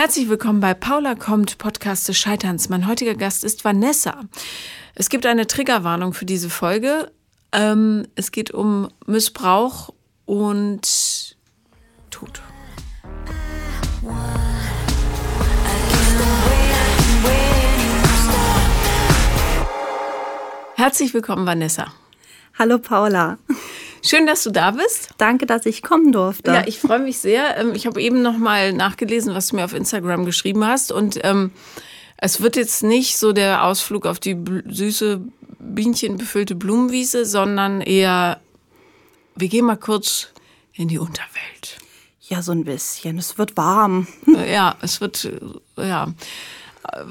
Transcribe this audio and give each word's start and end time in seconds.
Herzlich 0.00 0.28
willkommen 0.28 0.60
bei 0.60 0.74
Paula 0.74 1.16
kommt, 1.16 1.58
Podcast 1.58 2.06
des 2.06 2.16
Scheiterns. 2.16 2.68
Mein 2.68 2.86
heutiger 2.86 3.16
Gast 3.16 3.42
ist 3.42 3.64
Vanessa. 3.64 4.20
Es 4.94 5.08
gibt 5.08 5.26
eine 5.26 5.48
Triggerwarnung 5.48 6.12
für 6.12 6.24
diese 6.24 6.50
Folge. 6.50 7.10
Ähm, 7.50 8.06
es 8.14 8.30
geht 8.30 8.52
um 8.52 8.92
Missbrauch 9.06 9.92
und 10.24 11.36
Tod. 12.10 12.40
Herzlich 20.76 21.12
willkommen, 21.12 21.44
Vanessa. 21.44 21.92
Hallo 22.56 22.78
Paula. 22.78 23.38
Schön, 24.08 24.26
dass 24.26 24.42
du 24.42 24.50
da 24.50 24.70
bist. 24.70 25.10
Danke, 25.18 25.44
dass 25.44 25.66
ich 25.66 25.82
kommen 25.82 26.12
durfte. 26.12 26.50
Ja, 26.50 26.66
ich 26.66 26.78
freue 26.78 26.98
mich 26.98 27.18
sehr. 27.18 27.58
Ähm, 27.58 27.74
ich 27.74 27.86
habe 27.86 28.00
eben 28.00 28.22
noch 28.22 28.38
mal 28.38 28.72
nachgelesen, 28.72 29.34
was 29.34 29.48
du 29.48 29.56
mir 29.56 29.66
auf 29.66 29.74
Instagram 29.74 30.24
geschrieben 30.24 30.64
hast. 30.64 30.90
Und 30.90 31.18
ähm, 31.24 31.50
es 32.16 32.40
wird 32.40 32.56
jetzt 32.56 32.82
nicht 32.82 33.18
so 33.18 33.32
der 33.32 33.64
Ausflug 33.64 34.06
auf 34.06 34.18
die 34.18 34.34
süße, 34.66 35.20
bienchenbefüllte 35.58 36.54
Blumenwiese, 36.54 37.26
sondern 37.26 37.82
eher, 37.82 38.40
wir 39.36 39.48
gehen 39.48 39.66
mal 39.66 39.76
kurz 39.76 40.28
in 40.72 40.88
die 40.88 40.98
Unterwelt. 40.98 41.76
Ja, 42.22 42.40
so 42.40 42.52
ein 42.52 42.64
bisschen. 42.64 43.18
Es 43.18 43.36
wird 43.36 43.58
warm. 43.58 44.06
Ja, 44.26 44.76
es 44.80 45.02
wird, 45.02 45.30
äh, 45.76 45.86
ja 45.86 46.08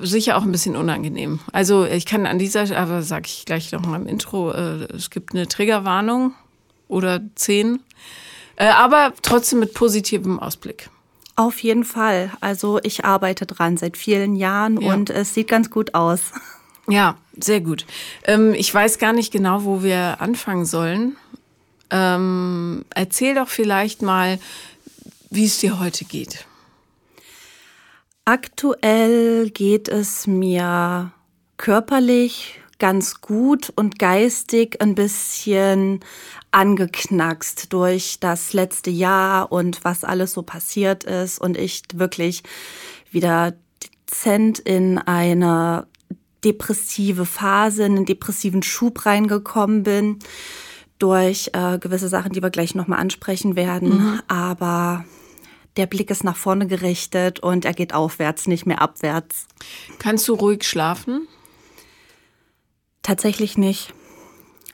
sicher 0.01 0.37
auch 0.37 0.41
ein 0.41 0.51
bisschen 0.51 0.75
unangenehm. 0.75 1.39
Also 1.51 1.85
ich 1.85 2.07
kann 2.07 2.25
an 2.25 2.39
dieser, 2.39 2.75
aber 2.75 3.03
sage 3.03 3.27
ich 3.27 3.45
gleich 3.45 3.71
noch 3.71 3.85
mal 3.85 4.01
im 4.01 4.07
Intro, 4.07 4.51
äh, 4.51 4.85
es 4.95 5.11
gibt 5.11 5.35
eine 5.35 5.47
Triggerwarnung 5.47 6.33
oder 6.87 7.21
zehn. 7.35 7.79
Äh, 8.55 8.67
aber 8.67 9.13
trotzdem 9.21 9.59
mit 9.59 9.73
positivem 9.73 10.39
Ausblick. 10.39 10.89
Auf 11.35 11.61
jeden 11.61 11.83
Fall. 11.83 12.31
Also 12.41 12.79
ich 12.81 13.05
arbeite 13.05 13.45
dran 13.45 13.77
seit 13.77 13.95
vielen 13.95 14.35
Jahren 14.35 14.81
ja. 14.81 14.93
und 14.93 15.09
es 15.11 15.33
sieht 15.33 15.47
ganz 15.47 15.69
gut 15.69 15.93
aus. 15.93 16.31
Ja, 16.89 17.17
sehr 17.37 17.61
gut. 17.61 17.85
Ähm, 18.23 18.53
ich 18.53 18.73
weiß 18.73 18.97
gar 18.97 19.13
nicht 19.13 19.31
genau, 19.31 19.65
wo 19.65 19.83
wir 19.83 20.21
anfangen 20.21 20.65
sollen. 20.65 21.17
Ähm, 21.89 22.85
erzähl 22.89 23.35
doch 23.35 23.49
vielleicht 23.49 24.01
mal, 24.01 24.39
wie 25.29 25.45
es 25.45 25.59
dir 25.59 25.79
heute 25.79 26.05
geht. 26.05 26.45
Aktuell 28.25 29.49
geht 29.51 29.87
es 29.89 30.27
mir 30.27 31.11
körperlich 31.57 32.59
ganz 32.79 33.21
gut 33.21 33.71
und 33.75 33.99
geistig 33.99 34.81
ein 34.81 34.95
bisschen 34.95 35.99
angeknackst 36.51 37.73
durch 37.73 38.19
das 38.19 38.53
letzte 38.53 38.89
Jahr 38.89 39.51
und 39.51 39.83
was 39.83 40.03
alles 40.03 40.33
so 40.33 40.43
passiert 40.43 41.03
ist 41.03 41.39
und 41.39 41.57
ich 41.57 41.83
wirklich 41.93 42.43
wieder 43.11 43.53
dezent 43.83 44.59
in 44.59 44.97
eine 44.97 45.87
depressive 46.43 47.25
Phase, 47.25 47.83
in 47.83 47.97
einen 47.97 48.05
depressiven 48.05 48.63
Schub 48.63 49.05
reingekommen 49.05 49.83
bin 49.83 50.19
durch 50.99 51.51
äh, 51.53 51.77
gewisse 51.77 52.09
Sachen, 52.09 52.31
die 52.31 52.41
wir 52.41 52.49
gleich 52.49 52.75
nochmal 52.75 52.99
ansprechen 52.99 53.55
werden. 53.55 53.97
Mhm. 53.97 54.21
Aber 54.27 55.05
der 55.77 55.85
Blick 55.85 56.09
ist 56.09 56.23
nach 56.23 56.37
vorne 56.37 56.67
gerichtet 56.67 57.39
und 57.39 57.65
er 57.65 57.73
geht 57.73 57.93
aufwärts, 57.93 58.47
nicht 58.47 58.65
mehr 58.65 58.81
abwärts. 58.81 59.47
Kannst 59.99 60.27
du 60.27 60.33
ruhig 60.33 60.63
schlafen? 60.63 61.27
Tatsächlich 63.07 63.57
nicht. 63.57 63.93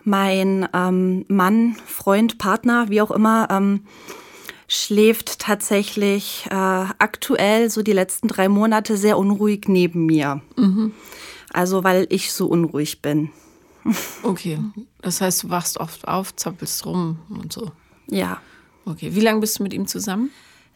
Mein 0.05 0.67
ähm, 0.73 1.23
Mann, 1.27 1.75
Freund, 1.85 2.39
Partner, 2.39 2.89
wie 2.89 2.99
auch 2.99 3.11
immer, 3.11 3.47
ähm, 3.51 3.85
schläft 4.67 5.37
tatsächlich 5.37 6.47
äh, 6.49 6.55
aktuell 6.55 7.69
so 7.69 7.83
die 7.83 7.93
letzten 7.93 8.27
drei 8.27 8.49
Monate 8.49 8.97
sehr 8.97 9.19
unruhig 9.19 9.67
neben 9.67 10.07
mir. 10.07 10.41
Mhm. 10.57 10.93
Also 11.53 11.83
weil 11.83 12.07
ich 12.09 12.33
so 12.33 12.47
unruhig 12.47 13.03
bin. 13.03 13.29
Okay, 14.23 14.57
das 15.03 15.21
heißt, 15.21 15.43
du 15.43 15.49
wachst 15.51 15.77
oft 15.77 16.07
auf, 16.07 16.35
zappelst 16.35 16.87
rum 16.87 17.19
und 17.29 17.53
so. 17.53 17.71
Ja. 18.09 18.41
Okay, 18.85 19.13
wie 19.13 19.21
lange 19.21 19.41
bist 19.41 19.59
du 19.59 19.63
mit 19.63 19.73
ihm 19.73 19.85
zusammen? 19.85 20.31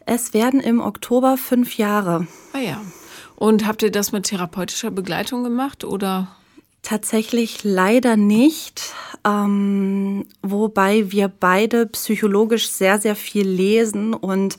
Es 0.06 0.32
werden 0.32 0.60
im 0.60 0.78
Oktober 0.78 1.36
fünf 1.36 1.76
Jahre. 1.76 2.28
Ah 2.52 2.60
ja. 2.60 2.80
Und 3.34 3.66
habt 3.66 3.82
ihr 3.82 3.90
das 3.90 4.12
mit 4.12 4.26
therapeutischer 4.26 4.92
Begleitung 4.92 5.42
gemacht 5.42 5.82
oder? 5.82 6.28
Tatsächlich 6.82 7.64
leider 7.64 8.16
nicht, 8.16 8.94
ähm, 9.26 10.24
wobei 10.42 11.10
wir 11.10 11.28
beide 11.28 11.86
psychologisch 11.86 12.70
sehr, 12.70 13.00
sehr 13.00 13.16
viel 13.16 13.46
lesen 13.48 14.14
und 14.14 14.56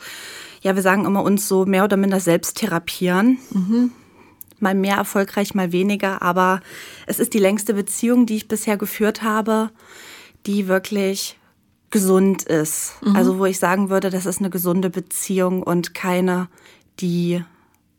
ja, 0.62 0.76
wir 0.76 0.82
sagen 0.82 1.06
immer 1.06 1.24
uns 1.24 1.48
so 1.48 1.66
mehr 1.66 1.86
oder 1.86 1.98
minder 1.98 2.20
selbst 2.20 2.58
therapieren. 2.58 3.40
Mhm. 3.52 3.92
Mal 4.60 4.76
mehr 4.76 4.98
erfolgreich, 4.98 5.56
mal 5.56 5.72
weniger, 5.72 6.22
aber 6.22 6.60
es 7.08 7.20
ist 7.20 7.34
die 7.34 7.40
längste 7.40 7.74
Beziehung, 7.74 8.26
die 8.26 8.36
ich 8.36 8.50
bisher 8.50 8.76
geführt 8.76 9.24
habe, 9.24 9.70
die 10.46 10.68
wirklich 10.68 11.38
gesund 11.90 12.44
ist. 12.44 12.96
Mhm. 13.02 13.16
Also 13.16 13.40
wo 13.40 13.46
ich 13.46 13.60
sagen 13.60 13.90
würde, 13.90 14.10
das 14.10 14.26
ist 14.26 14.40
eine 14.40 14.50
gesunde 14.50 14.90
Beziehung 14.90 15.64
und 15.64 15.94
keine, 15.94 16.50
die 17.00 17.44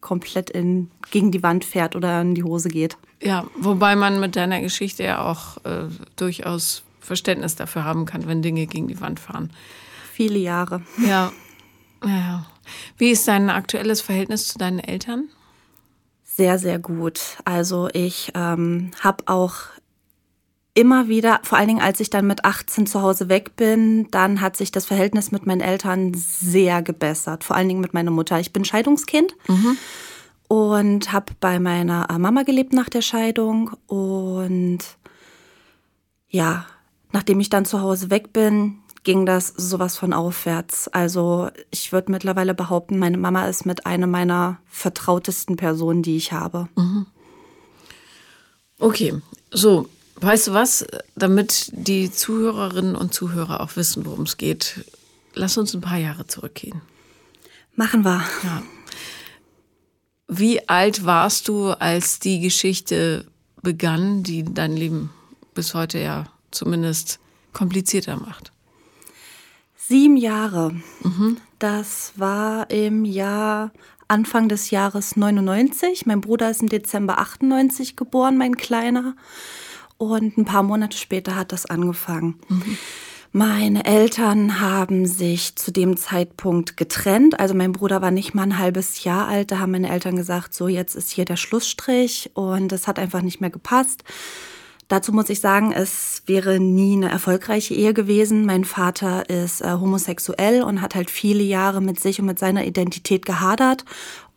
komplett 0.00 0.50
in, 0.50 0.90
gegen 1.10 1.30
die 1.30 1.42
Wand 1.42 1.64
fährt 1.64 1.96
oder 1.96 2.20
in 2.20 2.34
die 2.34 2.44
Hose 2.44 2.68
geht. 2.68 2.96
Ja, 3.22 3.46
wobei 3.54 3.96
man 3.96 4.18
mit 4.18 4.36
deiner 4.36 4.60
Geschichte 4.60 5.02
ja 5.02 5.22
auch 5.22 5.62
äh, 5.64 5.88
durchaus 6.16 6.82
Verständnis 7.00 7.54
dafür 7.54 7.84
haben 7.84 8.06
kann, 8.06 8.26
wenn 8.26 8.42
Dinge 8.42 8.66
gegen 8.66 8.88
die 8.88 9.00
Wand 9.00 9.20
fahren. 9.20 9.50
Viele 10.12 10.38
Jahre. 10.38 10.82
Ja. 11.06 11.32
ja. 12.04 12.46
Wie 12.96 13.10
ist 13.10 13.28
dein 13.28 13.50
aktuelles 13.50 14.00
Verhältnis 14.00 14.48
zu 14.48 14.58
deinen 14.58 14.78
Eltern? 14.78 15.28
Sehr, 16.24 16.58
sehr 16.58 16.78
gut. 16.78 17.20
Also 17.44 17.88
ich 17.92 18.32
ähm, 18.34 18.92
habe 19.00 19.24
auch 19.26 19.54
immer 20.72 21.08
wieder, 21.08 21.40
vor 21.42 21.58
allen 21.58 21.68
Dingen 21.68 21.82
als 21.82 22.00
ich 22.00 22.08
dann 22.08 22.26
mit 22.26 22.44
18 22.44 22.86
zu 22.86 23.02
Hause 23.02 23.28
weg 23.28 23.56
bin, 23.56 24.10
dann 24.10 24.40
hat 24.40 24.56
sich 24.56 24.70
das 24.70 24.86
Verhältnis 24.86 25.32
mit 25.32 25.44
meinen 25.44 25.60
Eltern 25.60 26.14
sehr 26.14 26.80
gebessert. 26.80 27.44
Vor 27.44 27.56
allen 27.56 27.68
Dingen 27.68 27.80
mit 27.80 27.92
meiner 27.92 28.12
Mutter. 28.12 28.40
Ich 28.40 28.52
bin 28.52 28.64
Scheidungskind. 28.64 29.34
Mhm 29.48 29.76
und 30.50 31.12
habe 31.12 31.32
bei 31.38 31.60
meiner 31.60 32.10
äh, 32.10 32.18
Mama 32.18 32.42
gelebt 32.42 32.72
nach 32.72 32.88
der 32.88 33.02
Scheidung. 33.02 33.70
Und 33.86 34.80
ja, 36.28 36.66
nachdem 37.12 37.38
ich 37.38 37.50
dann 37.50 37.64
zu 37.64 37.80
Hause 37.82 38.10
weg 38.10 38.32
bin, 38.32 38.78
ging 39.04 39.26
das 39.26 39.46
sowas 39.46 39.96
von 39.96 40.12
aufwärts. 40.12 40.88
Also 40.88 41.50
ich 41.70 41.92
würde 41.92 42.10
mittlerweile 42.10 42.52
behaupten, 42.52 42.98
meine 42.98 43.16
Mama 43.16 43.46
ist 43.46 43.64
mit 43.64 43.86
einer 43.86 44.08
meiner 44.08 44.58
vertrautesten 44.66 45.54
Personen, 45.54 46.02
die 46.02 46.16
ich 46.16 46.32
habe. 46.32 46.68
Mhm. 46.74 47.06
Okay, 48.80 49.14
so, 49.52 49.88
weißt 50.16 50.48
du 50.48 50.52
was, 50.52 50.84
damit 51.14 51.70
die 51.74 52.10
Zuhörerinnen 52.10 52.96
und 52.96 53.14
Zuhörer 53.14 53.60
auch 53.60 53.76
wissen, 53.76 54.04
worum 54.04 54.22
es 54.24 54.36
geht, 54.36 54.84
lass 55.32 55.56
uns 55.56 55.74
ein 55.74 55.80
paar 55.80 55.98
Jahre 55.98 56.26
zurückgehen. 56.26 56.80
Machen 57.76 58.04
wir. 58.04 58.24
Ja. 58.42 58.62
Wie 60.32 60.68
alt 60.68 61.04
warst 61.04 61.48
du, 61.48 61.70
als 61.70 62.20
die 62.20 62.38
Geschichte 62.38 63.26
begann, 63.62 64.22
die 64.22 64.44
dein 64.44 64.76
Leben 64.76 65.10
bis 65.54 65.74
heute 65.74 65.98
ja 65.98 66.26
zumindest 66.52 67.18
komplizierter 67.52 68.16
macht? 68.16 68.52
Sieben 69.76 70.16
Jahre. 70.16 70.70
Mhm. 71.02 71.38
Das 71.58 72.12
war 72.14 72.70
im 72.70 73.04
Jahr 73.04 73.72
Anfang 74.06 74.48
des 74.48 74.70
Jahres 74.70 75.16
99. 75.16 76.06
Mein 76.06 76.20
Bruder 76.20 76.48
ist 76.48 76.62
im 76.62 76.68
Dezember 76.68 77.18
98 77.18 77.96
geboren, 77.96 78.38
mein 78.38 78.56
Kleiner. 78.56 79.16
Und 79.98 80.38
ein 80.38 80.44
paar 80.44 80.62
Monate 80.62 80.96
später 80.96 81.34
hat 81.34 81.50
das 81.50 81.66
angefangen. 81.66 82.38
Mhm. 82.48 82.78
Meine 83.32 83.84
Eltern 83.84 84.60
haben 84.60 85.06
sich 85.06 85.54
zu 85.54 85.70
dem 85.70 85.96
Zeitpunkt 85.96 86.76
getrennt. 86.76 87.38
Also 87.38 87.54
mein 87.54 87.70
Bruder 87.70 88.02
war 88.02 88.10
nicht 88.10 88.34
mal 88.34 88.42
ein 88.42 88.58
halbes 88.58 89.04
Jahr 89.04 89.28
alt. 89.28 89.52
Da 89.52 89.60
haben 89.60 89.70
meine 89.70 89.88
Eltern 89.88 90.16
gesagt, 90.16 90.52
so 90.52 90.66
jetzt 90.66 90.96
ist 90.96 91.12
hier 91.12 91.24
der 91.24 91.36
Schlussstrich 91.36 92.32
und 92.34 92.72
es 92.72 92.88
hat 92.88 92.98
einfach 92.98 93.22
nicht 93.22 93.40
mehr 93.40 93.50
gepasst. 93.50 94.02
Dazu 94.88 95.12
muss 95.12 95.30
ich 95.30 95.38
sagen, 95.38 95.70
es 95.70 96.24
wäre 96.26 96.58
nie 96.58 96.94
eine 96.94 97.08
erfolgreiche 97.08 97.74
Ehe 97.74 97.94
gewesen. 97.94 98.44
Mein 98.44 98.64
Vater 98.64 99.30
ist 99.30 99.60
äh, 99.60 99.70
homosexuell 99.74 100.64
und 100.64 100.82
hat 100.82 100.96
halt 100.96 101.08
viele 101.08 101.44
Jahre 101.44 101.80
mit 101.80 102.00
sich 102.00 102.18
und 102.18 102.26
mit 102.26 102.40
seiner 102.40 102.64
Identität 102.64 103.24
gehadert. 103.24 103.84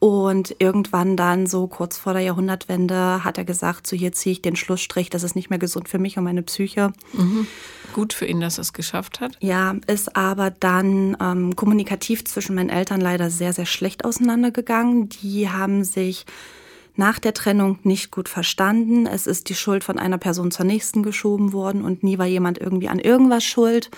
Und 0.04 0.58
irgendwann 0.60 1.16
dann, 1.16 1.48
so 1.48 1.66
kurz 1.66 1.98
vor 1.98 2.12
der 2.12 2.24
Jahrhundertwende, 2.24 3.24
hat 3.24 3.38
er 3.38 3.46
gesagt, 3.46 3.88
so 3.88 3.96
hier 3.96 4.12
ziehe 4.12 4.34
ich 4.34 4.42
den 4.42 4.58
Schlussstrich, 4.58 5.10
das 5.10 5.24
ist 5.24 5.34
nicht 5.34 5.50
mehr 5.50 5.60
gesund 5.60 5.88
für 5.88 5.98
mich 5.98 6.18
und 6.18 6.26
meine 6.26 6.42
Psyche. 6.42 6.92
Mhm. 7.14 7.48
Gut 7.94 8.12
für 8.12 8.26
ihn, 8.26 8.42
dass 8.42 8.58
er 8.58 8.64
es 8.64 8.74
geschafft 8.74 9.22
hat. 9.22 9.38
Ja, 9.40 9.78
ist 9.88 10.18
aber 10.18 10.52
dann 10.52 11.16
ähm, 11.22 11.56
kommunikativ 11.56 12.26
zwischen 12.26 12.54
meinen 12.54 12.68
Eltern 12.68 13.00
leider 13.00 13.30
sehr, 13.30 13.54
sehr 13.54 13.66
schlecht 13.66 14.04
auseinandergegangen. 14.04 15.08
Die 15.08 15.48
haben 15.48 15.86
sich 15.86 16.26
nach 16.98 17.20
der 17.20 17.34
Trennung 17.34 17.80
nicht 17.84 18.12
gut 18.12 18.28
verstanden. 18.28 19.08
Es 19.08 19.26
ist 19.26 19.48
die 19.48 19.56
Schuld 19.56 19.86
von 19.86 19.98
einer 19.98 20.18
Person 20.18 20.52
zur 20.52 20.66
nächsten 20.66 21.04
geschoben 21.04 21.54
worden 21.54 21.82
und 21.82 22.04
nie 22.04 22.18
war 22.18 22.26
jemand 22.26 22.58
irgendwie 22.58 22.90
an 22.90 23.00
irgendwas 23.00 23.46
schuld. 23.46 23.90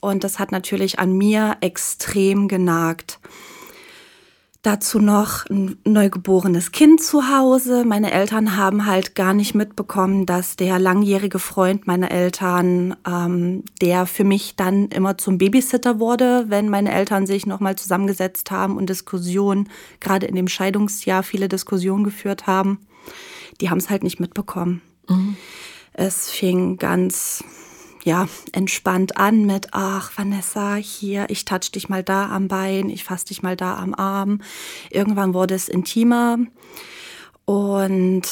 Und 0.00 0.24
das 0.24 0.40
hat 0.40 0.50
natürlich 0.50 0.98
an 0.98 1.16
mir 1.16 1.56
extrem 1.60 2.48
genagt. 2.48 3.20
Dazu 4.66 4.98
noch 4.98 5.48
ein 5.48 5.76
neugeborenes 5.84 6.72
Kind 6.72 7.00
zu 7.00 7.28
Hause. 7.28 7.84
Meine 7.84 8.10
Eltern 8.10 8.56
haben 8.56 8.84
halt 8.84 9.14
gar 9.14 9.32
nicht 9.32 9.54
mitbekommen, 9.54 10.26
dass 10.26 10.56
der 10.56 10.80
langjährige 10.80 11.38
Freund 11.38 11.86
meiner 11.86 12.10
Eltern, 12.10 12.96
ähm, 13.06 13.62
der 13.80 14.06
für 14.06 14.24
mich 14.24 14.56
dann 14.56 14.88
immer 14.88 15.18
zum 15.18 15.38
Babysitter 15.38 16.00
wurde, 16.00 16.46
wenn 16.48 16.68
meine 16.68 16.90
Eltern 16.92 17.28
sich 17.28 17.46
nochmal 17.46 17.76
zusammengesetzt 17.76 18.50
haben 18.50 18.76
und 18.76 18.90
Diskussionen, 18.90 19.68
gerade 20.00 20.26
in 20.26 20.34
dem 20.34 20.48
Scheidungsjahr 20.48 21.22
viele 21.22 21.46
Diskussionen 21.46 22.02
geführt 22.02 22.48
haben, 22.48 22.80
die 23.60 23.70
haben 23.70 23.78
es 23.78 23.88
halt 23.88 24.02
nicht 24.02 24.18
mitbekommen. 24.18 24.82
Mhm. 25.08 25.36
Es 25.92 26.28
fing 26.28 26.76
ganz 26.76 27.44
ja, 28.06 28.28
entspannt 28.52 29.16
an 29.16 29.46
mit, 29.46 29.70
ach, 29.72 30.12
Vanessa, 30.16 30.76
hier, 30.76 31.26
ich 31.28 31.44
touch 31.44 31.72
dich 31.74 31.88
mal 31.88 32.04
da 32.04 32.28
am 32.28 32.46
Bein, 32.46 32.88
ich 32.88 33.02
fass 33.02 33.24
dich 33.24 33.42
mal 33.42 33.56
da 33.56 33.76
am 33.78 33.94
Arm. 33.94 34.42
Irgendwann 34.90 35.34
wurde 35.34 35.56
es 35.56 35.68
intimer 35.68 36.38
und 37.46 38.22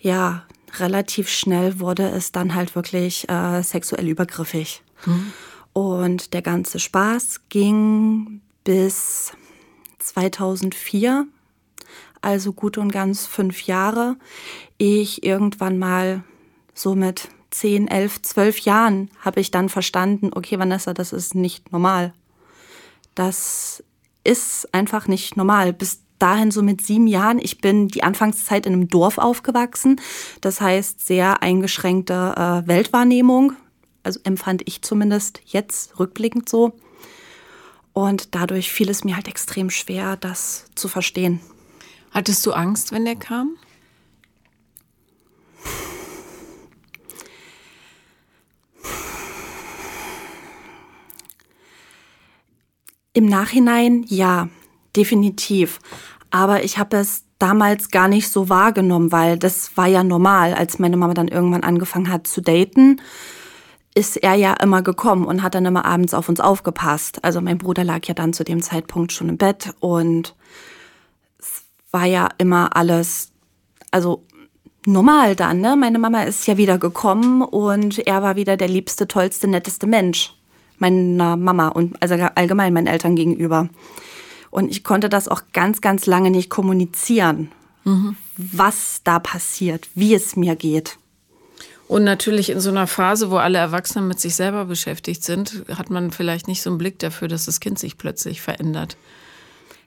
ja, 0.00 0.44
relativ 0.78 1.28
schnell 1.28 1.78
wurde 1.78 2.08
es 2.08 2.32
dann 2.32 2.54
halt 2.54 2.74
wirklich 2.74 3.28
äh, 3.28 3.62
sexuell 3.62 4.08
übergriffig. 4.08 4.82
Mhm. 5.04 5.32
Und 5.74 6.32
der 6.32 6.40
ganze 6.40 6.78
Spaß 6.78 7.42
ging 7.50 8.40
bis 8.64 9.34
2004, 9.98 11.26
also 12.22 12.54
gut 12.54 12.78
und 12.78 12.90
ganz 12.90 13.26
fünf 13.26 13.66
Jahre. 13.66 14.16
Ich 14.78 15.22
irgendwann 15.22 15.78
mal 15.78 16.24
so 16.72 16.94
mit 16.94 17.28
10, 17.52 17.88
11, 17.88 18.22
12 18.22 18.58
Jahren 18.60 19.10
habe 19.20 19.40
ich 19.40 19.50
dann 19.50 19.68
verstanden, 19.68 20.30
okay, 20.34 20.58
Vanessa, 20.58 20.94
das 20.94 21.12
ist 21.12 21.34
nicht 21.34 21.72
normal. 21.72 22.12
Das 23.14 23.84
ist 24.24 24.72
einfach 24.74 25.06
nicht 25.06 25.36
normal. 25.36 25.72
Bis 25.72 26.00
dahin 26.18 26.50
so 26.50 26.62
mit 26.62 26.80
sieben 26.80 27.06
Jahren, 27.06 27.38
ich 27.38 27.60
bin 27.60 27.88
die 27.88 28.02
Anfangszeit 28.02 28.66
in 28.66 28.72
einem 28.72 28.88
Dorf 28.88 29.18
aufgewachsen. 29.18 30.00
Das 30.40 30.60
heißt, 30.60 31.04
sehr 31.04 31.42
eingeschränkte 31.42 32.34
äh, 32.36 32.68
Weltwahrnehmung. 32.68 33.54
Also 34.02 34.20
empfand 34.24 34.62
ich 34.66 34.82
zumindest 34.82 35.40
jetzt 35.44 35.98
rückblickend 35.98 36.48
so. 36.48 36.72
Und 37.92 38.34
dadurch 38.34 38.72
fiel 38.72 38.88
es 38.88 39.04
mir 39.04 39.16
halt 39.16 39.28
extrem 39.28 39.68
schwer, 39.68 40.16
das 40.16 40.66
zu 40.74 40.88
verstehen. 40.88 41.40
Hattest 42.10 42.44
du 42.46 42.52
Angst, 42.52 42.92
wenn 42.92 43.04
der 43.04 43.16
kam? 43.16 43.56
Im 53.12 53.26
Nachhinein 53.26 54.04
ja, 54.08 54.48
definitiv. 54.96 55.80
Aber 56.30 56.64
ich 56.64 56.78
habe 56.78 56.96
es 56.96 57.24
damals 57.38 57.90
gar 57.90 58.08
nicht 58.08 58.30
so 58.30 58.48
wahrgenommen, 58.48 59.12
weil 59.12 59.38
das 59.38 59.76
war 59.76 59.86
ja 59.86 60.02
normal. 60.02 60.54
Als 60.54 60.78
meine 60.78 60.96
Mama 60.96 61.12
dann 61.12 61.28
irgendwann 61.28 61.64
angefangen 61.64 62.10
hat 62.10 62.26
zu 62.26 62.40
daten, 62.40 63.00
ist 63.94 64.16
er 64.16 64.34
ja 64.34 64.54
immer 64.54 64.80
gekommen 64.82 65.26
und 65.26 65.42
hat 65.42 65.54
dann 65.54 65.66
immer 65.66 65.84
abends 65.84 66.14
auf 66.14 66.28
uns 66.28 66.40
aufgepasst. 66.40 67.22
Also 67.22 67.40
mein 67.40 67.58
Bruder 67.58 67.84
lag 67.84 68.06
ja 68.06 68.14
dann 68.14 68.32
zu 68.32 68.44
dem 68.44 68.62
Zeitpunkt 68.62 69.12
schon 69.12 69.28
im 69.28 69.36
Bett 69.36 69.74
und 69.80 70.34
es 71.38 71.64
war 71.90 72.06
ja 72.06 72.28
immer 72.38 72.74
alles, 72.76 73.32
also 73.90 74.24
normal 74.86 75.36
dann, 75.36 75.60
ne? 75.60 75.76
Meine 75.76 75.98
Mama 75.98 76.22
ist 76.22 76.46
ja 76.46 76.56
wieder 76.56 76.78
gekommen 76.78 77.42
und 77.42 77.98
er 78.06 78.22
war 78.22 78.36
wieder 78.36 78.56
der 78.56 78.68
liebste, 78.68 79.06
tollste, 79.06 79.48
netteste 79.48 79.86
Mensch 79.86 80.34
meiner 80.82 81.36
Mama 81.36 81.68
und 81.68 82.00
also 82.02 82.14
allgemein 82.34 82.74
meinen 82.74 82.86
Eltern 82.86 83.16
gegenüber. 83.16 83.68
Und 84.50 84.70
ich 84.70 84.84
konnte 84.84 85.08
das 85.08 85.28
auch 85.28 85.42
ganz, 85.54 85.80
ganz 85.80 86.04
lange 86.04 86.30
nicht 86.30 86.50
kommunizieren, 86.50 87.50
mhm. 87.84 88.16
was 88.36 89.00
da 89.02 89.18
passiert, 89.18 89.88
wie 89.94 90.14
es 90.14 90.36
mir 90.36 90.56
geht. 90.56 90.98
Und 91.88 92.04
natürlich 92.04 92.50
in 92.50 92.60
so 92.60 92.70
einer 92.70 92.86
Phase, 92.86 93.30
wo 93.30 93.36
alle 93.36 93.58
Erwachsenen 93.58 94.08
mit 94.08 94.20
sich 94.20 94.34
selber 94.34 94.64
beschäftigt 94.66 95.24
sind, 95.24 95.64
hat 95.76 95.90
man 95.90 96.10
vielleicht 96.10 96.48
nicht 96.48 96.62
so 96.62 96.70
einen 96.70 96.78
Blick 96.78 96.98
dafür, 96.98 97.28
dass 97.28 97.46
das 97.46 97.60
Kind 97.60 97.78
sich 97.78 97.98
plötzlich 97.98 98.40
verändert. 98.40 98.96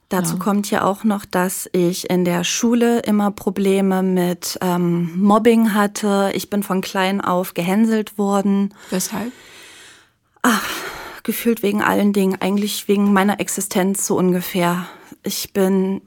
Dazu 0.09 0.36
ja. 0.36 0.39
kommt 0.39 0.69
ja 0.69 0.83
auch 0.83 1.03
noch, 1.03 1.25
dass 1.25 1.68
ich 1.71 2.09
in 2.09 2.25
der 2.25 2.44
Schule 2.44 3.00
immer 3.00 3.31
Probleme 3.31 4.03
mit 4.03 4.57
ähm, 4.62 5.19
Mobbing 5.19 5.74
hatte. 5.74 6.31
Ich 6.36 6.51
bin 6.51 6.62
von 6.62 6.81
klein 6.81 7.21
auf 7.21 7.56
gehänselt 7.56 8.19
worden. 8.19 8.74
Weshalb? 8.91 9.31
Ach, 10.47 10.69
gefühlt 11.24 11.63
wegen 11.63 11.81
allen 11.81 12.13
Dingen, 12.13 12.39
eigentlich 12.39 12.88
wegen 12.88 13.12
meiner 13.12 13.39
Existenz 13.39 14.06
so 14.06 14.15
ungefähr. 14.15 14.86
Ich 15.24 15.53
bin, 15.53 16.01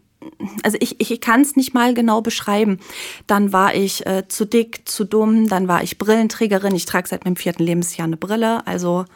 also 0.63 0.79
ich, 0.81 1.01
ich 1.01 1.21
kann 1.21 1.41
es 1.41 1.57
nicht 1.57 1.75
mal 1.75 1.93
genau 1.93 2.21
beschreiben. 2.21 2.79
Dann 3.27 3.53
war 3.53 3.75
ich 3.75 4.07
äh, 4.07 4.29
zu 4.29 4.45
dick, 4.45 4.89
zu 4.89 5.05
dumm, 5.05 5.49
dann 5.49 5.67
war 5.67 5.83
ich 5.83 5.99
Brillenträgerin. 5.99 6.73
Ich 6.77 6.85
trage 6.85 7.09
seit 7.09 7.25
meinem 7.25 7.35
vierten 7.35 7.65
Lebensjahr 7.65 8.07
eine 8.07 8.17
Brille. 8.17 8.65
Also 8.65 9.07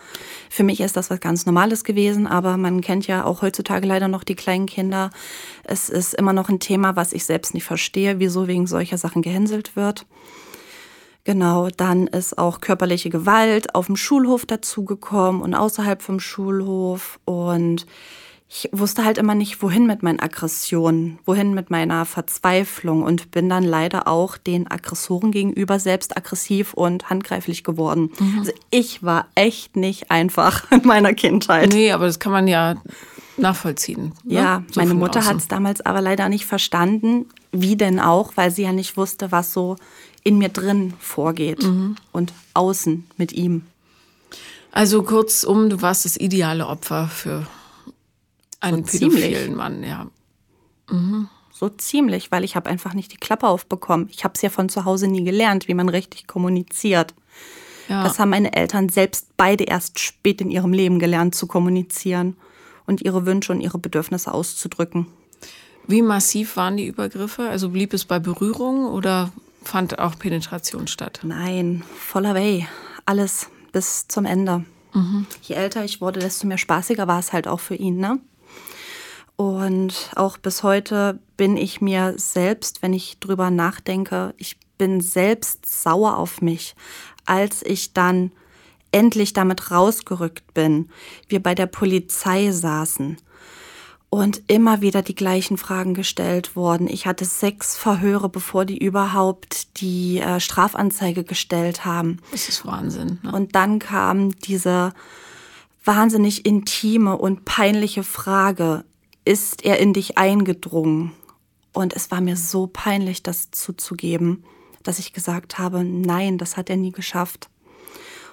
für 0.50 0.64
mich 0.64 0.80
ist 0.80 0.96
das 0.96 1.08
was 1.08 1.20
ganz 1.20 1.46
Normales 1.46 1.84
gewesen, 1.84 2.26
aber 2.26 2.56
man 2.56 2.80
kennt 2.80 3.06
ja 3.06 3.24
auch 3.24 3.42
heutzutage 3.42 3.86
leider 3.86 4.08
noch 4.08 4.24
die 4.24 4.34
kleinen 4.34 4.66
Kinder. 4.66 5.12
Es 5.62 5.88
ist 5.88 6.14
immer 6.14 6.32
noch 6.32 6.48
ein 6.48 6.58
Thema, 6.58 6.96
was 6.96 7.12
ich 7.12 7.24
selbst 7.24 7.54
nicht 7.54 7.62
verstehe, 7.62 8.18
wieso 8.18 8.48
wegen 8.48 8.66
solcher 8.66 8.98
Sachen 8.98 9.22
gehänselt 9.22 9.76
wird. 9.76 10.04
Genau, 11.24 11.68
dann 11.68 12.08
ist 12.08 12.36
auch 12.36 12.60
körperliche 12.60 13.08
Gewalt 13.08 13.74
auf 13.74 13.86
dem 13.86 13.96
Schulhof 13.96 14.44
dazugekommen 14.44 15.40
und 15.40 15.54
außerhalb 15.54 16.02
vom 16.02 16.18
Schulhof. 16.18 17.20
Und 17.24 17.86
ich 18.48 18.68
wusste 18.72 19.04
halt 19.04 19.18
immer 19.18 19.36
nicht, 19.36 19.62
wohin 19.62 19.86
mit 19.86 20.02
meinen 20.02 20.20
Aggressionen, 20.20 21.20
wohin 21.24 21.54
mit 21.54 21.70
meiner 21.70 22.04
Verzweiflung 22.04 23.02
und 23.02 23.30
bin 23.30 23.48
dann 23.48 23.62
leider 23.62 24.08
auch 24.08 24.36
den 24.36 24.68
Aggressoren 24.68 25.30
gegenüber 25.30 25.78
selbst 25.78 26.16
aggressiv 26.16 26.74
und 26.74 27.08
handgreiflich 27.08 27.62
geworden. 27.62 28.10
Mhm. 28.18 28.40
Also 28.40 28.52
ich 28.70 29.04
war 29.04 29.28
echt 29.36 29.76
nicht 29.76 30.10
einfach 30.10 30.70
in 30.72 30.84
meiner 30.84 31.14
Kindheit. 31.14 31.72
Nee, 31.72 31.92
aber 31.92 32.06
das 32.06 32.18
kann 32.18 32.32
man 32.32 32.48
ja 32.48 32.74
nachvollziehen. 33.36 34.12
Ne? 34.24 34.34
Ja, 34.34 34.64
so 34.70 34.80
meine 34.80 34.94
Mutter 34.94 35.24
hat 35.24 35.36
es 35.36 35.48
damals 35.48 35.80
aber 35.86 36.00
leider 36.00 36.28
nicht 36.28 36.46
verstanden. 36.46 37.26
Wie 37.52 37.76
denn 37.76 38.00
auch, 38.00 38.32
weil 38.36 38.50
sie 38.50 38.62
ja 38.62 38.72
nicht 38.72 38.96
wusste, 38.96 39.30
was 39.32 39.52
so 39.52 39.76
in 40.24 40.38
mir 40.38 40.48
drin 40.48 40.94
vorgeht 40.98 41.62
mhm. 41.62 41.96
und 42.12 42.32
außen 42.54 43.06
mit 43.16 43.32
ihm. 43.32 43.62
Also 44.70 45.02
kurzum, 45.02 45.68
du 45.68 45.82
warst 45.82 46.04
das 46.04 46.16
ideale 46.16 46.66
Opfer 46.66 47.08
für 47.08 47.46
einen 48.60 48.84
so 48.84 48.98
pädophilen 48.98 49.54
Mann, 49.54 49.82
ja. 49.82 50.06
Mhm. 50.90 51.28
So 51.52 51.68
ziemlich, 51.68 52.32
weil 52.32 52.44
ich 52.44 52.56
habe 52.56 52.70
einfach 52.70 52.94
nicht 52.94 53.12
die 53.12 53.18
Klappe 53.18 53.46
aufbekommen. 53.46 54.08
Ich 54.10 54.24
habe 54.24 54.34
es 54.34 54.42
ja 54.42 54.50
von 54.50 54.68
zu 54.68 54.84
Hause 54.84 55.06
nie 55.06 55.22
gelernt, 55.22 55.68
wie 55.68 55.74
man 55.74 55.88
richtig 55.88 56.26
kommuniziert. 56.26 57.14
Ja. 57.88 58.02
Das 58.04 58.18
haben 58.18 58.30
meine 58.30 58.54
Eltern 58.54 58.88
selbst 58.88 59.28
beide 59.36 59.64
erst 59.64 60.00
spät 60.00 60.40
in 60.40 60.50
ihrem 60.50 60.72
Leben 60.72 60.98
gelernt 60.98 61.34
zu 61.34 61.46
kommunizieren 61.46 62.36
und 62.86 63.02
ihre 63.02 63.26
Wünsche 63.26 63.52
und 63.52 63.60
ihre 63.60 63.78
Bedürfnisse 63.78 64.32
auszudrücken. 64.32 65.06
Wie 65.86 66.02
massiv 66.02 66.56
waren 66.56 66.76
die 66.76 66.86
Übergriffe? 66.86 67.48
Also 67.48 67.68
blieb 67.68 67.92
es 67.92 68.04
bei 68.04 68.18
Berührung 68.18 68.86
oder 68.86 69.32
fand 69.64 69.98
auch 69.98 70.18
Penetration 70.18 70.86
statt? 70.86 71.20
Nein, 71.22 71.84
voller 71.96 72.34
Way. 72.34 72.68
Alles 73.06 73.48
bis 73.72 74.06
zum 74.08 74.24
Ende. 74.24 74.64
Mhm. 74.92 75.26
Je 75.42 75.54
älter 75.54 75.84
ich 75.84 76.00
wurde, 76.00 76.20
desto 76.20 76.46
mehr 76.46 76.58
spaßiger 76.58 77.08
war 77.08 77.18
es 77.18 77.32
halt 77.32 77.48
auch 77.48 77.60
für 77.60 77.74
ihn, 77.74 77.96
ne? 77.96 78.20
Und 79.36 80.10
auch 80.14 80.38
bis 80.38 80.62
heute 80.62 81.18
bin 81.36 81.56
ich 81.56 81.80
mir 81.80 82.14
selbst, 82.16 82.82
wenn 82.82 82.92
ich 82.92 83.18
drüber 83.18 83.50
nachdenke, 83.50 84.34
ich 84.36 84.58
bin 84.78 85.00
selbst 85.00 85.64
sauer 85.66 86.18
auf 86.18 86.42
mich, 86.42 86.74
als 87.24 87.62
ich 87.62 87.92
dann 87.92 88.32
endlich 88.92 89.32
damit 89.32 89.70
rausgerückt 89.70 90.52
bin, 90.54 90.90
wir 91.28 91.42
bei 91.42 91.54
der 91.54 91.66
Polizei 91.66 92.52
saßen 92.52 93.16
und 94.12 94.42
immer 94.46 94.82
wieder 94.82 95.00
die 95.00 95.14
gleichen 95.14 95.56
Fragen 95.56 95.94
gestellt 95.94 96.54
worden. 96.54 96.86
Ich 96.86 97.06
hatte 97.06 97.24
sechs 97.24 97.78
Verhöre, 97.78 98.28
bevor 98.28 98.66
die 98.66 98.76
überhaupt 98.76 99.80
die 99.80 100.18
äh, 100.18 100.38
Strafanzeige 100.38 101.24
gestellt 101.24 101.86
haben. 101.86 102.18
Das 102.30 102.46
ist 102.46 102.66
Wahnsinn. 102.66 103.20
Ne? 103.22 103.32
Und 103.32 103.54
dann 103.54 103.78
kam 103.78 104.38
diese 104.40 104.92
wahnsinnig 105.82 106.44
intime 106.44 107.16
und 107.16 107.46
peinliche 107.46 108.02
Frage, 108.02 108.84
ist 109.24 109.64
er 109.64 109.78
in 109.78 109.94
dich 109.94 110.18
eingedrungen? 110.18 111.12
Und 111.72 111.94
es 111.96 112.10
war 112.10 112.20
mir 112.20 112.36
so 112.36 112.68
peinlich, 112.70 113.22
das 113.22 113.50
zuzugeben, 113.50 114.44
dass 114.82 114.98
ich 114.98 115.14
gesagt 115.14 115.58
habe, 115.58 115.84
nein, 115.84 116.36
das 116.36 116.58
hat 116.58 116.68
er 116.68 116.76
nie 116.76 116.92
geschafft. 116.92 117.48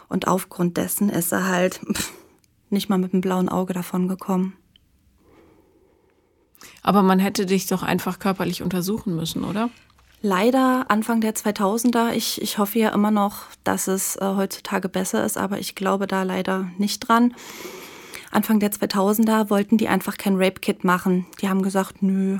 Und 0.10 0.28
aufgrund 0.28 0.76
dessen 0.76 1.08
ist 1.08 1.32
er 1.32 1.48
halt 1.48 1.80
nicht 2.70 2.90
mal 2.90 3.00
mit 3.00 3.14
einem 3.14 3.22
blauen 3.22 3.48
Auge 3.48 3.72
davon 3.72 4.10
gekommen. 4.10 4.59
Aber 6.84 7.04
man 7.04 7.20
hätte 7.20 7.46
dich 7.46 7.68
doch 7.68 7.84
einfach 7.84 8.20
körperlich 8.20 8.62
untersuchen 8.62 9.16
müssen, 9.16 9.44
oder? 9.44 9.70
Leider 10.22 10.86
Anfang 10.90 11.22
der 11.22 11.34
2000er. 11.34 12.12
Ich, 12.12 12.42
ich 12.42 12.58
hoffe 12.58 12.80
ja 12.80 12.90
immer 12.90 13.12
noch, 13.12 13.44
dass 13.64 13.88
es 13.88 14.18
äh, 14.18 14.26
heutzutage 14.36 14.90
besser 14.90 15.24
ist, 15.24 15.38
aber 15.38 15.60
ich 15.60 15.76
glaube 15.76 16.08
da 16.08 16.24
leider 16.24 16.70
nicht 16.78 17.00
dran. 17.00 17.34
Anfang 18.32 18.60
der 18.60 18.72
2000er 18.72 19.50
wollten 19.50 19.78
die 19.78 19.88
einfach 19.88 20.18
kein 20.18 20.36
Rape-Kit 20.36 20.84
machen. 20.84 21.26
Die 21.42 21.50
haben 21.50 21.64
gesagt, 21.64 22.02
nö, 22.04 22.38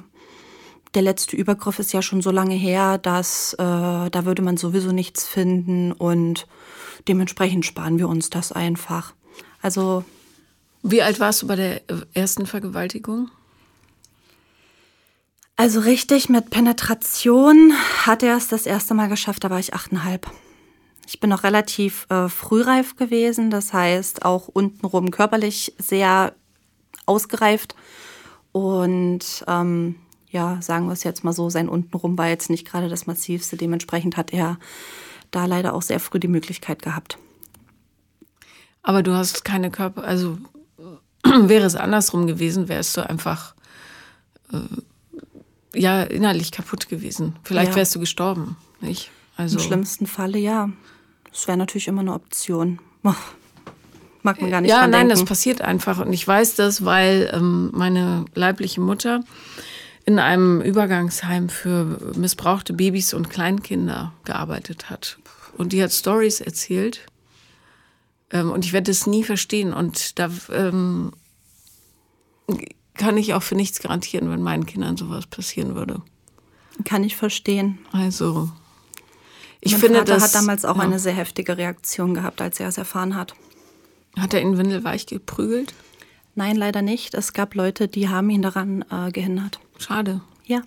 der 0.94 1.02
letzte 1.02 1.36
Übergriff 1.36 1.80
ist 1.80 1.94
ja 1.94 2.02
schon 2.02 2.22
so 2.22 2.32
lange 2.32 2.56
her, 2.56 2.98
dass 2.98 3.54
äh, 3.54 3.58
da 3.58 4.26
würde 4.26 4.42
man 4.42 4.58
sowieso 4.58 4.92
nichts 4.92 5.28
finden 5.28 5.92
und 5.92 6.48
dementsprechend 7.08 7.66
sparen 7.66 7.98
wir 7.98 8.10
uns 8.10 8.30
das 8.30 8.52
einfach. 8.52 9.14
Also. 9.62 10.04
Wie 10.82 11.02
alt 11.02 11.20
warst 11.20 11.42
du 11.42 11.48
bei 11.48 11.58
der 11.58 11.82
ersten 12.14 12.46
Vergewaltigung? 12.46 13.30
Also 15.60 15.82
richtig 15.82 16.30
mit 16.30 16.52
Penetration 16.52 17.74
hat 18.06 18.24
er 18.24 18.38
es 18.38 18.48
das 18.48 18.66
erste 18.66 18.94
Mal 18.94 19.10
geschafft, 19.10 19.44
da 19.44 19.50
war 19.50 19.60
ich 19.60 19.74
achteinhalb. 19.74 20.32
Ich 21.06 21.20
bin 21.20 21.30
noch 21.30 21.44
relativ 21.44 22.08
äh, 22.10 22.30
frühreif 22.30 22.96
gewesen, 22.96 23.50
das 23.50 23.74
heißt 23.74 24.24
auch 24.24 24.48
untenrum 24.48 25.12
körperlich 25.12 25.74
sehr 25.78 26.32
ausgereift. 27.06 27.76
Und 28.54 29.44
ähm, 29.48 29.96
ja, 30.30 30.62
sagen 30.62 30.86
wir 30.86 30.94
es 30.94 31.04
jetzt 31.04 31.26
mal 31.26 31.34
so, 31.34 31.50
sein 31.50 31.68
untenrum 31.68 32.18
war 32.18 32.30
jetzt 32.30 32.50
nicht 32.50 32.66
gerade 32.66 32.88
das 32.88 33.06
massivste. 33.06 33.58
Dementsprechend 33.58 34.16
hat 34.16 34.32
er 34.32 34.58
da 35.30 35.46
leider 35.46 35.74
auch 35.74 35.82
sehr 35.82 36.00
früh 36.00 36.22
die 36.22 36.30
Möglichkeit 36.30 36.82
gehabt. 36.82 37.18
Aber 38.82 39.04
du 39.04 39.12
hast 39.12 39.44
keine 39.44 39.72
Körper, 39.72 40.06
also 40.06 40.38
wäre 41.26 41.66
es 41.66 41.76
andersrum 41.76 42.28
gewesen, 42.28 42.70
wärst 42.70 42.96
du 42.96 43.06
einfach 43.06 43.56
äh, 44.54 44.60
ja 45.74 46.04
innerlich 46.04 46.52
kaputt 46.52 46.90
gewesen. 46.90 47.36
Vielleicht 47.44 47.72
ja. 47.72 47.78
wärst 47.78 47.96
du 47.96 48.00
gestorben, 48.00 48.58
nicht? 48.82 49.12
Also 49.38 49.58
Im 49.58 49.64
schlimmsten 49.64 50.08
Falle 50.08 50.38
ja. 50.38 50.70
Das 51.32 51.48
wäre 51.48 51.58
natürlich 51.58 51.88
immer 51.88 52.02
eine 52.02 52.14
Option. 52.14 52.80
Mag 54.24 54.42
man 54.42 54.52
gar 54.52 54.62
nicht 54.62 54.70
Ja, 54.70 54.82
nein, 54.82 54.92
denken. 54.92 55.10
das 55.10 55.24
passiert 55.24 55.62
einfach. 55.62 56.00
Und 56.00 56.12
ich 56.12 56.28
weiß 56.28 56.56
das, 56.56 56.84
weil 56.84 57.32
ähm, 57.34 57.72
meine 57.74 58.26
leibliche 58.36 58.82
Mutter 58.82 59.24
in 60.06 60.20
einem 60.20 60.60
Übergangsheim 60.62 61.50
für 61.50 62.14
missbrauchte 62.16 62.74
Babys 62.74 63.14
und 63.14 63.30
Kleinkinder 63.30 64.12
gearbeitet 64.26 64.90
hat. 64.90 65.20
Und 65.58 65.72
die 65.72 65.82
hat 65.82 65.94
Stories 65.94 66.42
erzählt. 66.42 67.06
Ähm, 68.32 68.52
und 68.52 68.66
ich 68.66 68.74
werde 68.74 68.92
es 68.92 69.08
nie 69.08 69.24
verstehen. 69.24 69.72
Und 69.72 70.20
da 70.20 70.30
ähm, 70.52 71.14
kann 73.00 73.18
ich 73.18 73.34
auch 73.34 73.42
für 73.42 73.56
nichts 73.56 73.80
garantieren, 73.80 74.30
wenn 74.30 74.44
meinen 74.44 74.68
Kindern 74.68 74.98
sowas 74.98 75.26
passieren 75.26 75.74
würde. 75.74 76.04
Kann 76.86 77.04
ich 77.04 77.16
verstehen. 77.16 77.80
Also, 77.92 78.52
ich 79.62 79.72
mein 79.72 79.82
finde, 79.82 80.00
Vater 80.00 80.14
das 80.14 80.24
hat 80.24 80.36
damals 80.36 80.66
auch 80.66 80.78
ja. 80.78 80.84
eine 80.84 81.00
sehr 81.00 81.14
heftige 81.14 81.58
Reaktion 81.58 82.14
gehabt, 82.14 82.42
als 82.42 82.60
er 82.60 82.68
es 82.68 82.78
erfahren 82.78 83.16
hat. 83.16 83.34
Hat 84.18 84.34
er 84.34 84.42
ihn 84.42 84.58
windelweich 84.58 85.06
geprügelt? 85.06 85.74
Nein, 86.36 86.56
leider 86.56 86.82
nicht. 86.82 87.14
Es 87.16 87.34
gab 87.34 87.56
Leute, 87.56 87.88
die 87.88 88.10
haben 88.10 88.30
ihn 88.30 88.42
daran 88.42 88.86
äh, 88.92 89.12
gehindert. 89.12 89.60
Schade. 89.78 90.22
Ja, 90.46 90.62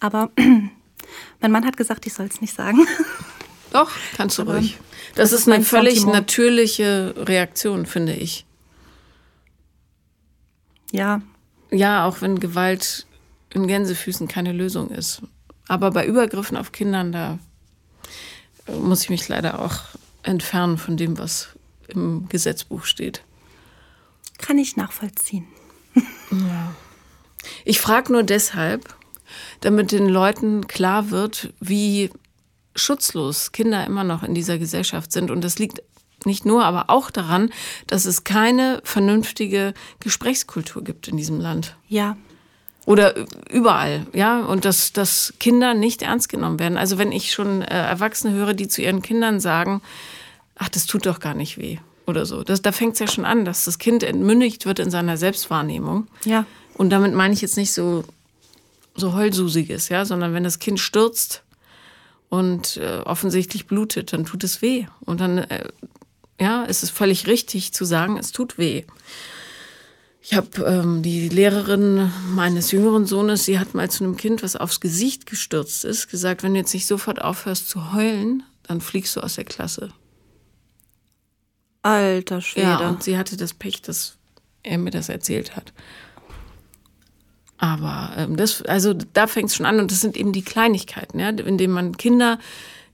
aber 0.00 0.30
mein 1.40 1.52
Mann 1.52 1.64
hat 1.64 1.76
gesagt, 1.76 2.06
ich 2.06 2.14
soll 2.14 2.26
es 2.26 2.40
nicht 2.40 2.54
sagen. 2.54 2.86
Doch, 3.72 3.90
kannst 4.16 4.38
du 4.38 4.42
aber 4.42 4.56
ruhig. 4.56 4.78
Das, 5.14 5.30
das 5.30 5.40
ist 5.40 5.48
eine 5.48 5.64
völlig 5.64 5.94
Sentiment. 5.94 6.14
natürliche 6.14 7.14
Reaktion, 7.16 7.86
finde 7.86 8.14
ich. 8.14 8.46
Ja. 10.90 11.20
Ja, 11.70 12.06
auch 12.06 12.20
wenn 12.20 12.40
Gewalt 12.40 13.06
in 13.50 13.66
Gänsefüßen 13.66 14.28
keine 14.28 14.52
Lösung 14.52 14.90
ist. 14.90 15.22
Aber 15.66 15.90
bei 15.90 16.06
Übergriffen 16.06 16.56
auf 16.56 16.72
Kindern, 16.72 17.12
da 17.12 17.38
muss 18.66 19.02
ich 19.02 19.10
mich 19.10 19.28
leider 19.28 19.60
auch 19.60 19.80
entfernen 20.22 20.78
von 20.78 20.96
dem, 20.96 21.18
was 21.18 21.50
im 21.88 22.28
Gesetzbuch 22.28 22.84
steht. 22.84 23.22
Kann 24.38 24.58
ich 24.58 24.76
nachvollziehen. 24.76 25.46
ja. 26.30 26.74
Ich 27.64 27.80
frage 27.80 28.12
nur 28.12 28.22
deshalb, 28.22 28.94
damit 29.60 29.92
den 29.92 30.08
Leuten 30.08 30.66
klar 30.66 31.10
wird, 31.10 31.52
wie 31.60 32.10
schutzlos 32.74 33.52
Kinder 33.52 33.84
immer 33.86 34.04
noch 34.04 34.22
in 34.22 34.34
dieser 34.34 34.58
Gesellschaft 34.58 35.12
sind. 35.12 35.30
Und 35.30 35.42
das 35.42 35.58
liegt 35.58 35.82
nicht 36.24 36.44
nur, 36.44 36.64
aber 36.64 36.90
auch 36.90 37.10
daran, 37.10 37.50
dass 37.86 38.04
es 38.04 38.24
keine 38.24 38.80
vernünftige 38.84 39.74
Gesprächskultur 40.00 40.82
gibt 40.82 41.08
in 41.08 41.16
diesem 41.16 41.40
Land. 41.40 41.76
Ja, 41.88 42.16
oder 42.88 43.14
überall, 43.50 44.06
ja, 44.14 44.40
und 44.40 44.64
dass, 44.64 44.94
dass 44.94 45.34
Kinder 45.38 45.74
nicht 45.74 46.00
ernst 46.00 46.30
genommen 46.30 46.58
werden. 46.58 46.78
Also 46.78 46.96
wenn 46.96 47.12
ich 47.12 47.32
schon 47.32 47.60
äh, 47.60 47.66
Erwachsene 47.66 48.32
höre, 48.32 48.54
die 48.54 48.66
zu 48.66 48.80
ihren 48.80 49.02
Kindern 49.02 49.40
sagen, 49.40 49.82
ach, 50.56 50.70
das 50.70 50.86
tut 50.86 51.04
doch 51.04 51.20
gar 51.20 51.34
nicht 51.34 51.58
weh 51.58 51.76
oder 52.06 52.24
so. 52.24 52.42
Das, 52.42 52.62
da 52.62 52.72
fängt 52.72 52.94
es 52.94 52.98
ja 53.00 53.06
schon 53.06 53.26
an, 53.26 53.44
dass 53.44 53.66
das 53.66 53.78
Kind 53.78 54.02
entmündigt 54.02 54.64
wird 54.64 54.78
in 54.78 54.90
seiner 54.90 55.18
Selbstwahrnehmung. 55.18 56.06
Ja. 56.24 56.46
Und 56.78 56.88
damit 56.88 57.12
meine 57.12 57.34
ich 57.34 57.42
jetzt 57.42 57.58
nicht 57.58 57.74
so, 57.74 58.04
so 58.94 59.12
heulsusiges, 59.12 59.90
ja, 59.90 60.06
sondern 60.06 60.32
wenn 60.32 60.44
das 60.44 60.58
Kind 60.58 60.80
stürzt 60.80 61.42
und 62.30 62.78
äh, 62.78 63.00
offensichtlich 63.04 63.66
blutet, 63.66 64.14
dann 64.14 64.24
tut 64.24 64.44
es 64.44 64.62
weh. 64.62 64.86
Und 65.00 65.20
dann, 65.20 65.36
äh, 65.36 65.68
ja, 66.40 66.64
ist 66.64 66.82
es 66.82 66.90
völlig 66.90 67.26
richtig 67.26 67.72
zu 67.72 67.84
sagen, 67.84 68.16
es 68.16 68.32
tut 68.32 68.58
weh. 68.58 68.84
Ich 70.20 70.34
habe 70.34 70.62
ähm, 70.64 71.02
die 71.02 71.28
Lehrerin 71.28 72.12
meines 72.34 72.70
jüngeren 72.70 73.06
Sohnes, 73.06 73.44
sie 73.44 73.58
hat 73.58 73.74
mal 73.74 73.90
zu 73.90 74.04
einem 74.04 74.16
Kind, 74.16 74.42
was 74.42 74.56
aufs 74.56 74.80
Gesicht 74.80 75.26
gestürzt 75.26 75.84
ist, 75.84 76.08
gesagt, 76.08 76.42
wenn 76.42 76.52
du 76.52 76.60
jetzt 76.60 76.74
nicht 76.74 76.86
sofort 76.86 77.22
aufhörst 77.22 77.68
zu 77.68 77.94
heulen, 77.94 78.42
dann 78.64 78.80
fliegst 78.80 79.16
du 79.16 79.20
aus 79.20 79.36
der 79.36 79.44
Klasse. 79.44 79.90
Alter 81.82 82.42
Schwede. 82.42 82.66
Ja, 82.66 82.88
und 82.88 83.02
sie 83.02 83.16
hatte 83.16 83.36
das 83.36 83.54
Pech, 83.54 83.80
dass 83.80 84.16
er 84.62 84.78
mir 84.78 84.90
das 84.90 85.08
erzählt 85.08 85.56
hat. 85.56 85.72
Aber 87.56 88.12
ähm, 88.16 88.36
das, 88.36 88.62
also 88.62 88.92
da 88.92 89.26
fängt 89.26 89.48
es 89.48 89.56
schon 89.56 89.66
an 89.66 89.80
und 89.80 89.90
das 89.90 90.00
sind 90.00 90.16
eben 90.16 90.32
die 90.32 90.42
Kleinigkeiten, 90.42 91.18
ja, 91.18 91.30
indem 91.30 91.72
man 91.72 91.96
Kinder, 91.96 92.38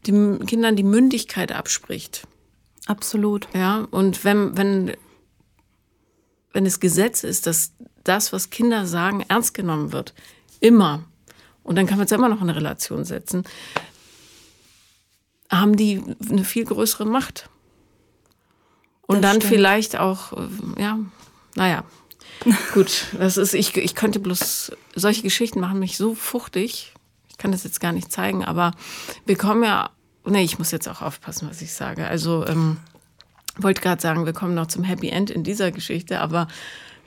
die, 0.07 0.13
Kindern 0.47 0.77
die 0.77 0.85
Mündigkeit 0.85 1.53
abspricht. 1.53 2.27
Absolut. 2.87 3.49
Ja, 3.55 3.87
und 3.91 4.25
wenn, 4.25 4.57
wenn 4.57 4.95
wenn 6.55 6.65
es 6.65 6.81
Gesetz 6.81 7.25
ist, 7.25 7.47
dass 7.47 7.73
das, 8.05 8.33
was 8.33 8.49
Kinder 8.49 8.87
sagen, 8.87 9.25
ernst 9.29 9.53
genommen 9.53 9.93
wird. 9.93 10.15
Immer. 10.61 11.05
Und 11.63 11.77
dann 11.77 11.87
kann 11.87 11.99
man 11.99 12.07
es 12.07 12.13
immer 12.13 12.29
noch 12.29 12.41
in 12.41 12.49
eine 12.49 12.57
Relation 12.57 13.05
setzen. 13.05 13.45
Haben 15.51 15.77
die 15.77 16.03
eine 16.31 16.45
viel 16.45 16.65
größere 16.65 17.05
Macht. 17.05 17.51
Und 19.07 19.17
das 19.17 19.33
dann 19.33 19.41
stimmt. 19.41 19.55
vielleicht 19.55 19.97
auch, 19.97 20.33
äh, 20.33 20.81
ja, 20.81 20.99
naja. 21.57 21.85
Gut, 22.75 23.07
das 23.19 23.37
ist, 23.37 23.55
ich, 23.55 23.77
ich 23.77 23.95
könnte 23.95 24.21
bloß, 24.21 24.73
solche 24.95 25.23
Geschichten 25.23 25.61
machen 25.61 25.79
mich 25.79 25.97
so 25.97 26.15
fuchtig. 26.15 26.95
Ich 27.29 27.37
kann 27.37 27.53
das 27.53 27.65
jetzt 27.65 27.81
gar 27.81 27.93
nicht 27.93 28.13
zeigen, 28.13 28.45
aber 28.45 28.73
wir 29.27 29.37
kommen 29.37 29.65
ja, 29.65 29.91
nee, 30.25 30.43
ich 30.43 30.59
muss 30.59 30.71
jetzt 30.71 30.89
auch 30.89 31.03
aufpassen, 31.03 31.49
was 31.49 31.63
ich 31.63 31.73
sage. 31.73 32.07
Also, 32.07 32.47
ähm, 32.47 32.79
wollte 33.57 33.81
gerade 33.81 34.01
sagen, 34.01 34.27
wir 34.27 34.33
kommen 34.33 34.55
noch 34.55 34.67
zum 34.67 34.85
Happy 34.85 35.09
End 35.09 35.31
in 35.31 35.45
dieser 35.45 35.71
Geschichte, 35.71 36.21
aber 36.21 36.49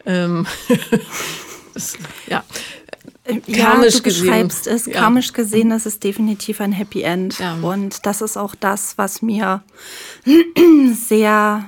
ähm, 0.05 0.45
das, 1.73 1.97
ja. 2.27 2.43
Ja, 3.45 3.65
karmisch 3.65 3.95
du 3.95 4.03
beschreibst 4.03 4.63
gesehen. 4.63 4.75
es. 4.75 4.85
Ja. 4.85 4.93
Karmisch 5.01 5.33
gesehen 5.33 5.71
ist 5.71 5.85
es 5.85 5.99
definitiv 5.99 6.61
ein 6.61 6.71
Happy 6.71 7.01
End. 7.01 7.39
Ja. 7.39 7.55
Und 7.61 8.05
das 8.05 8.21
ist 8.21 8.37
auch 8.37 8.55
das, 8.55 8.97
was 8.97 9.21
mir 9.21 9.63
sehr 10.93 11.65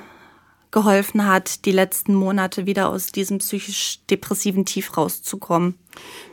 geholfen 0.72 1.26
hat, 1.26 1.66
die 1.66 1.72
letzten 1.72 2.14
Monate 2.14 2.66
wieder 2.66 2.90
aus 2.90 3.12
diesem 3.12 3.40
psychisch-depressiven 3.40 4.66
Tief 4.66 4.96
rauszukommen. 4.96 5.76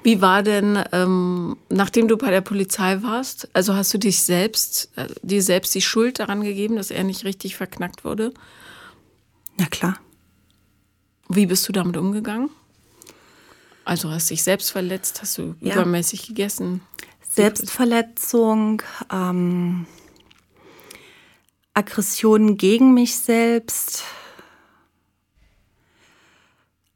Wie 0.03 0.21
war 0.21 0.43
denn, 0.43 0.83
ähm, 0.93 1.57
nachdem 1.71 2.07
du 2.07 2.19
bei 2.19 2.31
der 2.31 2.43
Polizei 2.43 3.03
warst, 3.03 3.49
also 3.55 3.75
hast 3.75 3.95
du 3.95 3.99
dich 3.99 4.23
selbst, 4.23 4.91
äh, 4.97 5.07
dir 5.23 5.43
selbst 5.43 5.75
die 5.75 5.81
Schuld 5.81 6.19
daran 6.19 6.43
gegeben, 6.43 6.77
dass 6.77 6.91
er 6.91 7.05
nicht 7.05 7.25
richtig 7.25 7.57
verknackt 7.57 8.05
wurde? 8.05 8.33
Na 9.57 9.67
klar. 9.67 9.99
Wie 11.29 11.47
bist 11.47 11.67
du 11.67 11.73
damit 11.73 11.97
umgegangen? 11.97 12.51
Also 13.85 14.11
hast 14.11 14.29
du 14.29 14.35
dich 14.35 14.43
selbst 14.43 14.71
verletzt, 14.71 15.23
hast 15.23 15.39
du 15.39 15.55
ja. 15.61 15.75
übermäßig 15.75 16.27
gegessen? 16.27 16.83
Selbstverletzung, 17.29 18.83
ähm, 19.13 19.87
Aggressionen 21.75 22.57
gegen 22.57 22.95
mich 22.95 23.19
selbst, 23.19 24.03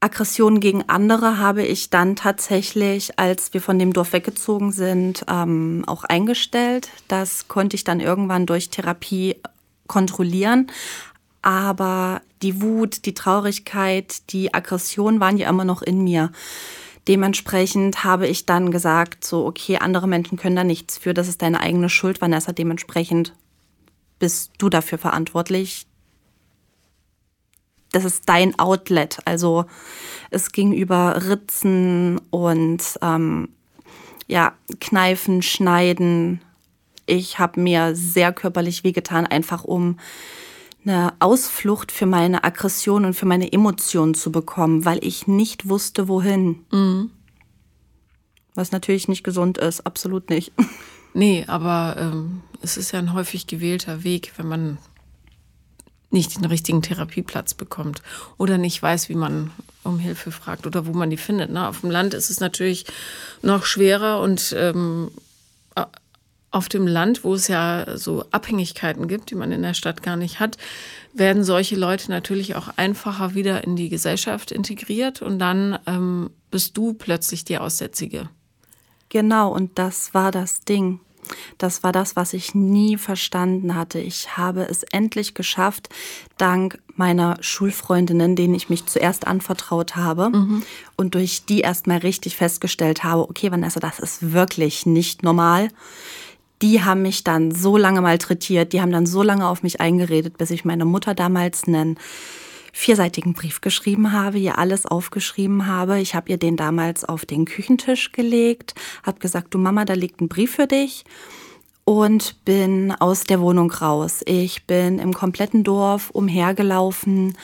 Aggressionen 0.02 0.60
gegen 0.60 0.88
andere 0.88 1.36
habe 1.36 1.62
ich 1.62 1.90
dann 1.90 2.16
tatsächlich, 2.16 3.18
als 3.18 3.52
wir 3.52 3.60
von 3.60 3.78
dem 3.78 3.92
Dorf 3.92 4.14
weggezogen 4.14 4.72
sind, 4.72 5.26
ähm, 5.28 5.84
auch 5.86 6.04
eingestellt. 6.04 6.88
Das 7.06 7.48
konnte 7.48 7.76
ich 7.76 7.84
dann 7.84 8.00
irgendwann 8.00 8.46
durch 8.46 8.70
Therapie 8.70 9.36
kontrollieren. 9.86 10.68
Aber 11.42 12.22
die 12.40 12.62
Wut, 12.62 13.04
die 13.04 13.14
Traurigkeit, 13.14 14.30
die 14.30 14.54
Aggression 14.54 15.20
waren 15.20 15.36
ja 15.36 15.50
immer 15.50 15.64
noch 15.64 15.82
in 15.82 16.02
mir. 16.02 16.32
Dementsprechend 17.06 18.04
habe 18.04 18.26
ich 18.26 18.46
dann 18.46 18.70
gesagt, 18.70 19.24
so, 19.24 19.46
okay, 19.46 19.78
andere 19.78 20.08
Menschen 20.08 20.38
können 20.38 20.56
da 20.56 20.64
nichts 20.64 20.96
für, 20.96 21.12
das 21.12 21.28
ist 21.28 21.42
deine 21.42 21.60
eigene 21.60 21.88
Schuld, 21.88 22.20
Vanessa. 22.20 22.52
Dementsprechend 22.52 23.34
bist 24.18 24.52
du 24.58 24.68
dafür 24.68 24.98
verantwortlich, 24.98 25.86
das 27.92 28.04
ist 28.04 28.28
dein 28.28 28.58
Outlet. 28.58 29.18
Also 29.24 29.66
es 30.30 30.52
ging 30.52 30.72
über 30.72 31.28
Ritzen 31.28 32.20
und 32.30 32.82
ähm, 33.02 33.48
ja, 34.26 34.52
Kneifen, 34.80 35.42
Schneiden. 35.42 36.40
Ich 37.06 37.38
habe 37.38 37.60
mir 37.60 37.96
sehr 37.96 38.32
körperlich 38.32 38.84
wehgetan, 38.84 39.26
einfach 39.26 39.64
um 39.64 39.98
eine 40.84 41.12
Ausflucht 41.18 41.92
für 41.92 42.06
meine 42.06 42.44
Aggression 42.44 43.04
und 43.04 43.14
für 43.14 43.26
meine 43.26 43.52
Emotionen 43.52 44.14
zu 44.14 44.32
bekommen, 44.32 44.84
weil 44.84 45.04
ich 45.04 45.26
nicht 45.26 45.68
wusste, 45.68 46.08
wohin. 46.08 46.64
Mhm. 46.70 47.10
Was 48.54 48.72
natürlich 48.72 49.08
nicht 49.08 49.24
gesund 49.24 49.58
ist, 49.58 49.86
absolut 49.86 50.30
nicht. 50.30 50.52
Nee, 51.12 51.44
aber 51.48 51.96
ähm, 51.98 52.42
es 52.62 52.76
ist 52.76 52.92
ja 52.92 53.00
ein 53.00 53.12
häufig 53.12 53.48
gewählter 53.48 54.04
Weg, 54.04 54.32
wenn 54.36 54.46
man 54.46 54.78
nicht 56.10 56.36
den 56.36 56.44
richtigen 56.44 56.82
Therapieplatz 56.82 57.54
bekommt 57.54 58.02
oder 58.36 58.58
nicht 58.58 58.82
weiß, 58.82 59.08
wie 59.08 59.14
man 59.14 59.52
um 59.84 59.98
Hilfe 59.98 60.32
fragt 60.32 60.66
oder 60.66 60.86
wo 60.86 60.92
man 60.92 61.10
die 61.10 61.16
findet. 61.16 61.50
Ne? 61.50 61.66
Auf 61.66 61.80
dem 61.80 61.90
Land 61.90 62.14
ist 62.14 62.30
es 62.30 62.40
natürlich 62.40 62.84
noch 63.42 63.64
schwerer 63.64 64.20
und 64.20 64.54
ähm, 64.58 65.10
auf 66.50 66.68
dem 66.68 66.86
Land, 66.86 67.24
wo 67.24 67.34
es 67.34 67.48
ja 67.48 67.96
so 67.96 68.24
Abhängigkeiten 68.30 69.06
gibt, 69.08 69.30
die 69.30 69.36
man 69.36 69.52
in 69.52 69.62
der 69.62 69.74
Stadt 69.74 70.02
gar 70.02 70.16
nicht 70.16 70.40
hat, 70.40 70.56
werden 71.12 71.44
solche 71.44 71.76
Leute 71.76 72.10
natürlich 72.10 72.56
auch 72.56 72.68
einfacher 72.76 73.34
wieder 73.34 73.64
in 73.64 73.76
die 73.76 73.88
Gesellschaft 73.88 74.50
integriert 74.50 75.22
und 75.22 75.38
dann 75.38 75.78
ähm, 75.86 76.30
bist 76.50 76.76
du 76.76 76.92
plötzlich 76.94 77.44
die 77.44 77.58
Aussätzige. 77.58 78.28
Genau, 79.08 79.52
und 79.52 79.78
das 79.78 80.14
war 80.14 80.30
das 80.30 80.60
Ding. 80.60 81.00
Das 81.58 81.82
war 81.82 81.92
das, 81.92 82.16
was 82.16 82.32
ich 82.32 82.54
nie 82.54 82.96
verstanden 82.96 83.74
hatte. 83.74 83.98
Ich 83.98 84.36
habe 84.36 84.62
es 84.62 84.82
endlich 84.82 85.34
geschafft, 85.34 85.88
dank 86.38 86.78
meiner 86.96 87.36
Schulfreundinnen, 87.40 88.36
denen 88.36 88.54
ich 88.54 88.68
mich 88.68 88.86
zuerst 88.86 89.26
anvertraut 89.26 89.96
habe 89.96 90.30
mhm. 90.30 90.62
und 90.96 91.14
durch 91.14 91.44
die 91.46 91.60
erstmal 91.60 91.98
richtig 91.98 92.36
festgestellt 92.36 93.04
habe, 93.04 93.22
okay, 93.22 93.50
Vanessa, 93.50 93.80
das 93.80 93.98
ist 93.98 94.32
wirklich 94.32 94.86
nicht 94.86 95.22
normal. 95.22 95.68
Die 96.62 96.82
haben 96.82 97.02
mich 97.02 97.24
dann 97.24 97.52
so 97.52 97.76
lange 97.76 98.02
malträtiert, 98.02 98.72
die 98.72 98.82
haben 98.82 98.92
dann 98.92 99.06
so 99.06 99.22
lange 99.22 99.48
auf 99.48 99.62
mich 99.62 99.80
eingeredet, 99.80 100.36
bis 100.36 100.50
ich 100.50 100.64
meine 100.64 100.84
Mutter 100.84 101.14
damals 101.14 101.64
einen 101.64 101.98
vierseitigen 102.72 103.34
Brief 103.34 103.60
geschrieben 103.60 104.12
habe, 104.12 104.38
ihr 104.38 104.58
alles 104.58 104.86
aufgeschrieben 104.86 105.66
habe. 105.66 106.00
Ich 106.00 106.14
habe 106.14 106.30
ihr 106.30 106.38
den 106.38 106.56
damals 106.56 107.04
auf 107.04 107.26
den 107.26 107.44
Küchentisch 107.44 108.12
gelegt, 108.12 108.74
habe 109.02 109.18
gesagt, 109.18 109.54
du 109.54 109.58
Mama, 109.58 109.84
da 109.84 109.94
liegt 109.94 110.20
ein 110.20 110.28
Brief 110.28 110.54
für 110.56 110.66
dich 110.66 111.04
und 111.84 112.44
bin 112.44 112.92
aus 112.92 113.24
der 113.24 113.40
Wohnung 113.40 113.70
raus. 113.70 114.20
Ich 114.26 114.66
bin 114.66 114.98
im 114.98 115.12
kompletten 115.12 115.64
Dorf 115.64 116.10
umhergelaufen, 116.10 117.36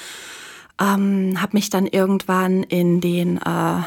ähm, 0.81 1.41
habe 1.41 1.57
mich 1.57 1.71
dann 1.71 1.87
irgendwann 1.87 2.63
in 2.63 3.01
den 3.01 3.39
äh, 3.39 3.81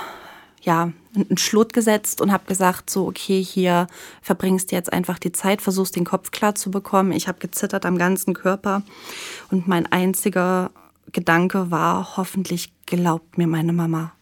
ja 0.62 0.92
einen 1.16 1.38
Schlot 1.38 1.74
gesetzt 1.74 2.22
und 2.22 2.32
habe 2.32 2.46
gesagt, 2.46 2.90
so 2.90 3.08
okay, 3.08 3.42
hier 3.42 3.88
verbringst 4.22 4.72
du 4.72 4.76
jetzt 4.76 4.92
einfach 4.92 5.18
die 5.18 5.32
Zeit, 5.32 5.62
versuchst 5.62 5.96
den 5.96 6.06
Kopf 6.06 6.32
klar 6.32 6.56
zu 6.56 6.72
bekommen. 6.72 7.12
Ich 7.12 7.28
habe 7.28 7.40
gezittert 7.40 7.86
am 7.86 7.98
ganzen 7.98 8.34
Körper 8.34 8.84
und 9.52 9.68
mein 9.68 9.92
einziger 9.92 10.72
Gedanke 11.12 11.72
war, 11.72 12.18
hoffentlich 12.18 12.74
glaubt 12.86 13.38
mir 13.38 13.48
meine 13.48 13.74
Mama. 13.74 14.14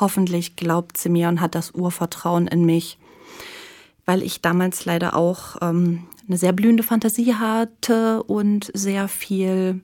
Hoffentlich 0.00 0.56
glaubt 0.56 0.96
sie 0.96 1.08
mir 1.08 1.28
und 1.28 1.40
hat 1.40 1.54
das 1.54 1.70
Urvertrauen 1.72 2.46
in 2.46 2.64
mich. 2.64 2.98
Weil 4.04 4.22
ich 4.22 4.40
damals 4.40 4.84
leider 4.84 5.16
auch 5.16 5.56
ähm, 5.62 6.04
eine 6.28 6.38
sehr 6.38 6.52
blühende 6.52 6.82
Fantasie 6.82 7.34
hatte 7.34 8.22
und 8.22 8.70
sehr 8.74 9.08
viel, 9.08 9.80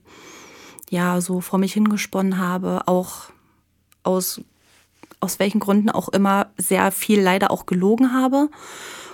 ja, 0.89 1.19
so 1.19 1.41
vor 1.41 1.59
mich 1.59 1.73
hingesponnen 1.73 2.37
habe, 2.37 2.87
auch 2.87 3.31
aus, 4.03 4.41
aus 5.19 5.39
welchen 5.39 5.59
Gründen 5.59 5.89
auch 5.89 6.09
immer 6.09 6.51
sehr 6.57 6.91
viel 6.91 7.21
leider 7.21 7.51
auch 7.51 7.65
gelogen 7.65 8.13
habe. 8.13 8.49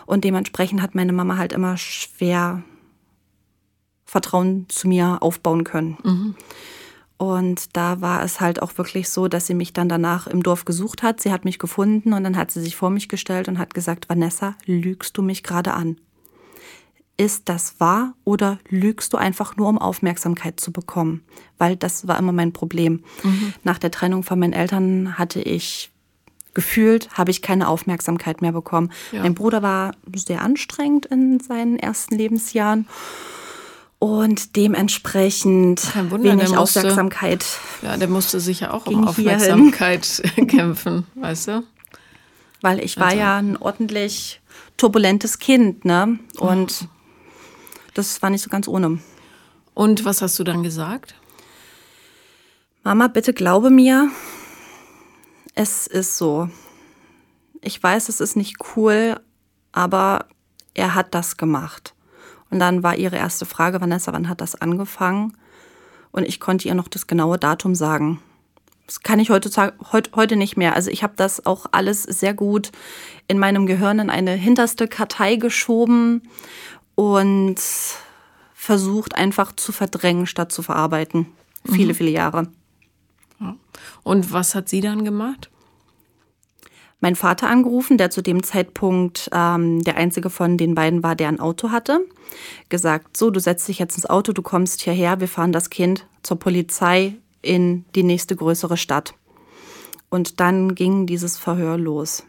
Und 0.05 0.23
dementsprechend 0.23 0.81
hat 0.81 0.95
meine 0.95 1.13
Mama 1.13 1.37
halt 1.37 1.53
immer 1.53 1.77
schwer 1.77 2.63
Vertrauen 4.05 4.65
zu 4.69 4.87
mir 4.87 5.19
aufbauen 5.21 5.63
können. 5.63 5.97
Mhm. 6.03 6.35
Und 7.19 7.75
da 7.75 7.99
war 7.99 8.23
es 8.23 8.39
halt 8.39 8.61
auch 8.61 8.77
wirklich 8.77 9.09
so, 9.09 9.27
dass 9.27 9.45
sie 9.45 9.53
mich 9.53 9.73
dann 9.73 9.89
danach 9.89 10.25
im 10.25 10.41
Dorf 10.41 10.63
gesucht 10.63 11.03
hat. 11.03 11.19
Sie 11.19 11.33
hat 11.33 11.43
mich 11.43 11.59
gefunden 11.59 12.13
und 12.13 12.23
dann 12.23 12.37
hat 12.37 12.49
sie 12.49 12.61
sich 12.61 12.77
vor 12.77 12.89
mich 12.89 13.09
gestellt 13.09 13.49
und 13.49 13.59
hat 13.59 13.73
gesagt, 13.73 14.07
Vanessa, 14.07 14.55
lügst 14.65 15.17
du 15.17 15.21
mich 15.21 15.43
gerade 15.43 15.73
an? 15.73 15.97
Ist 17.17 17.49
das 17.49 17.77
wahr 17.81 18.13
oder 18.23 18.57
lügst 18.69 19.11
du 19.11 19.17
einfach 19.17 19.57
nur, 19.57 19.67
um 19.67 19.77
Aufmerksamkeit 19.77 20.61
zu 20.61 20.71
bekommen? 20.71 21.25
Weil 21.57 21.75
das 21.75 22.07
war 22.07 22.17
immer 22.17 22.31
mein 22.31 22.53
Problem. 22.53 23.03
Mhm. 23.21 23.53
Nach 23.65 23.79
der 23.79 23.91
Trennung 23.91 24.23
von 24.23 24.39
meinen 24.39 24.53
Eltern 24.53 25.17
hatte 25.17 25.41
ich 25.41 25.91
gefühlt, 26.53 27.09
habe 27.17 27.31
ich 27.31 27.41
keine 27.41 27.67
Aufmerksamkeit 27.67 28.41
mehr 28.41 28.53
bekommen. 28.53 28.93
Ja. 29.11 29.23
Mein 29.23 29.35
Bruder 29.35 29.61
war 29.61 29.91
sehr 30.15 30.41
anstrengend 30.41 31.05
in 31.07 31.41
seinen 31.41 31.77
ersten 31.79 32.15
Lebensjahren 32.15 32.87
und 33.99 34.55
dementsprechend 34.55 35.81
Kein 35.81 36.09
Wunder, 36.09 36.31
wenig 36.31 36.49
musste, 36.49 36.79
Aufmerksamkeit. 36.79 37.45
Ja, 37.81 37.97
der 37.97 38.07
musste 38.07 38.39
sich 38.39 38.61
ja 38.61 38.71
auch 38.71 38.87
um 38.87 39.05
Aufmerksamkeit 39.05 40.23
kämpfen, 40.47 41.05
weißt 41.15 41.49
du? 41.49 41.63
Weil 42.61 42.79
ich 42.79 42.97
war 42.97 43.07
also. 43.07 43.19
ja 43.19 43.37
ein 43.37 43.57
ordentlich 43.57 44.41
turbulentes 44.77 45.39
Kind, 45.39 45.83
ne? 45.83 46.17
Und 46.37 46.83
oh. 46.83 46.87
das 47.93 48.21
war 48.21 48.29
nicht 48.29 48.41
so 48.41 48.49
ganz 48.49 48.67
ohne. 48.67 48.99
Und 49.73 50.05
was 50.05 50.21
hast 50.21 50.39
du 50.39 50.43
dann 50.43 50.63
gesagt? 50.63 51.15
Mama, 52.83 53.07
bitte 53.07 53.33
glaube 53.33 53.69
mir, 53.69 54.09
es 55.55 55.87
ist 55.87 56.17
so. 56.17 56.49
Ich 57.61 57.81
weiß, 57.81 58.07
es 58.07 58.21
ist 58.21 58.37
nicht 58.37 58.57
cool, 58.75 59.19
aber 59.73 60.25
er 60.73 60.95
hat 60.95 61.13
das 61.13 61.35
gemacht. 61.35 61.93
Und 62.49 62.59
dann 62.59 62.83
war 62.83 62.95
ihre 62.95 63.17
erste 63.17 63.45
Frage, 63.45 63.81
Vanessa, 63.81 64.11
wann 64.13 64.29
hat 64.29 64.41
das 64.41 64.55
angefangen? 64.55 65.37
Und 66.11 66.27
ich 66.27 66.39
konnte 66.39 66.67
ihr 66.67 66.75
noch 66.75 66.87
das 66.87 67.07
genaue 67.07 67.37
Datum 67.37 67.75
sagen. 67.75 68.19
Das 68.87 69.01
kann 69.01 69.19
ich 69.19 69.29
heute, 69.29 69.73
heute 70.15 70.35
nicht 70.35 70.57
mehr. 70.57 70.75
Also 70.75 70.89
ich 70.89 71.03
habe 71.03 71.13
das 71.15 71.45
auch 71.45 71.67
alles 71.71 72.03
sehr 72.03 72.33
gut 72.33 72.71
in 73.27 73.37
meinem 73.37 73.67
Gehirn 73.67 73.99
in 73.99 74.09
eine 74.09 74.31
hinterste 74.31 74.87
Kartei 74.87 75.35
geschoben 75.35 76.23
und 76.95 77.61
versucht 78.55 79.15
einfach 79.15 79.51
zu 79.55 79.71
verdrängen, 79.71 80.25
statt 80.25 80.51
zu 80.51 80.63
verarbeiten. 80.63 81.27
Viele, 81.65 81.93
mhm. 81.93 81.97
viele 81.97 82.09
Jahre. 82.09 82.47
Und 84.03 84.33
was 84.33 84.55
hat 84.55 84.69
sie 84.69 84.81
dann 84.81 85.05
gemacht? 85.05 85.49
Mein 87.01 87.15
Vater 87.15 87.49
angerufen, 87.49 87.97
der 87.97 88.09
zu 88.09 88.21
dem 88.21 88.43
Zeitpunkt 88.43 89.29
ähm, 89.31 89.81
der 89.83 89.95
einzige 89.95 90.29
von 90.29 90.57
den 90.57 90.75
beiden 90.75 91.01
war, 91.01 91.15
der 91.15 91.29
ein 91.29 91.39
Auto 91.39 91.71
hatte. 91.71 92.05
Gesagt, 92.67 93.15
so, 93.15 93.29
du 93.29 93.39
setzt 93.39 93.67
dich 93.67 93.79
jetzt 93.79 93.95
ins 93.95 94.09
Auto, 94.09 94.33
du 94.33 94.41
kommst 94.41 94.81
hierher, 94.81 95.19
wir 95.19 95.27
fahren 95.27 95.51
das 95.51 95.69
Kind 95.69 96.05
zur 96.23 96.37
Polizei 96.37 97.15
in 97.41 97.85
die 97.95 98.03
nächste 98.03 98.35
größere 98.35 98.77
Stadt. 98.77 99.13
Und 100.09 100.39
dann 100.39 100.75
ging 100.75 101.05
dieses 101.05 101.37
Verhör 101.37 101.77
los. 101.77 102.25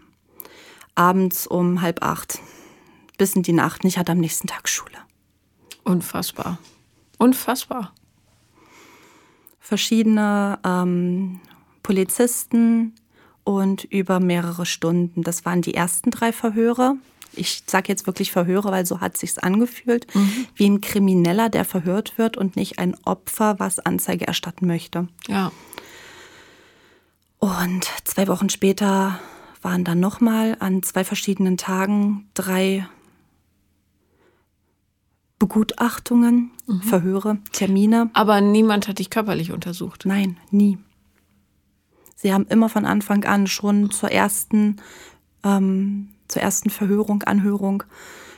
Abends 0.95 1.47
um 1.47 1.81
halb 1.81 2.03
acht. 2.03 2.39
Bis 3.19 3.35
in 3.35 3.43
die 3.43 3.53
Nacht. 3.53 3.85
Ich 3.85 3.99
hatte 3.99 4.13
am 4.13 4.19
nächsten 4.19 4.47
Tag 4.47 4.69
Schule. 4.69 4.97
Unfassbar. 5.85 6.59
Unfassbar. 7.19 7.93
Verschiedene 9.59 10.59
ähm, 10.65 11.41
Polizisten, 11.83 12.95
und 13.51 13.85
über 13.85 14.21
mehrere 14.21 14.67
Stunden. 14.67 15.23
Das 15.23 15.45
waren 15.45 15.63
die 15.63 15.75
ersten 15.75 16.11
drei 16.11 16.33
Verhöre. 16.33 16.97
Ich 17.33 17.63
sage 17.67 17.89
jetzt 17.89 18.07
wirklich 18.07 18.33
Verhöre, 18.33 18.71
weil 18.71 18.87
so 18.87 19.01
hat 19.01 19.17
sich's 19.17 19.39
angefühlt, 19.39 20.07
mhm. 20.15 20.47
wie 20.55 20.69
ein 20.69 20.81
Krimineller, 20.81 21.49
der 21.49 21.65
verhört 21.65 22.19
wird 22.19 22.37
und 22.37 22.57
nicht 22.57 22.79
ein 22.79 22.97
Opfer, 23.05 23.59
was 23.59 23.79
Anzeige 23.79 24.27
erstatten 24.27 24.67
möchte. 24.67 25.09
Ja. 25.29 25.53
Und 27.39 27.89
zwei 28.05 28.29
Wochen 28.29 28.51
später 28.51 29.19
waren 29.63 29.85
dann 29.85 30.01
nochmal 30.01 30.57
an 30.61 30.83
zwei 30.83 31.05
verschiedenen 31.05 31.57
Tagen 31.57 32.29
drei 32.35 32.87
Begutachtungen, 35.39 36.51
mhm. 36.67 36.83
Verhöre, 36.83 37.39
Termine. 37.53 38.11
Aber 38.13 38.41
niemand 38.41 38.89
hat 38.89 38.99
dich 38.99 39.09
körperlich 39.09 39.53
untersucht? 39.53 40.05
Nein, 40.05 40.37
nie. 40.51 40.79
Sie 42.23 42.35
haben 42.35 42.47
immer 42.49 42.69
von 42.69 42.85
Anfang 42.85 43.25
an 43.25 43.47
schon 43.47 43.91
zur 43.91 44.13
ersten, 44.13 44.77
ähm, 45.43 46.11
zur 46.29 46.43
ersten 46.43 46.69
Verhörung, 46.69 47.23
Anhörung, 47.23 47.83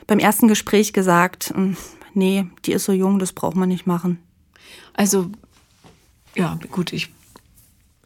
beim 0.07 0.19
ersten 0.19 0.47
Gespräch 0.47 0.93
gesagt, 0.93 1.51
hm, 1.53 1.75
nee, 2.13 2.45
die 2.63 2.71
ist 2.71 2.85
so 2.85 2.93
jung, 2.93 3.19
das 3.19 3.33
braucht 3.33 3.57
man 3.57 3.67
nicht 3.67 3.85
machen. 3.85 4.23
Also, 4.93 5.29
ja, 6.33 6.57
gut, 6.71 6.93
ich, 6.93 7.13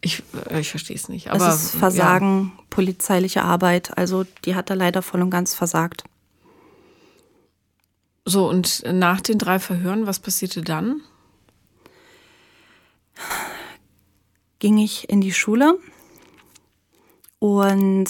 ich, 0.01 0.23
äh, 0.49 0.61
ich 0.61 0.71
verstehe 0.71 0.95
es 0.95 1.09
nicht. 1.09 1.29
Aber, 1.29 1.47
es 1.47 1.65
ist 1.65 1.75
Versagen, 1.75 2.53
ja. 2.57 2.63
polizeiliche 2.71 3.43
Arbeit, 3.43 3.95
also 3.99 4.25
die 4.45 4.55
hat 4.55 4.71
er 4.71 4.77
leider 4.77 5.03
voll 5.03 5.21
und 5.21 5.29
ganz 5.29 5.53
versagt. 5.53 6.05
So, 8.25 8.49
und 8.49 8.83
nach 8.91 9.21
den 9.21 9.37
drei 9.37 9.59
Verhören, 9.59 10.07
was 10.07 10.19
passierte 10.19 10.63
dann? 10.63 11.01
Ging 14.59 14.77
ich 14.77 15.09
in 15.09 15.21
die 15.21 15.33
Schule 15.33 15.77
und 17.39 18.07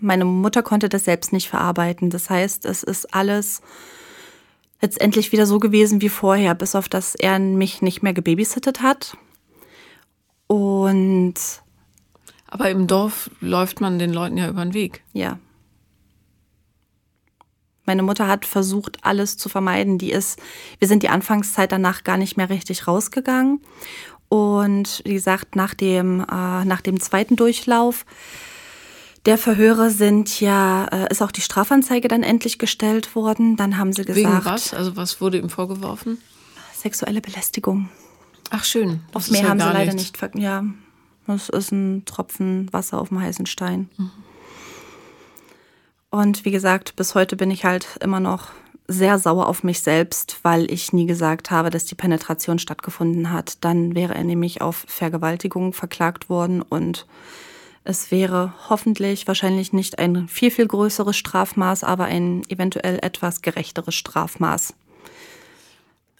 meine 0.00 0.24
Mutter 0.24 0.62
konnte 0.62 0.88
das 0.88 1.04
selbst 1.04 1.32
nicht 1.32 1.48
verarbeiten. 1.48 2.10
Das 2.10 2.30
heißt, 2.30 2.64
es 2.64 2.82
ist 2.82 3.14
alles 3.14 3.60
letztendlich 4.80 5.32
wieder 5.32 5.46
so 5.46 5.58
gewesen 5.58 6.00
wie 6.00 6.08
vorher, 6.08 6.54
bis 6.54 6.74
auf 6.74 6.88
dass 6.88 7.14
er 7.14 7.38
mich 7.38 7.82
nicht 7.82 8.02
mehr 8.02 8.14
gebabysittet 8.14 8.82
hat. 8.82 9.16
Und 10.46 11.34
aber 12.50 12.68
im 12.70 12.88
Dorf 12.88 13.30
läuft 13.40 13.80
man 13.80 13.98
den 13.98 14.12
Leuten 14.12 14.36
ja 14.36 14.48
über 14.48 14.64
den 14.64 14.74
Weg. 14.74 15.04
Ja. 15.12 15.38
Meine 17.86 18.02
Mutter 18.02 18.26
hat 18.26 18.44
versucht, 18.44 18.98
alles 19.02 19.36
zu 19.36 19.48
vermeiden. 19.48 19.98
Die 19.98 20.10
ist, 20.10 20.38
wir 20.78 20.88
sind 20.88 21.02
die 21.02 21.08
Anfangszeit 21.08 21.70
danach 21.70 22.02
gar 22.02 22.16
nicht 22.16 22.36
mehr 22.36 22.50
richtig 22.50 22.88
rausgegangen. 22.88 23.60
Und 24.30 25.02
wie 25.04 25.14
gesagt, 25.14 25.56
nach 25.56 25.74
dem, 25.74 26.20
äh, 26.20 26.64
nach 26.64 26.80
dem 26.80 27.00
zweiten 27.00 27.34
Durchlauf 27.34 28.06
der 29.26 29.36
Verhöre 29.36 29.90
sind 29.90 30.40
ja, 30.40 30.86
äh, 30.86 31.10
ist 31.10 31.20
auch 31.20 31.32
die 31.32 31.40
Strafanzeige 31.40 32.06
dann 32.06 32.22
endlich 32.22 32.58
gestellt 32.58 33.16
worden. 33.16 33.56
Dann 33.56 33.76
haben 33.76 33.92
sie 33.92 34.04
gesagt. 34.04 34.16
Wegen 34.16 34.44
was? 34.44 34.72
Also 34.72 34.96
was 34.96 35.20
wurde 35.20 35.38
ihm 35.38 35.50
vorgeworfen? 35.50 36.18
Sexuelle 36.72 37.20
Belästigung. 37.20 37.90
Ach 38.50 38.64
schön. 38.64 39.00
Das 39.12 39.24
auf 39.24 39.30
mehr 39.32 39.42
ja 39.42 39.48
haben 39.48 39.58
sie 39.58 39.66
leider 39.66 39.94
nichts. 39.94 40.22
nicht. 40.22 40.36
Ja, 40.36 40.64
das 41.26 41.48
ist 41.48 41.72
ein 41.72 42.04
Tropfen 42.04 42.72
Wasser 42.72 43.00
auf 43.00 43.08
dem 43.08 43.20
heißen 43.20 43.46
Stein. 43.46 43.90
Mhm. 43.98 44.10
Und 46.10 46.44
wie 46.44 46.52
gesagt, 46.52 46.94
bis 46.94 47.16
heute 47.16 47.34
bin 47.34 47.50
ich 47.50 47.64
halt 47.64 47.98
immer 48.00 48.20
noch 48.20 48.52
sehr 48.90 49.18
sauer 49.18 49.46
auf 49.46 49.62
mich 49.62 49.80
selbst, 49.82 50.38
weil 50.42 50.70
ich 50.70 50.92
nie 50.92 51.06
gesagt 51.06 51.50
habe, 51.50 51.70
dass 51.70 51.84
die 51.84 51.94
Penetration 51.94 52.58
stattgefunden 52.58 53.30
hat. 53.30 53.64
Dann 53.64 53.94
wäre 53.94 54.14
er 54.14 54.24
nämlich 54.24 54.60
auf 54.60 54.84
Vergewaltigung 54.88 55.72
verklagt 55.72 56.28
worden 56.28 56.60
und 56.60 57.06
es 57.84 58.10
wäre 58.10 58.52
hoffentlich 58.68 59.26
wahrscheinlich 59.26 59.72
nicht 59.72 59.98
ein 59.98 60.28
viel, 60.28 60.50
viel 60.50 60.66
größeres 60.66 61.16
Strafmaß, 61.16 61.84
aber 61.84 62.04
ein 62.04 62.42
eventuell 62.48 62.98
etwas 63.00 63.42
gerechteres 63.42 63.94
Strafmaß. 63.94 64.74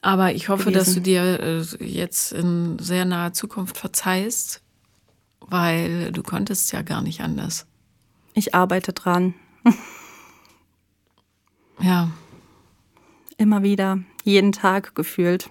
Aber 0.01 0.33
ich 0.33 0.49
hoffe, 0.49 0.71
gewesen. 0.71 0.79
dass 0.79 0.95
du 0.95 1.01
dir 1.01 1.41
äh, 1.41 1.85
jetzt 1.85 2.33
in 2.33 2.79
sehr 2.79 3.05
naher 3.05 3.33
Zukunft 3.33 3.77
verzeihst, 3.77 4.63
weil 5.41 6.13
du 6.13 6.23
konntest 6.23 6.73
ja 6.73 6.83
gar 6.83 7.03
nicht 7.03 7.21
anders. 7.21 7.67
Ich 8.35 8.55
arbeite 8.55 8.93
dran. 8.93 9.35
ja. 11.81 12.11
Immer 13.41 13.63
wieder, 13.63 14.01
jeden 14.23 14.53
Tag 14.53 14.95
gefühlt. 14.95 15.49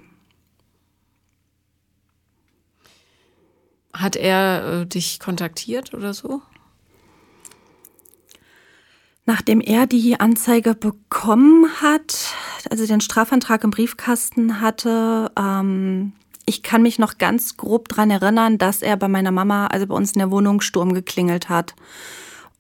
Hat 3.92 4.16
er 4.16 4.82
äh, 4.82 4.86
dich 4.86 5.20
kontaktiert 5.20 5.96
oder 5.96 6.14
so? 6.14 6.44
Nachdem 9.26 9.60
er 9.60 9.88
die 9.88 10.20
Anzeige 10.20 10.76
bekommen 10.76 11.68
hat, 11.82 12.36
also 12.70 12.86
den 12.86 13.02
Strafantrag 13.02 13.64
im 13.64 13.72
Briefkasten 13.72 14.62
hatte, 14.62 15.32
ähm, 15.36 16.14
ich 16.46 16.62
kann 16.62 16.84
mich 16.84 17.00
noch 17.00 17.18
ganz 17.18 17.58
grob 17.58 17.90
daran 17.90 18.12
erinnern, 18.12 18.60
dass 18.60 18.84
er 18.84 18.98
bei 18.98 19.08
meiner 19.08 19.32
Mama, 19.32 19.66
also 19.66 19.88
bei 19.88 19.96
uns 19.96 20.12
in 20.12 20.20
der 20.20 20.30
Wohnung, 20.30 20.62
Sturm 20.62 20.94
geklingelt 20.94 21.50
hat 21.50 21.74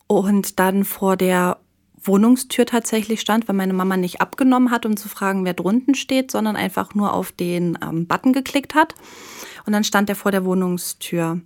und 0.08 0.58
dann 0.58 0.86
vor 0.86 1.18
der 1.18 1.60
Wohnungstür 2.02 2.66
tatsächlich 2.66 3.22
stand, 3.22 3.48
weil 3.48 3.56
meine 3.56 3.74
Mama 3.74 3.98
nicht 3.98 4.22
abgenommen 4.22 4.72
hat, 4.72 4.86
um 4.86 4.98
zu 4.98 5.10
fragen, 5.10 5.46
wer 5.46 5.54
drunten 5.54 5.96
steht, 5.96 6.32
sondern 6.32 6.56
einfach 6.56 6.96
nur 6.96 7.14
auf 7.14 7.32
den 7.32 7.78
ähm, 7.82 8.08
Button 8.08 8.34
geklickt 8.34 8.76
hat. 8.76 8.96
Und 9.66 9.74
dann 9.74 9.84
stand 9.84 10.10
er 10.10 10.16
vor 10.16 10.32
der 10.32 10.46
Wohnungstür. 10.46 11.42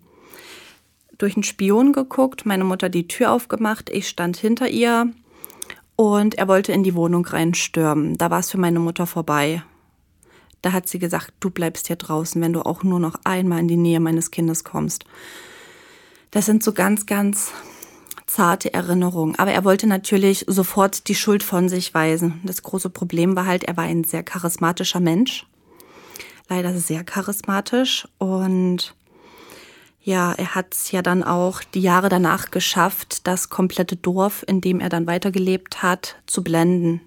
Durch 1.17 1.35
einen 1.35 1.43
Spion 1.43 1.93
geguckt, 1.93 2.45
meine 2.45 2.63
Mutter 2.63 2.89
die 2.89 3.07
Tür 3.07 3.31
aufgemacht, 3.31 3.89
ich 3.89 4.07
stand 4.07 4.37
hinter 4.37 4.67
ihr 4.67 5.11
und 5.95 6.35
er 6.35 6.47
wollte 6.47 6.71
in 6.71 6.83
die 6.83 6.95
Wohnung 6.95 7.25
reinstürmen. 7.25 8.17
Da 8.17 8.31
war 8.31 8.39
es 8.39 8.51
für 8.51 8.57
meine 8.57 8.79
Mutter 8.79 9.05
vorbei. 9.05 9.63
Da 10.61 10.71
hat 10.71 10.87
sie 10.87 10.97
gesagt, 10.97 11.33
du 11.39 11.49
bleibst 11.49 11.87
hier 11.87 11.97
draußen, 11.97 12.41
wenn 12.41 12.53
du 12.53 12.61
auch 12.61 12.83
nur 12.83 12.99
noch 12.99 13.15
einmal 13.25 13.59
in 13.59 13.67
die 13.67 13.77
Nähe 13.77 13.99
meines 13.99 14.31
Kindes 14.31 14.63
kommst. 14.63 15.05
Das 16.31 16.45
sind 16.45 16.63
so 16.63 16.73
ganz, 16.73 17.05
ganz 17.05 17.51
zarte 18.27 18.73
Erinnerungen. 18.73 19.37
Aber 19.37 19.51
er 19.51 19.63
wollte 19.63 19.87
natürlich 19.87 20.45
sofort 20.47 21.07
die 21.07 21.15
Schuld 21.15 21.43
von 21.43 21.69
sich 21.69 21.93
weisen. 21.93 22.41
Das 22.43 22.63
große 22.63 22.89
Problem 22.89 23.35
war 23.35 23.45
halt, 23.45 23.63
er 23.63 23.77
war 23.77 23.83
ein 23.83 24.03
sehr 24.03 24.23
charismatischer 24.23 24.99
Mensch 24.99 25.45
leider 26.49 26.77
sehr 26.77 27.03
charismatisch 27.03 28.07
und 28.17 28.95
ja, 30.01 30.33
er 30.33 30.53
hat 30.53 30.73
es 30.73 30.91
ja 30.91 31.01
dann 31.01 31.23
auch 31.23 31.63
die 31.63 31.81
Jahre 31.81 32.09
danach 32.09 32.51
geschafft, 32.51 33.25
das 33.25 33.49
komplette 33.49 33.95
Dorf, 33.95 34.43
in 34.47 34.59
dem 34.59 34.79
er 34.81 34.89
dann 34.89 35.07
weitergelebt 35.07 35.81
hat, 35.81 36.17
zu 36.27 36.43
blenden 36.43 37.01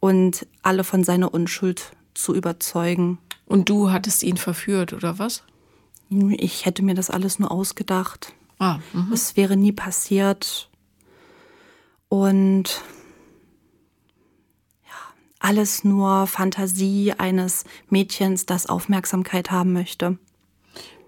und 0.00 0.46
alle 0.62 0.82
von 0.82 1.04
seiner 1.04 1.32
Unschuld 1.32 1.92
zu 2.14 2.34
überzeugen. 2.34 3.18
Und 3.46 3.68
du 3.68 3.92
hattest 3.92 4.24
ihn 4.24 4.36
verführt, 4.36 4.92
oder 4.92 5.18
was? 5.20 5.44
Ich 6.10 6.66
hätte 6.66 6.82
mir 6.82 6.94
das 6.94 7.08
alles 7.08 7.38
nur 7.38 7.52
ausgedacht. 7.52 8.34
Ah, 8.62 8.78
mh. 8.92 9.08
es 9.12 9.36
wäre 9.36 9.56
nie 9.56 9.72
passiert. 9.72 10.70
Und 12.08 12.80
alles 15.40 15.82
nur 15.82 16.28
Fantasie 16.28 17.12
eines 17.18 17.64
Mädchens, 17.88 18.46
das 18.46 18.66
Aufmerksamkeit 18.66 19.50
haben 19.50 19.72
möchte. 19.72 20.16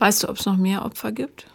Weißt 0.00 0.24
du, 0.24 0.28
ob 0.28 0.38
es 0.38 0.46
noch 0.46 0.56
mehr 0.56 0.84
Opfer 0.84 1.12
gibt? 1.12 1.46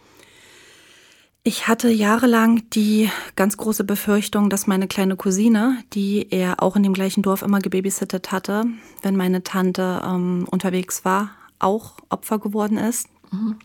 Ich 1.44 1.68
hatte 1.68 1.90
jahrelang 1.90 2.70
die 2.70 3.10
ganz 3.36 3.58
große 3.58 3.84
Befürchtung, 3.84 4.50
dass 4.50 4.68
meine 4.68 4.88
kleine 4.88 5.18
Cousine, 5.18 5.84
die 5.92 6.32
er 6.32 6.64
auch 6.64 6.78
in 6.78 6.84
dem 6.84 6.94
gleichen 6.94 7.24
Dorf 7.24 7.42
immer 7.42 7.60
gebabysittet 7.60 8.32
hatte, 8.32 8.66
wenn 9.02 9.18
meine 9.18 9.44
Tante 9.44 10.02
ähm, 10.06 10.48
unterwegs 10.50 11.04
war, 11.04 11.32
auch 11.60 11.98
Opfer 12.08 12.40
geworden 12.40 12.78
ist. 12.78 13.10
Mhm. 13.32 13.58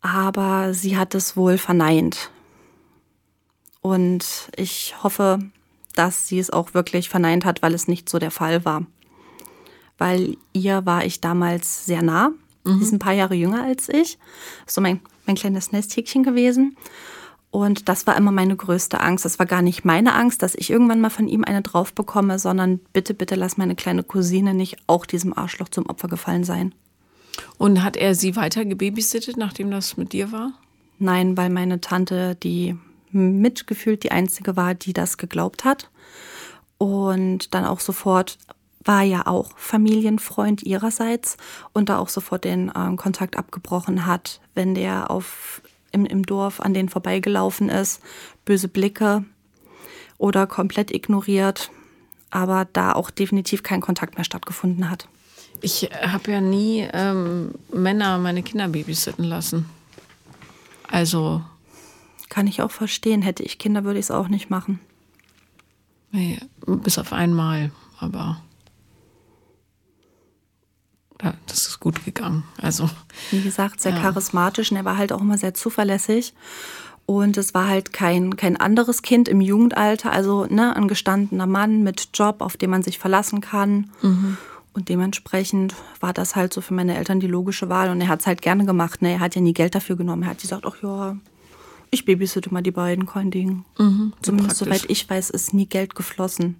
Aber 0.00 0.74
sie 0.74 0.96
hat 0.96 1.14
es 1.14 1.36
wohl 1.36 1.58
verneint. 1.58 2.30
Und 3.80 4.50
ich 4.56 4.94
hoffe, 5.02 5.38
dass 5.94 6.28
sie 6.28 6.38
es 6.38 6.50
auch 6.50 6.74
wirklich 6.74 7.08
verneint 7.08 7.44
hat, 7.44 7.62
weil 7.62 7.74
es 7.74 7.88
nicht 7.88 8.08
so 8.08 8.18
der 8.18 8.30
Fall 8.30 8.64
war. 8.64 8.86
Weil 9.96 10.36
ihr 10.52 10.86
war 10.86 11.04
ich 11.04 11.20
damals 11.20 11.86
sehr 11.86 12.02
nah. 12.02 12.30
Mhm. 12.64 12.78
Sie 12.78 12.84
ist 12.84 12.92
ein 12.92 13.00
paar 13.00 13.12
Jahre 13.12 13.34
jünger 13.34 13.64
als 13.64 13.88
ich. 13.88 14.18
So 14.66 14.80
mein, 14.80 15.00
mein 15.26 15.36
kleines 15.36 15.72
Nesthäkchen 15.72 16.22
gewesen. 16.22 16.76
Und 17.50 17.88
das 17.88 18.06
war 18.06 18.16
immer 18.16 18.30
meine 18.30 18.56
größte 18.56 19.00
Angst. 19.00 19.24
Das 19.24 19.38
war 19.38 19.46
gar 19.46 19.62
nicht 19.62 19.84
meine 19.84 20.14
Angst, 20.14 20.42
dass 20.42 20.54
ich 20.54 20.70
irgendwann 20.70 21.00
mal 21.00 21.10
von 21.10 21.28
ihm 21.28 21.44
eine 21.44 21.62
drauf 21.62 21.94
bekomme, 21.94 22.38
sondern 22.38 22.78
bitte, 22.92 23.14
bitte 23.14 23.36
lass 23.36 23.56
meine 23.56 23.74
kleine 23.74 24.04
Cousine 24.04 24.54
nicht 24.54 24.76
auch 24.86 25.06
diesem 25.06 25.36
Arschloch 25.36 25.70
zum 25.70 25.86
Opfer 25.86 26.08
gefallen 26.08 26.44
sein. 26.44 26.74
Und 27.56 27.82
hat 27.82 27.96
er 27.96 28.14
sie 28.14 28.36
weiter 28.36 28.64
gebabysittet, 28.64 29.36
nachdem 29.36 29.70
das 29.70 29.96
mit 29.96 30.12
dir 30.12 30.32
war? 30.32 30.52
Nein, 30.98 31.36
weil 31.36 31.50
meine 31.50 31.80
Tante, 31.80 32.34
die 32.36 32.76
mitgefühlt 33.10 34.02
die 34.02 34.12
einzige 34.12 34.56
war, 34.56 34.74
die 34.74 34.92
das 34.92 35.16
geglaubt 35.16 35.64
hat. 35.64 35.90
Und 36.78 37.54
dann 37.54 37.64
auch 37.64 37.80
sofort 37.80 38.38
war 38.84 39.02
ja 39.02 39.26
auch 39.26 39.56
Familienfreund 39.56 40.62
ihrerseits 40.62 41.36
und 41.72 41.88
da 41.88 41.98
auch 41.98 42.08
sofort 42.08 42.44
den 42.44 42.72
ähm, 42.74 42.96
Kontakt 42.96 43.36
abgebrochen 43.36 44.06
hat, 44.06 44.40
wenn 44.54 44.74
der 44.74 45.10
auf, 45.10 45.62
im, 45.92 46.06
im 46.06 46.24
Dorf 46.24 46.60
an 46.60 46.74
denen 46.74 46.88
vorbeigelaufen 46.88 47.68
ist, 47.68 48.00
böse 48.44 48.68
Blicke 48.68 49.24
oder 50.16 50.46
komplett 50.46 50.90
ignoriert, 50.90 51.70
aber 52.30 52.66
da 52.72 52.92
auch 52.92 53.10
definitiv 53.10 53.62
kein 53.62 53.80
Kontakt 53.80 54.16
mehr 54.16 54.24
stattgefunden 54.24 54.90
hat. 54.90 55.08
Ich 55.60 55.90
habe 56.02 56.30
ja 56.30 56.40
nie 56.40 56.88
ähm, 56.92 57.52
Männer 57.72 58.18
meine 58.18 58.42
Kinder 58.42 58.68
babysitten 58.68 59.24
lassen. 59.24 59.68
Also 60.90 61.42
kann 62.28 62.46
ich 62.46 62.62
auch 62.62 62.70
verstehen. 62.70 63.22
Hätte 63.22 63.42
ich 63.42 63.58
Kinder, 63.58 63.84
würde 63.84 63.98
ich 63.98 64.06
es 64.06 64.10
auch 64.10 64.28
nicht 64.28 64.50
machen. 64.50 64.80
Nee, 66.10 66.38
bis 66.66 66.98
auf 66.98 67.12
einmal, 67.12 67.70
aber 67.98 68.40
ja, 71.22 71.34
das 71.46 71.66
ist 71.66 71.80
gut 71.80 72.04
gegangen. 72.04 72.44
Also, 72.62 72.88
wie 73.30 73.42
gesagt, 73.42 73.80
sehr 73.80 73.92
ja. 73.92 74.00
charismatisch 74.00 74.70
und 74.70 74.76
er 74.76 74.84
war 74.84 74.96
halt 74.96 75.12
auch 75.12 75.20
immer 75.20 75.36
sehr 75.36 75.54
zuverlässig. 75.54 76.32
Und 77.06 77.38
es 77.38 77.54
war 77.54 77.66
halt 77.66 77.92
kein, 77.94 78.36
kein 78.36 78.58
anderes 78.58 79.00
Kind 79.00 79.28
im 79.28 79.40
Jugendalter, 79.40 80.12
also 80.12 80.44
ne, 80.44 80.76
ein 80.76 80.88
gestandener 80.88 81.46
Mann 81.46 81.82
mit 81.82 82.10
Job, 82.12 82.42
auf 82.42 82.58
den 82.58 82.68
man 82.68 82.82
sich 82.82 82.98
verlassen 82.98 83.40
kann. 83.40 83.90
Mhm. 84.02 84.36
Und 84.72 84.88
dementsprechend 84.88 85.74
war 86.00 86.12
das 86.12 86.36
halt 86.36 86.52
so 86.52 86.60
für 86.60 86.74
meine 86.74 86.96
Eltern 86.96 87.20
die 87.20 87.26
logische 87.26 87.68
Wahl. 87.68 87.90
Und 87.90 88.00
er 88.00 88.08
hat 88.08 88.20
es 88.20 88.26
halt 88.26 88.42
gerne 88.42 88.64
gemacht. 88.64 89.02
Ne? 89.02 89.12
Er 89.12 89.20
hat 89.20 89.34
ja 89.34 89.40
nie 89.40 89.54
Geld 89.54 89.74
dafür 89.74 89.96
genommen. 89.96 90.22
Er 90.22 90.30
hat 90.30 90.40
gesagt, 90.40 90.64
ach 90.66 90.76
ja, 90.82 91.16
ich 91.90 92.04
babysitte 92.04 92.52
mal 92.52 92.62
die 92.62 92.70
beiden, 92.70 93.06
kein 93.06 93.30
Ding. 93.30 93.64
Mhm, 93.78 94.12
Zumindest 94.22 94.58
praktisch. 94.60 94.80
soweit 94.82 94.90
ich 94.90 95.08
weiß, 95.08 95.30
ist 95.30 95.54
nie 95.54 95.66
Geld 95.66 95.94
geflossen. 95.94 96.56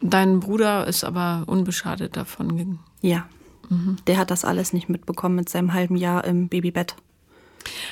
Dein 0.00 0.40
Bruder 0.40 0.86
ist 0.86 1.04
aber 1.04 1.42
unbeschadet 1.46 2.16
davon 2.16 2.56
gegangen. 2.56 2.78
Ja. 3.02 3.26
Mhm. 3.68 3.96
Der 4.06 4.16
hat 4.16 4.30
das 4.30 4.44
alles 4.44 4.72
nicht 4.72 4.88
mitbekommen 4.88 5.34
mit 5.34 5.48
seinem 5.48 5.74
halben 5.74 5.96
Jahr 5.96 6.24
im 6.24 6.48
Babybett. 6.48 6.96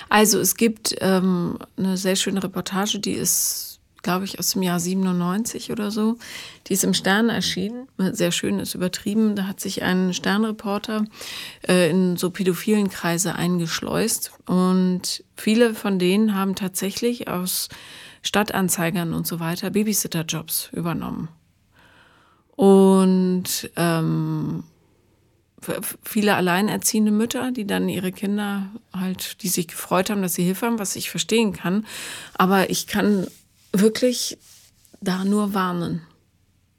Also 0.09 0.39
es 0.39 0.57
gibt 0.57 0.97
ähm, 1.01 1.59
eine 1.77 1.99
sehr 1.99 2.17
schöne 2.17 2.43
Reportage, 2.43 2.99
die 2.99 3.13
ist, 3.13 3.68
glaube 4.09 4.25
ich, 4.25 4.39
aus 4.39 4.53
dem 4.53 4.63
Jahr 4.63 4.81
97 4.81 5.71
oder 5.71 5.91
so. 5.91 6.17
Die 6.67 6.73
ist 6.73 6.83
im 6.83 6.95
Stern 6.95 7.29
erschienen. 7.29 7.89
Sehr 7.99 8.33
schön, 8.33 8.59
ist 8.59 8.75
übertrieben. 8.75 9.37
Da 9.37 9.47
hat 9.47 9.61
sich 9.61 9.83
ein 9.83 10.15
Sternreporter 10.15 11.05
äh, 11.69 11.91
in 11.91 12.17
so 12.17 12.31
pädophilen 12.31 12.89
Kreise 12.89 13.35
eingeschleust. 13.35 14.33
Und 14.47 15.23
viele 15.37 15.75
von 15.75 15.99
denen 15.99 16.35
haben 16.35 16.55
tatsächlich 16.55 17.29
aus 17.29 17.69
Stadtanzeigern 18.23 19.13
und 19.13 19.27
so 19.27 19.41
weiter 19.41 19.69
Babysitterjobs 19.69 20.71
übernommen. 20.73 21.29
Und 22.57 23.71
ähm, 23.77 24.65
viele 26.03 26.35
alleinerziehende 26.35 27.11
Mütter, 27.11 27.53
die 27.53 27.67
dann 27.67 27.91
ihre 27.91 28.13
Kinder 28.13 28.71
halt, 28.91 29.43
die 29.43 29.49
sich 29.49 29.69
gefreut 29.69 30.09
haben, 30.09 30.23
dass 30.23 30.33
sie 30.33 30.45
Hilfe 30.45 30.65
haben, 30.65 30.79
was 30.79 30.97
ich 30.97 31.11
verstehen 31.11 31.53
kann. 31.53 31.85
Aber 32.39 32.71
ich 32.71 32.87
kann 32.87 33.27
wirklich 33.73 34.39
da 35.01 35.25
nur 35.25 35.55
warnen. 35.55 36.03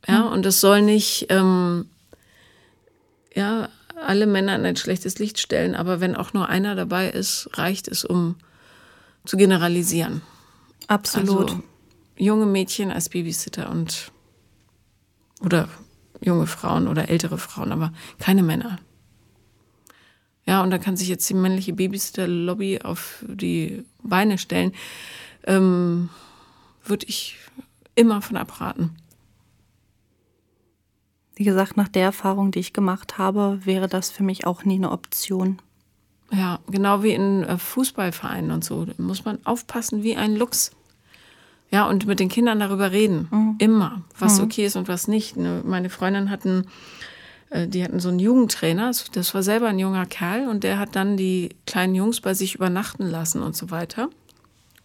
Ja, 0.07 0.25
mhm. 0.25 0.31
und 0.33 0.45
es 0.45 0.61
soll 0.61 0.81
nicht, 0.81 1.27
ähm, 1.29 1.85
ja, 3.35 3.69
alle 3.95 4.27
Männer 4.27 4.55
in 4.55 4.65
ein 4.65 4.75
schlechtes 4.77 5.19
Licht 5.19 5.39
stellen, 5.39 5.75
aber 5.75 5.99
wenn 5.99 6.15
auch 6.15 6.33
nur 6.33 6.47
einer 6.47 6.75
dabei 6.75 7.09
ist, 7.09 7.49
reicht 7.53 7.87
es, 7.87 8.05
um 8.05 8.35
zu 9.25 9.35
generalisieren. 9.35 10.21
Absolut. 10.87 11.51
Also, 11.51 11.63
junge 12.17 12.45
Mädchen 12.45 12.91
als 12.91 13.09
Babysitter 13.09 13.69
und 13.69 14.11
oder 15.41 15.69
junge 16.21 16.47
Frauen 16.47 16.87
oder 16.87 17.09
ältere 17.09 17.37
Frauen, 17.37 17.71
aber 17.71 17.93
keine 18.19 18.43
Männer. 18.43 18.79
Ja, 20.45 20.63
und 20.63 20.71
da 20.71 20.79
kann 20.79 20.97
sich 20.97 21.07
jetzt 21.07 21.29
die 21.29 21.35
männliche 21.35 21.73
Babysitter-Lobby 21.73 22.81
auf 22.81 23.23
die 23.27 23.85
Beine 24.01 24.37
stellen. 24.37 24.73
Ähm, 25.45 26.09
Würde 26.83 27.05
ich 27.07 27.37
immer 27.95 28.21
von 28.21 28.37
abraten. 28.37 28.95
Wie 31.35 31.43
gesagt, 31.43 31.77
nach 31.77 31.87
der 31.87 32.03
Erfahrung, 32.03 32.51
die 32.51 32.59
ich 32.59 32.73
gemacht 32.73 33.17
habe, 33.17 33.59
wäre 33.63 33.87
das 33.87 34.11
für 34.11 34.23
mich 34.23 34.45
auch 34.45 34.65
nie 34.65 34.75
eine 34.75 34.91
Option. 34.91 35.61
Ja, 36.31 36.59
genau 36.69 37.01
wie 37.01 37.13
in 37.13 37.43
äh, 37.43 37.57
Fußballvereinen 37.57 38.51
und 38.51 38.63
so. 38.63 38.85
Da 38.85 38.93
muss 38.97 39.25
man 39.25 39.39
aufpassen 39.45 40.03
wie 40.03 40.15
ein 40.15 40.35
Luchs. 40.35 40.71
Ja, 41.71 41.87
und 41.87 42.07
mit 42.07 42.19
den 42.19 42.29
Kindern 42.29 42.59
darüber 42.59 42.91
reden. 42.91 43.27
Mhm. 43.31 43.55
Immer, 43.59 44.01
was 44.17 44.37
mhm. 44.37 44.45
okay 44.45 44.65
ist 44.65 44.75
und 44.75 44.87
was 44.87 45.07
nicht. 45.07 45.37
Ne, 45.37 45.61
meine 45.65 45.89
Freundin 45.89 46.29
hatten, 46.29 46.65
äh, 47.49 47.67
die 47.67 47.83
hatten 47.83 47.99
so 47.99 48.09
einen 48.09 48.19
Jugendtrainer, 48.19 48.91
das 49.13 49.33
war 49.33 49.43
selber 49.43 49.67
ein 49.67 49.79
junger 49.79 50.05
Kerl 50.05 50.47
und 50.47 50.63
der 50.63 50.79
hat 50.79 50.95
dann 50.95 51.15
die 51.15 51.55
kleinen 51.65 51.95
Jungs 51.95 52.21
bei 52.21 52.33
sich 52.33 52.55
übernachten 52.55 53.05
lassen 53.05 53.41
und 53.41 53.55
so 53.55 53.71
weiter. 53.71 54.09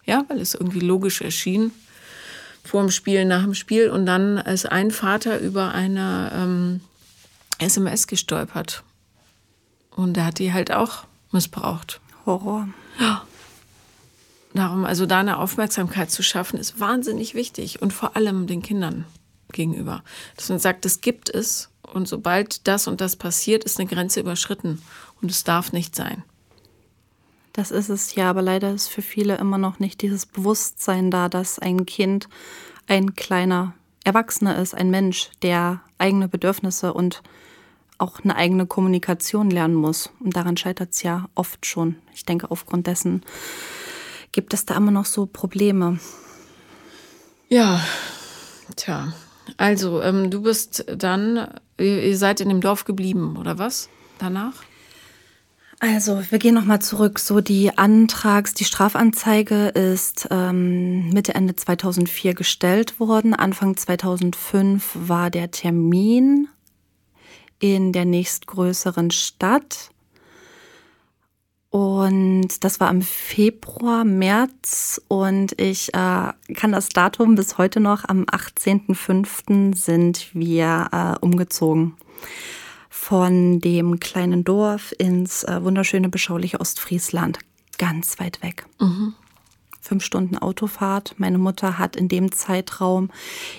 Ja, 0.05 0.23
weil 0.27 0.39
es 0.39 0.53
irgendwie 0.53 0.79
logisch 0.79 1.21
erschien. 1.21 1.71
Vor 2.63 2.81
dem 2.81 2.91
Spiel, 2.91 3.25
nach 3.25 3.43
dem 3.43 3.53
Spiel. 3.53 3.89
Und 3.89 4.05
dann 4.05 4.37
ist 4.37 4.71
ein 4.71 4.91
Vater 4.91 5.39
über 5.39 5.73
eine 5.73 6.31
ähm, 6.33 6.81
SMS 7.59 8.07
gestolpert. 8.07 8.83
Und 9.91 10.13
der 10.13 10.25
hat 10.25 10.39
die 10.39 10.53
halt 10.53 10.71
auch 10.71 11.05
missbraucht. 11.31 11.99
Horror. 12.25 12.67
Ja. 12.99 13.25
Darum, 14.53 14.85
also 14.85 15.05
da 15.05 15.19
eine 15.19 15.37
Aufmerksamkeit 15.37 16.09
zu 16.09 16.23
schaffen, 16.23 16.57
ist 16.57 16.79
wahnsinnig 16.79 17.35
wichtig 17.35 17.81
und 17.81 17.91
vor 17.91 18.15
allem 18.15 18.47
den 18.47 18.61
Kindern 18.61 19.05
gegenüber. 19.51 20.03
Dass 20.37 20.49
man 20.49 20.59
sagt, 20.59 20.85
es 20.85 21.01
gibt 21.01 21.29
es 21.29 21.69
und 21.81 22.07
sobald 22.07 22.65
das 22.67 22.87
und 22.87 23.01
das 23.01 23.15
passiert, 23.15 23.63
ist 23.63 23.79
eine 23.79 23.89
Grenze 23.89 24.21
überschritten 24.21 24.81
und 25.21 25.29
es 25.29 25.43
darf 25.43 25.73
nicht 25.73 25.95
sein. 25.95 26.23
Das 27.55 27.71
ist 27.71 27.87
es 27.87 28.15
ja, 28.15 28.29
aber 28.29 28.41
leider 28.41 28.73
ist 28.73 28.89
für 28.89 29.01
viele 29.01 29.37
immer 29.37 29.57
noch 29.57 29.79
nicht 29.79 30.01
dieses 30.01 30.25
Bewusstsein 30.25 31.09
da, 31.09 31.29
dass 31.29 31.57
ein 31.57 31.85
Kind 31.85 32.27
ein 32.85 33.15
kleiner 33.15 33.73
Erwachsener 34.03 34.59
ist, 34.59 34.75
ein 34.75 34.89
Mensch, 34.89 35.29
der 35.41 35.79
eigene 35.97 36.27
Bedürfnisse 36.27 36.93
und 36.93 37.23
auch 37.97 38.19
eine 38.19 38.35
eigene 38.35 38.65
Kommunikation 38.65 39.49
lernen 39.49 39.75
muss. 39.75 40.09
Und 40.19 40.35
daran 40.35 40.57
scheitert 40.57 40.91
es 40.91 41.01
ja 41.01 41.29
oft 41.33 41.65
schon. 41.65 41.95
Ich 42.13 42.25
denke, 42.25 42.51
aufgrund 42.51 42.87
dessen 42.87 43.23
Gibt 44.35 44.53
es 44.53 44.65
da 44.65 44.75
immer 44.75 44.91
noch 44.91 45.05
so 45.05 45.27
Probleme? 45.27 45.97
Ja, 47.47 47.79
tja. 48.75 49.13
Also, 49.55 50.01
ähm, 50.01 50.29
du 50.29 50.41
bist 50.41 50.83
dann, 50.93 51.47
ihr, 51.79 52.03
ihr 52.03 52.17
seid 52.17 52.41
in 52.41 52.49
dem 52.49 52.59
Dorf 52.59 52.83
geblieben, 52.83 53.37
oder 53.37 53.59
was? 53.59 53.87
Danach? 54.17 54.55
Also, 55.87 56.19
wir 56.31 56.39
gehen 56.39 56.55
nochmal 56.55 56.81
zurück. 56.81 57.19
So, 57.19 57.41
die 57.41 57.77
Antrags-, 57.77 58.55
die 58.55 58.65
Strafanzeige 58.65 59.67
ist 59.67 60.27
ähm, 60.31 61.09
Mitte, 61.11 61.35
Ende 61.35 61.55
2004 61.55 62.33
gestellt 62.33 62.99
worden. 62.99 63.35
Anfang 63.35 63.77
2005 63.77 64.93
war 64.95 65.29
der 65.29 65.51
Termin 65.51 66.47
in 67.59 67.91
der 67.91 68.05
nächstgrößeren 68.05 69.11
Stadt. 69.11 69.91
Und 71.69 72.63
das 72.63 72.79
war 72.79 72.89
im 72.89 73.03
Februar, 73.03 74.05
März 74.05 74.99
und 75.07 75.59
ich 75.61 75.89
äh, 75.89 76.31
kann 76.55 76.71
das 76.71 76.89
Datum 76.89 77.35
bis 77.35 77.59
heute 77.59 77.79
noch, 77.79 78.05
am 78.05 78.23
18.05. 78.23 79.75
sind 79.75 80.33
wir 80.33 80.87
äh, 80.91 81.23
umgezogen. 81.23 81.95
Von 82.97 83.59
dem 83.59 83.99
kleinen 83.99 84.43
Dorf 84.43 84.93
ins 84.97 85.43
äh, 85.43 85.63
wunderschöne, 85.63 86.09
beschauliche 86.09 86.59
Ostfriesland. 86.59 87.37
Ganz 87.77 88.19
weit 88.19 88.41
weg. 88.41 88.65
Mhm. 88.79 89.13
Fünf 89.81 90.03
Stunden 90.03 90.37
Autofahrt. 90.37 91.13
Meine 91.17 91.37
Mutter 91.37 91.77
hat 91.77 91.95
in 91.95 92.07
dem 92.07 92.31
Zeitraum 92.31 93.11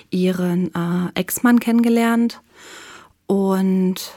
ihren 0.09 0.73
äh, 0.75 1.11
Ex-Mann 1.13 1.59
kennengelernt. 1.59 2.41
Und 3.27 4.11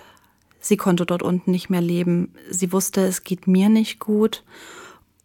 Sie 0.61 0.77
konnte 0.77 1.07
dort 1.07 1.23
unten 1.23 1.51
nicht 1.51 1.71
mehr 1.71 1.81
leben. 1.81 2.35
Sie 2.51 2.73
wusste, 2.73 3.03
es 3.03 3.23
geht 3.23 3.47
mir 3.47 3.69
nicht 3.69 3.99
gut. 3.99 4.45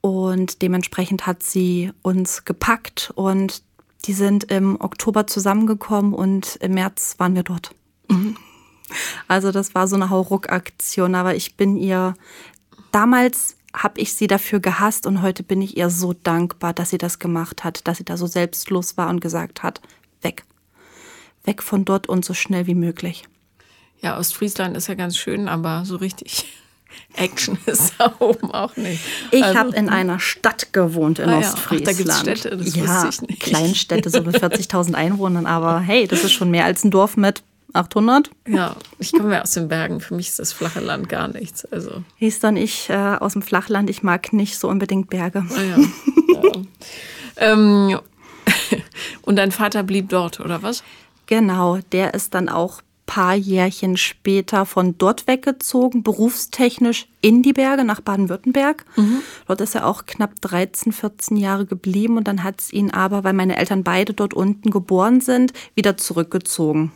Und 0.02 0.62
dementsprechend 0.62 1.26
hat 1.26 1.42
sie 1.42 1.92
uns 2.04 2.46
gepackt 2.46 3.12
und 3.16 3.64
die 4.06 4.14
sind 4.14 4.46
im 4.46 4.80
Oktober 4.80 5.26
zusammengekommen 5.26 6.14
und 6.14 6.58
im 6.58 6.76
März 6.76 7.16
waren 7.18 7.34
wir 7.34 7.44
dort. 7.44 7.74
Mhm. 8.10 8.38
Also 9.28 9.52
das 9.52 9.76
war 9.76 9.88
so 9.88 9.96
eine 9.96 10.10
Hauruck-Aktion, 10.10 11.16
aber 11.16 11.36
ich 11.36 11.56
bin 11.56 11.78
ihr, 11.78 12.14
damals 12.92 13.56
habe 13.76 14.00
ich 14.00 14.14
sie 14.14 14.28
dafür 14.28 14.60
gehasst 14.60 15.06
und 15.06 15.22
heute 15.22 15.44
bin 15.44 15.62
ich 15.62 15.78
ihr 15.78 15.90
so 15.90 16.14
dankbar, 16.14 16.74
dass 16.74 16.92
sie 16.92 16.98
das 16.98 17.20
gemacht 17.20 17.64
hat, 17.64 17.88
dass 17.88 17.98
sie 17.98 18.06
da 18.06 18.18
so 18.18 18.28
selbstlos 18.28 18.98
war 18.98 19.10
und 19.10 19.20
gesagt 19.20 19.64
hat, 19.64 19.82
weg. 20.22 20.46
Weg 21.44 21.62
von 21.62 21.86
dort 21.86 22.08
und 22.08 22.26
so 22.26 22.34
schnell 22.34 22.68
wie 22.68 22.76
möglich. 22.76 23.28
Ja, 24.02 24.18
Ostfriesland 24.18 24.76
ist 24.78 24.88
ja 24.88 24.96
ganz 24.96 25.18
schön, 25.18 25.48
aber 25.48 25.84
so 25.86 25.98
richtig 25.98 26.46
Action 27.16 27.58
ist 27.66 27.94
da 27.98 28.14
oben 28.20 28.52
auch 28.52 28.76
nicht. 28.78 29.02
Ich 29.32 29.44
also, 29.44 29.60
habe 29.60 29.76
in 29.76 29.90
einer 29.90 30.20
Stadt 30.20 30.74
gewohnt 30.74 31.20
in 31.20 31.30
ah, 31.30 31.40
Ostfriesland. 31.40 32.10
Ach, 32.10 32.24
da 32.24 32.36
Städte, 32.36 32.58
das 32.58 32.76
ja, 32.76 32.84
wusste 32.84 33.10
ich 33.10 33.30
nicht. 33.30 33.42
Kleinstädte, 33.42 34.10
so 34.10 34.22
mit 34.22 34.36
40.000 34.44 34.94
Einwohnern, 34.94 35.46
aber 35.46 35.80
hey, 35.80 36.08
das 36.08 36.24
ist 36.24 36.32
schon 36.32 36.52
mehr 36.52 36.66
als 36.66 36.84
ein 36.84 36.92
Dorf 36.92 37.18
mit 37.18 37.44
800. 37.76 38.30
Ja, 38.48 38.76
ich 39.00 39.12
komme 39.12 39.34
ja 39.34 39.42
aus 39.42 39.52
den 39.52 39.68
Bergen. 39.68 40.00
Für 40.00 40.16
mich 40.16 40.30
ist 40.30 40.40
das 40.40 40.54
flache 40.54 40.80
Land 40.80 41.10
gar 41.10 41.28
nichts. 41.28 41.66
Also. 41.66 42.04
Hieß 42.18 42.40
dann 42.40 42.58
ich 42.58 42.90
äh, 42.90 42.94
aus 42.94 43.34
dem 43.34 43.42
Flachland, 43.42 43.90
ich 43.90 44.04
mag 44.04 44.34
nicht 44.34 44.58
so 44.58 44.68
unbedingt 44.70 45.10
Berge. 45.10 45.46
Ah, 45.50 45.62
ja. 45.62 45.78
ja. 46.44 46.52
ähm, 47.38 48.00
und 49.22 49.36
dein 49.36 49.52
Vater 49.52 49.84
blieb 49.84 50.10
dort, 50.10 50.40
oder 50.40 50.62
was? 50.62 50.84
Genau, 51.28 51.80
der 51.92 52.14
ist 52.14 52.34
dann 52.34 52.50
auch 52.50 52.82
paar 53.06 53.36
Jährchen 53.36 53.98
später 53.98 54.66
von 54.66 54.98
dort 54.98 55.28
weggezogen, 55.28 56.04
berufstechnisch 56.04 57.08
in 57.22 57.44
die 57.44 57.54
Berge 57.54 57.84
nach 57.84 58.02
Baden-Württemberg. 58.02 58.86
Mhm. 58.96 59.22
Dort 59.48 59.62
ist 59.62 59.76
er 59.76 59.86
auch 59.86 60.06
knapp 60.06 60.42
13, 60.42 60.92
14 60.92 61.38
Jahre 61.38 61.66
geblieben 61.66 62.18
und 62.18 62.28
dann 62.28 62.44
hat 62.44 62.62
es 62.62 62.74
ihn 62.74 62.92
aber, 62.92 63.24
weil 63.24 63.34
meine 63.34 63.58
Eltern 63.58 63.84
beide 63.84 64.14
dort 64.14 64.34
unten 64.34 64.72
geboren 64.72 65.22
sind, 65.22 65.54
wieder 65.76 65.98
zurückgezogen. 65.98 66.92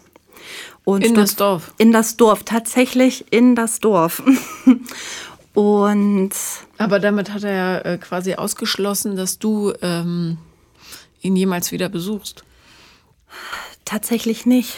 Und 0.83 1.05
in 1.05 1.15
das 1.15 1.35
Dorf? 1.35 1.73
In 1.77 1.91
das 1.91 2.17
Dorf, 2.17 2.43
tatsächlich 2.43 3.31
in 3.31 3.55
das 3.55 3.79
Dorf. 3.79 4.23
und 5.53 6.31
aber 6.77 6.99
damit 6.99 7.33
hat 7.33 7.43
er 7.43 7.53
ja 7.53 7.77
äh, 7.79 7.97
quasi 7.97 8.35
ausgeschlossen, 8.35 9.15
dass 9.15 9.39
du 9.39 9.73
ähm, 9.81 10.37
ihn 11.21 11.35
jemals 11.35 11.71
wieder 11.71 11.89
besuchst. 11.89 12.43
Tatsächlich 13.85 14.45
nicht 14.45 14.77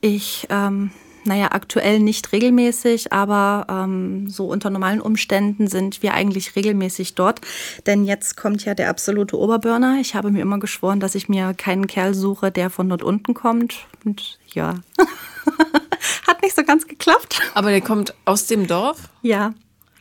ich, 0.00 0.46
ähm, 0.50 0.90
naja, 1.24 1.48
aktuell 1.52 2.00
nicht 2.00 2.32
regelmäßig, 2.32 3.12
aber 3.12 3.66
ähm, 3.68 4.28
so 4.28 4.46
unter 4.46 4.70
normalen 4.70 5.00
Umständen 5.00 5.68
sind 5.68 6.02
wir 6.02 6.14
eigentlich 6.14 6.56
regelmäßig 6.56 7.14
dort. 7.14 7.40
Denn 7.86 8.04
jetzt 8.04 8.36
kommt 8.36 8.64
ja 8.64 8.74
der 8.74 8.90
absolute 8.90 9.38
Oberburner. 9.38 9.98
Ich 10.00 10.14
habe 10.14 10.30
mir 10.30 10.40
immer 10.40 10.58
geschworen, 10.58 11.00
dass 11.00 11.14
ich 11.14 11.28
mir 11.28 11.54
keinen 11.54 11.86
Kerl 11.86 12.14
suche, 12.14 12.50
der 12.50 12.70
von 12.70 12.88
dort 12.88 13.02
unten 13.02 13.34
kommt. 13.34 13.86
Und 14.04 14.38
ja, 14.48 14.74
hat 16.26 16.42
nicht 16.42 16.56
so 16.56 16.64
ganz 16.64 16.86
geklappt. 16.86 17.40
Aber 17.54 17.70
der 17.70 17.80
kommt 17.80 18.14
aus 18.24 18.46
dem 18.46 18.66
Dorf? 18.66 19.08
Ja. 19.22 19.54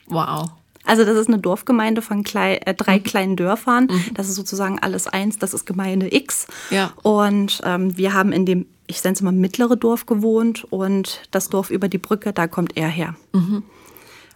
Wow. 0.07 0.51
Also 0.83 1.05
das 1.05 1.15
ist 1.15 1.27
eine 1.27 1.39
Dorfgemeinde 1.39 2.01
von 2.01 2.23
klei 2.23 2.57
äh, 2.65 2.73
drei 2.73 2.97
mhm. 2.97 3.03
kleinen 3.03 3.35
Dörfern. 3.35 3.85
Mhm. 3.85 4.13
Das 4.13 4.27
ist 4.27 4.35
sozusagen 4.35 4.79
alles 4.79 5.07
eins. 5.07 5.37
Das 5.37 5.53
ist 5.53 5.65
Gemeinde 5.65 6.13
X. 6.13 6.47
Ja. 6.69 6.91
Und 7.03 7.61
ähm, 7.63 7.97
wir 7.97 8.13
haben 8.13 8.31
in 8.31 8.45
dem, 8.45 8.65
ich 8.91 9.03
nenne 9.03 9.13
es 9.13 9.21
mal 9.21 9.31
mittlere 9.31 9.77
Dorf 9.77 10.05
gewohnt 10.05 10.65
und 10.69 11.21
das 11.31 11.49
Dorf 11.49 11.69
über 11.69 11.87
die 11.87 11.97
Brücke, 11.97 12.33
da 12.33 12.47
kommt 12.47 12.75
er 12.75 12.89
her. 12.89 13.15
Mhm. 13.31 13.63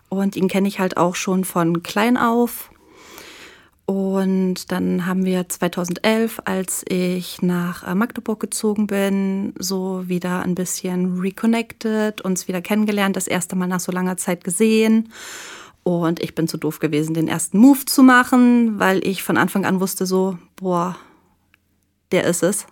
Und 0.10 0.36
ihn 0.36 0.48
kenne 0.48 0.68
ich 0.68 0.80
halt 0.80 0.98
auch 0.98 1.16
schon 1.16 1.44
von 1.44 1.84
klein 1.84 2.16
auf. 2.16 2.72
Und 3.86 4.72
dann 4.72 5.06
haben 5.06 5.26
wir 5.26 5.48
2011, 5.48 6.42
als 6.46 6.84
ich 6.88 7.42
nach 7.42 7.86
äh, 7.86 7.94
Magdeburg 7.94 8.40
gezogen 8.40 8.88
bin, 8.88 9.54
so 9.60 10.08
wieder 10.08 10.42
ein 10.42 10.56
bisschen 10.56 11.20
reconnected, 11.20 12.22
uns 12.22 12.48
wieder 12.48 12.62
kennengelernt, 12.62 13.16
das 13.16 13.28
erste 13.28 13.56
Mal 13.56 13.68
nach 13.68 13.82
so 13.82 13.92
langer 13.92 14.18
Zeit 14.18 14.44
gesehen. 14.44 15.12
Und 15.84 16.20
ich 16.20 16.34
bin 16.34 16.48
zu 16.48 16.58
doof 16.58 16.80
gewesen, 16.80 17.14
den 17.14 17.28
ersten 17.28 17.60
Move 17.60 17.86
zu 17.86 18.02
machen, 18.02 18.80
weil 18.80 19.06
ich 19.06 19.22
von 19.22 19.38
Anfang 19.38 19.66
an 19.66 19.80
wusste 19.82 20.08
so, 20.08 20.40
boah, 20.56 20.98
der 22.12 22.24
ist 22.24 22.42
es. 22.42 22.66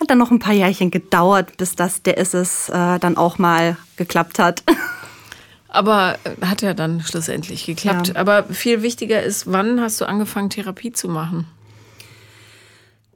Hat 0.00 0.08
dann 0.08 0.18
noch 0.18 0.30
ein 0.30 0.38
paar 0.38 0.54
Jährchen 0.54 0.90
gedauert, 0.90 1.56
bis 1.56 1.76
das 1.76 2.02
der 2.02 2.16
ist 2.16 2.34
es 2.34 2.68
äh, 2.70 2.98
dann 2.98 3.16
auch 3.16 3.38
mal 3.38 3.76
geklappt 3.96 4.38
hat. 4.38 4.62
Aber 5.68 6.18
äh, 6.24 6.44
hat 6.44 6.62
ja 6.62 6.74
dann 6.74 7.00
schlussendlich 7.02 7.66
geklappt. 7.66 8.08
Ja. 8.08 8.16
Aber 8.16 8.44
viel 8.44 8.82
wichtiger 8.82 9.22
ist, 9.22 9.50
wann 9.50 9.80
hast 9.80 10.00
du 10.00 10.06
angefangen, 10.06 10.50
Therapie 10.50 10.92
zu 10.92 11.08
machen? 11.08 11.46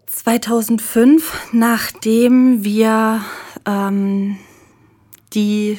2005, 0.07 1.51
nachdem 1.53 2.62
wir 2.62 3.23
ähm, 3.66 4.37
die 5.35 5.79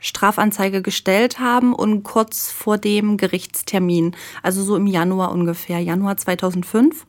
Strafanzeige 0.00 0.82
gestellt 0.82 1.38
haben 1.38 1.74
und 1.74 2.02
kurz 2.02 2.50
vor 2.50 2.78
dem 2.78 3.16
Gerichtstermin, 3.16 4.16
also 4.42 4.62
so 4.62 4.76
im 4.76 4.86
Januar 4.86 5.32
ungefähr, 5.32 5.78
Januar 5.80 6.16
2005, 6.16 7.06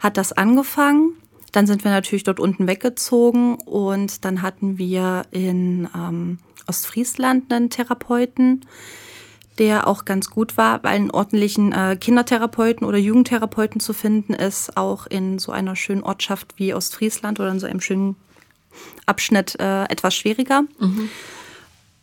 hat 0.00 0.16
das 0.16 0.32
angefangen. 0.32 1.14
Dann 1.52 1.66
sind 1.66 1.84
wir 1.84 1.90
natürlich 1.90 2.24
dort 2.24 2.40
unten 2.40 2.66
weggezogen 2.66 3.56
und 3.56 4.24
dann 4.24 4.42
hatten 4.42 4.78
wir 4.78 5.22
in 5.30 5.88
ähm, 5.94 6.38
Ostfriesland 6.66 7.52
einen 7.52 7.70
Therapeuten, 7.70 8.64
der 9.58 9.86
auch 9.86 10.04
ganz 10.04 10.30
gut 10.30 10.56
war, 10.56 10.82
weil 10.82 10.92
einen 10.92 11.10
ordentlichen 11.10 11.72
äh, 11.72 11.96
Kindertherapeuten 12.00 12.86
oder 12.86 12.98
Jugendtherapeuten 12.98 13.80
zu 13.80 13.92
finden 13.92 14.32
ist, 14.32 14.76
auch 14.76 15.06
in 15.06 15.38
so 15.38 15.52
einer 15.52 15.76
schönen 15.76 16.02
Ortschaft 16.02 16.54
wie 16.56 16.72
Ostfriesland 16.72 17.40
oder 17.40 17.50
in 17.50 17.60
so 17.60 17.66
einem 17.66 17.80
schönen 17.80 18.16
Abschnitt 19.06 19.58
äh, 19.58 19.84
etwas 19.84 20.14
schwieriger. 20.14 20.62
Mhm. 20.78 21.10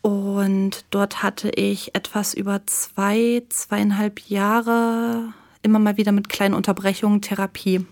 Und 0.02 0.84
dort 0.90 1.22
hatte 1.22 1.50
ich 1.50 1.94
etwas 1.94 2.34
über 2.34 2.60
zwei, 2.66 3.42
zweieinhalb 3.48 4.20
Jahre 4.28 5.32
immer 5.62 5.78
mal 5.78 5.96
wieder 5.96 6.12
mit 6.12 6.28
kleinen 6.28 6.54
Unterbrechungen 6.54 7.20
Therapie. 7.20 7.84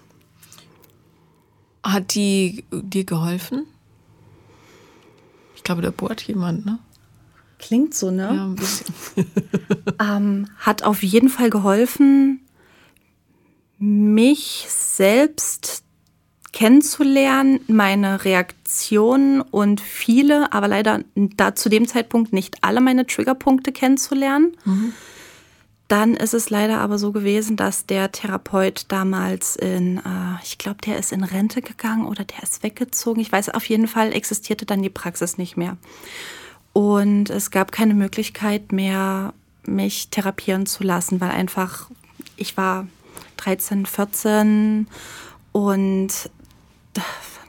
Hat 1.87 2.15
die 2.15 2.65
dir 2.73 3.05
geholfen? 3.05 3.67
Ich 5.55 5.63
glaube, 5.63 5.83
da 5.83 5.91
bohrt 5.91 6.23
jemand, 6.23 6.67
ne? 6.67 6.81
Klingt 7.59 7.95
so, 7.95 8.11
ne? 8.11 8.33
Ja, 8.35 8.45
ein 8.45 8.57
bisschen. 8.57 8.95
ähm, 10.01 10.49
hat 10.59 10.83
auf 10.83 11.03
jeden 11.03 11.29
Fall 11.29 11.49
geholfen, 11.49 12.41
mich 13.79 14.67
selbst 14.69 15.85
kennenzulernen, 16.53 17.61
meine 17.69 18.25
Reaktionen 18.25 19.43
und 19.43 19.81
viele, 19.81 20.53
aber 20.53 20.69
leider 20.69 21.05
da 21.15 21.55
zu 21.55 21.69
dem 21.69 21.87
Zeitpunkt 21.87 22.33
nicht 22.33 22.65
alle 22.65 22.81
meine 22.81 23.07
Triggerpunkte 23.07 23.73
kennenzulernen. 23.73 24.57
Mhm. 24.65 24.93
Dann 25.89 26.15
ist 26.15 26.35
es 26.35 26.51
leider 26.51 26.81
aber 26.81 26.99
so 26.99 27.13
gewesen, 27.13 27.57
dass 27.57 27.87
der 27.87 28.11
Therapeut 28.11 28.87
damals 28.89 29.55
in, 29.55 29.99
äh, 29.99 30.43
ich 30.43 30.59
glaube, 30.59 30.79
der 30.85 30.99
ist 30.99 31.13
in 31.13 31.23
Rente 31.23 31.63
gegangen 31.63 32.07
oder 32.07 32.25
der 32.25 32.43
ist 32.43 32.65
weggezogen. 32.65 33.21
Ich 33.21 33.31
weiß, 33.31 33.51
auf 33.51 33.69
jeden 33.69 33.87
Fall 33.87 34.13
existierte 34.13 34.67
dann 34.67 34.83
die 34.83 34.91
Praxis 34.91 35.39
nicht 35.39 35.57
mehr. 35.57 35.77
Und 36.73 37.31
es 37.31 37.51
gab 37.51 37.71
keine 37.71 37.95
Möglichkeit 37.95 38.73
mehr, 38.73 39.33
mich 39.65 40.11
therapieren 40.11 40.67
zu 40.67 40.83
lassen, 40.83 41.21
weil 41.21 41.31
einfach, 41.31 41.89
ich 42.37 42.57
war 42.57 42.87
13, 43.37 43.87
14 43.87 44.89
und 45.53 46.31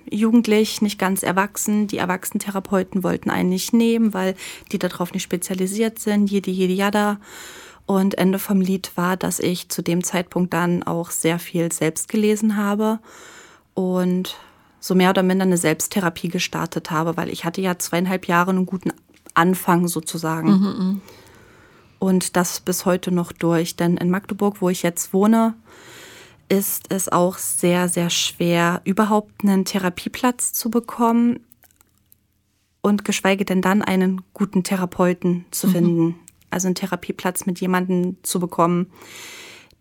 jugendlich, 0.09 0.81
nicht 0.81 0.99
ganz 0.99 1.23
erwachsen. 1.23 1.87
Die 1.87 1.97
Erwachsenentherapeuten 1.97 3.03
wollten 3.03 3.29
einen 3.29 3.49
nicht 3.49 3.73
nehmen, 3.73 4.13
weil 4.13 4.35
die 4.71 4.79
darauf 4.79 5.11
nicht 5.13 5.23
spezialisiert 5.23 5.99
sind. 5.99 6.29
Jede, 6.29 6.51
jede, 6.51 6.73
jada. 6.73 7.19
Und 7.87 8.17
Ende 8.17 8.37
vom 8.37 8.61
Lied 8.61 8.91
war, 8.95 9.15
dass 9.15 9.39
ich 9.39 9.69
zu 9.69 9.81
dem 9.81 10.03
Zeitpunkt 10.03 10.53
dann 10.53 10.83
auch 10.83 11.09
sehr 11.09 11.39
viel 11.39 11.71
selbst 11.71 12.09
gelesen 12.09 12.57
habe 12.57 12.99
und 13.73 14.35
so 14.81 14.93
mehr 14.93 15.09
oder 15.09 15.23
minder 15.23 15.43
eine 15.43 15.57
Selbsttherapie 15.57 16.27
gestartet 16.27 16.91
habe, 16.91 17.17
weil 17.17 17.29
ich 17.29 17.45
hatte 17.45 17.61
ja 17.61 17.79
zweieinhalb 17.79 18.27
Jahre 18.27 18.51
einen 18.51 18.65
guten 18.65 18.91
Anfang 19.33 19.87
sozusagen. 19.87 20.49
Mhm, 20.49 20.65
mhm. 20.65 21.01
und 21.99 22.35
das 22.35 22.59
bis 22.59 22.85
heute 22.85 23.11
noch 23.11 23.31
durch. 23.31 23.77
Denn 23.77 23.95
in 23.95 24.09
Magdeburg, 24.09 24.61
wo 24.61 24.69
ich 24.69 24.83
jetzt 24.83 25.13
wohne, 25.13 25.55
ist 26.49 26.91
es 26.91 27.09
auch 27.09 27.37
sehr, 27.37 27.87
sehr 27.87 28.09
schwer, 28.09 28.81
überhaupt 28.83 29.43
einen 29.43 29.63
Therapieplatz 29.63 30.51
zu 30.51 30.69
bekommen 30.69 31.39
und 32.81 33.05
geschweige 33.05 33.45
denn 33.45 33.61
dann 33.61 33.81
einen 33.81 34.21
guten 34.33 34.63
Therapeuten 34.63 35.45
zu 35.51 35.67
mhm. 35.67 35.73
Also 36.49 36.67
einen 36.67 36.75
Therapieplatz 36.75 37.45
mit 37.45 37.59
jemandem 37.59 38.17
zu 38.23 38.39
bekommen, 38.39 38.87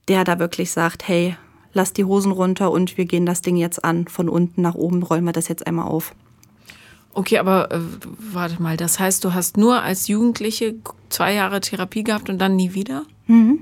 der 0.09 0.25
da 0.25 0.39
wirklich 0.39 0.73
sagt, 0.73 1.09
hey, 1.09 1.37
lass 1.73 1.93
die 1.93 2.05
Hosen 2.05 2.33
runter 2.33 2.71
und 2.71 2.97
wir 2.97 3.05
gehen 3.05 3.27
das 3.27 3.43
Ding 3.43 3.57
jetzt 3.57 3.85
an. 3.85 4.09
Von 4.09 4.29
unten 4.29 4.63
nach 4.63 4.75
oben 4.75 5.03
rollen 5.03 5.25
wir 5.25 5.33
das 5.33 5.49
jetzt 5.49 5.67
einmal 5.67 5.87
auf. 5.87 6.15
Okay, 7.13 7.39
aber 7.39 7.73
äh, 7.73 7.81
warte 8.33 8.63
mal, 8.63 8.77
das 8.77 8.99
heißt, 8.99 9.25
du 9.25 9.33
hast 9.33 9.57
nur 9.57 9.83
als 9.83 10.09
Jugendliche 10.09 10.75
zwei 11.09 11.33
Jahre 11.33 11.61
Therapie 11.61 12.05
gehabt 12.05 12.29
und 12.29 12.39
dann 12.39 12.57
nie 12.57 12.75
wieder? 12.75 13.05
Mhm. 13.27 13.61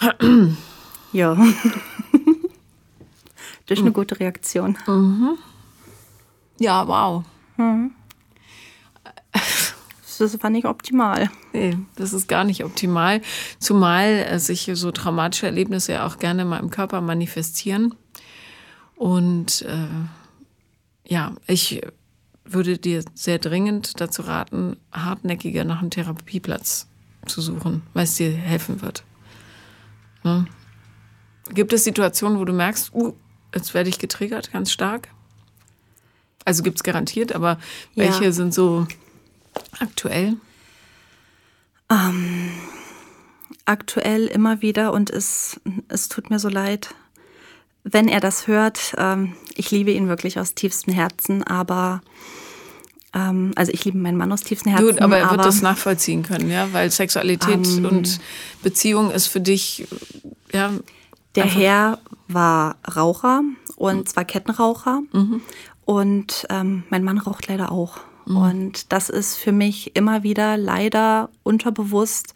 Ja. 1.12 1.36
Durch 3.66 3.80
eine 3.80 3.92
gute 3.92 4.18
Reaktion. 4.18 4.76
Mhm. 4.88 5.38
Ja, 6.58 6.88
wow. 6.88 7.22
Mhm. 7.56 7.92
Das 10.18 10.42
war 10.42 10.50
nicht 10.50 10.66
optimal. 10.66 11.30
Nee, 11.52 11.76
das 11.96 12.12
ist 12.12 12.28
gar 12.28 12.44
nicht 12.44 12.64
optimal. 12.64 13.20
Zumal 13.58 14.38
sich 14.38 14.70
so 14.74 14.90
traumatische 14.90 15.46
Erlebnisse 15.46 15.92
ja 15.92 16.06
auch 16.06 16.18
gerne 16.18 16.44
mal 16.44 16.58
im 16.58 16.70
Körper 16.70 17.00
manifestieren. 17.00 17.94
Und 18.96 19.62
äh, 19.62 21.12
ja, 21.12 21.32
ich 21.46 21.82
würde 22.44 22.78
dir 22.78 23.04
sehr 23.14 23.38
dringend 23.38 24.00
dazu 24.00 24.22
raten, 24.22 24.76
hartnäckiger 24.92 25.64
nach 25.64 25.80
einem 25.80 25.90
Therapieplatz 25.90 26.86
zu 27.26 27.40
suchen, 27.40 27.82
weil 27.94 28.04
es 28.04 28.16
dir 28.16 28.30
helfen 28.30 28.82
wird. 28.82 29.04
Ne? 30.22 30.46
Gibt 31.50 31.72
es 31.72 31.84
Situationen, 31.84 32.38
wo 32.38 32.44
du 32.44 32.52
merkst, 32.52 32.94
uh, 32.94 33.14
jetzt 33.54 33.74
werde 33.74 33.88
ich 33.88 33.98
getriggert, 33.98 34.52
ganz 34.52 34.72
stark? 34.72 35.08
Also 36.44 36.62
gibt 36.62 36.78
es 36.78 36.82
garantiert, 36.82 37.34
aber 37.34 37.58
ja. 37.94 38.04
welche 38.04 38.32
sind 38.32 38.52
so 38.52 38.86
aktuell? 39.78 40.36
Ähm, 41.90 42.50
aktuell 43.66 44.26
immer 44.26 44.62
wieder 44.62 44.92
und 44.92 45.10
es, 45.10 45.60
es 45.88 46.08
tut 46.08 46.30
mir 46.30 46.38
so 46.38 46.48
leid, 46.48 46.94
wenn 47.82 48.08
er 48.08 48.20
das 48.20 48.46
hört. 48.46 48.94
Ähm, 48.96 49.34
ich 49.54 49.70
liebe 49.70 49.90
ihn 49.90 50.08
wirklich 50.08 50.38
aus 50.38 50.54
tiefstem 50.54 50.94
Herzen, 50.94 51.42
aber 51.42 52.00
ähm, 53.12 53.52
also 53.56 53.72
ich 53.72 53.84
liebe 53.84 53.98
meinen 53.98 54.16
Mann 54.16 54.32
aus 54.32 54.42
tiefstem 54.42 54.72
Herzen. 54.72 54.86
Gut, 54.86 55.00
aber 55.00 55.18
er 55.18 55.30
wird 55.30 55.44
das 55.44 55.62
nachvollziehen 55.62 56.22
können, 56.22 56.50
ja, 56.50 56.72
weil 56.72 56.90
Sexualität 56.90 57.66
ähm, 57.66 57.84
und 57.84 58.20
Beziehung 58.62 59.10
ist 59.10 59.26
für 59.26 59.40
dich 59.40 59.86
ja 60.52 60.72
der 61.34 61.44
Einfach. 61.44 61.60
Herr 61.60 61.98
war 62.28 62.76
Raucher 62.96 63.42
und 63.76 63.96
mhm. 63.98 64.06
zwar 64.06 64.24
Kettenraucher. 64.24 65.02
Mhm. 65.12 65.42
Und 65.84 66.46
ähm, 66.48 66.84
mein 66.88 67.04
Mann 67.04 67.18
raucht 67.18 67.48
leider 67.48 67.70
auch. 67.70 67.98
Mhm. 68.26 68.36
Und 68.36 68.92
das 68.92 69.10
ist 69.10 69.36
für 69.36 69.52
mich 69.52 69.96
immer 69.96 70.22
wieder 70.22 70.56
leider 70.56 71.30
unterbewusst 71.42 72.34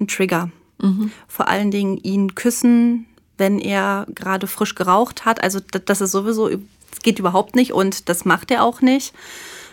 ein 0.00 0.08
Trigger. 0.08 0.50
Mhm. 0.80 1.10
Vor 1.28 1.48
allen 1.48 1.70
Dingen 1.70 1.96
ihn 1.98 2.34
küssen, 2.34 3.06
wenn 3.38 3.58
er 3.58 4.06
gerade 4.14 4.46
frisch 4.46 4.74
geraucht 4.74 5.24
hat. 5.24 5.42
Also 5.42 5.60
das 5.60 6.00
ist 6.00 6.12
sowieso, 6.12 6.48
das 6.48 7.00
geht 7.02 7.18
überhaupt 7.18 7.56
nicht 7.56 7.72
und 7.72 8.08
das 8.08 8.24
macht 8.24 8.50
er 8.50 8.62
auch 8.62 8.80
nicht. 8.80 9.14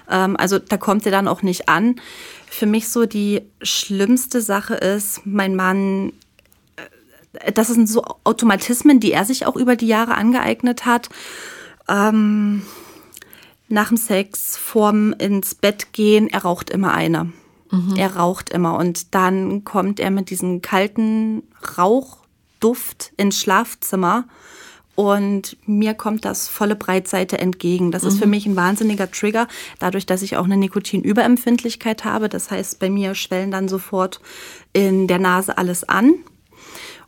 Ähm, 0.09 0.37
also 0.37 0.59
da 0.59 0.77
kommt 0.77 1.05
er 1.05 1.11
dann 1.11 1.27
auch 1.27 1.41
nicht 1.41 1.69
an. 1.69 1.95
Für 2.49 2.65
mich 2.65 2.89
so 2.89 3.05
die 3.05 3.41
schlimmste 3.61 4.41
Sache 4.41 4.75
ist, 4.75 5.25
mein 5.25 5.55
Mann 5.55 6.13
das 7.53 7.67
sind 7.67 7.89
so 7.89 8.03
Automatismen, 8.23 8.99
die 8.99 9.11
er 9.11 9.25
sich 9.25 9.45
auch 9.45 9.55
über 9.55 9.75
die 9.75 9.87
Jahre 9.87 10.15
angeeignet 10.15 10.85
hat. 10.85 11.09
Ähm, 11.89 12.63
nach 13.73 13.89
dem 13.89 13.97
Sex, 13.97 14.55
vorm 14.55 15.13
ins 15.13 15.55
Bett 15.55 15.93
gehen, 15.93 16.27
er 16.29 16.43
raucht 16.43 16.69
immer 16.69 16.93
eine. 16.93 17.31
Mhm. 17.71 17.95
Er 17.97 18.15
raucht 18.15 18.51
immer 18.51 18.77
und 18.77 19.15
dann 19.15 19.63
kommt 19.63 19.99
er 19.99 20.11
mit 20.11 20.29
diesem 20.29 20.61
kalten 20.61 21.43
Rauchduft 21.77 23.13
ins 23.17 23.39
Schlafzimmer 23.39 24.25
und 24.95 25.57
mir 25.65 25.95
kommt 25.95 26.23
das 26.23 26.47
volle 26.47 26.75
Breitseite 26.75 27.39
entgegen. 27.39 27.91
Das 27.91 28.03
mhm. 28.03 28.09
ist 28.09 28.19
für 28.19 28.25
mhm. 28.25 28.31
mich 28.31 28.45
ein 28.45 28.55
wahnsinniger 28.55 29.09
Trigger, 29.09 29.47
dadurch, 29.79 30.05
dass 30.05 30.21
ich 30.21 30.37
auch 30.37 30.45
eine 30.45 30.57
Nikotinüberempfindlichkeit 30.57 32.05
habe. 32.05 32.29
Das 32.29 32.51
heißt, 32.51 32.79
bei 32.79 32.91
mir 32.91 33.15
schwellen 33.15 33.49
dann 33.49 33.67
sofort 33.67 34.21
in 34.71 35.07
der 35.07 35.19
Nase 35.19 35.57
alles 35.57 35.83
an. 35.83 36.13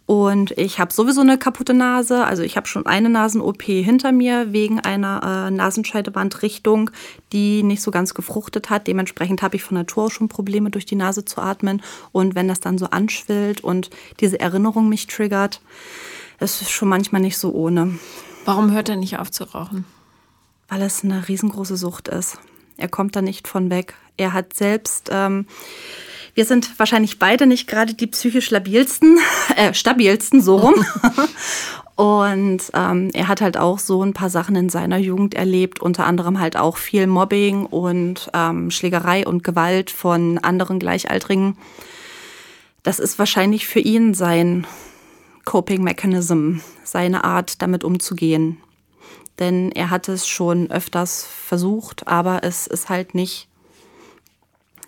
Und 0.05 0.51
ich 0.51 0.79
habe 0.79 0.93
sowieso 0.93 1.21
eine 1.21 1.39
kaputte 1.39 1.73
Nase. 1.73 2.25
Also 2.25 2.43
ich 2.43 2.57
habe 2.57 2.67
schon 2.67 2.85
eine 2.85 3.09
Nasen-OP 3.09 3.63
hinter 3.63 4.11
mir 4.11 4.53
wegen 4.53 4.79
einer 4.79 5.47
äh, 5.47 5.51
Nasenscheidewandrichtung, 5.51 6.91
die 7.31 7.63
nicht 7.63 7.81
so 7.81 7.89
ganz 7.89 8.13
gefruchtet 8.13 8.69
hat. 8.69 8.85
Dementsprechend 8.85 9.41
habe 9.41 9.55
ich 9.55 9.63
von 9.63 9.77
Natur 9.77 10.03
aus 10.03 10.13
schon 10.13 10.29
Probleme, 10.29 10.69
durch 10.69 10.85
die 10.85 10.95
Nase 10.95 11.25
zu 11.25 11.41
atmen. 11.41 11.81
Und 12.11 12.35
wenn 12.35 12.47
das 12.47 12.59
dann 12.59 12.77
so 12.77 12.87
anschwillt 12.87 13.63
und 13.63 13.89
diese 14.19 14.39
Erinnerung 14.39 14.89
mich 14.89 15.07
triggert, 15.07 15.61
es 16.37 16.61
ist 16.61 16.71
schon 16.71 16.89
manchmal 16.89 17.21
nicht 17.21 17.37
so 17.37 17.51
ohne. 17.51 17.97
Warum 18.45 18.71
hört 18.71 18.89
er 18.89 18.97
nicht 18.97 19.17
auf 19.17 19.31
zu 19.31 19.45
rauchen? 19.45 19.85
Weil 20.67 20.83
es 20.83 21.03
eine 21.03 21.27
riesengroße 21.27 21.77
Sucht 21.77 22.09
ist. 22.09 22.37
Er 22.77 22.89
kommt 22.89 23.15
da 23.15 23.23
nicht 23.23 23.47
von 23.47 23.71
weg. 23.71 23.95
Er 24.17 24.33
hat 24.33 24.53
selbst, 24.53 25.09
ähm, 25.11 25.47
wir 26.35 26.45
sind 26.45 26.77
wahrscheinlich 26.77 27.17
beide 27.17 27.47
nicht 27.47 27.67
gerade 27.67 27.93
die 27.93 28.07
psychisch 28.07 28.51
labilsten, 28.51 29.17
äh, 29.55 29.73
stabilsten, 29.73 30.41
so 30.41 30.57
rum. 30.57 30.75
Und 31.95 32.61
ähm, 32.73 33.09
er 33.13 33.29
hat 33.29 33.39
halt 33.39 33.55
auch 33.55 33.79
so 33.79 34.03
ein 34.03 34.13
paar 34.13 34.29
Sachen 34.29 34.57
in 34.57 34.67
seiner 34.67 34.97
Jugend 34.97 35.33
erlebt, 35.33 35.79
unter 35.79 36.05
anderem 36.05 36.41
halt 36.41 36.57
auch 36.57 36.75
viel 36.75 37.07
Mobbing 37.07 37.65
und 37.65 38.29
ähm, 38.33 38.69
Schlägerei 38.69 39.25
und 39.25 39.45
Gewalt 39.45 39.91
von 39.91 40.37
anderen 40.39 40.77
Gleichaltrigen. 40.77 41.55
Das 42.83 42.99
ist 42.99 43.17
wahrscheinlich 43.17 43.65
für 43.65 43.79
ihn 43.79 44.13
sein 44.13 44.67
Coping 45.45 45.83
Mechanism, 45.83 46.57
seine 46.83 47.23
Art, 47.23 47.61
damit 47.61 47.85
umzugehen. 47.85 48.57
Denn 49.39 49.71
er 49.71 49.89
hat 49.89 50.09
es 50.09 50.27
schon 50.27 50.69
öfters 50.69 51.25
versucht, 51.25 52.09
aber 52.09 52.43
es 52.43 52.67
ist 52.67 52.89
halt 52.89 53.15
nicht 53.15 53.47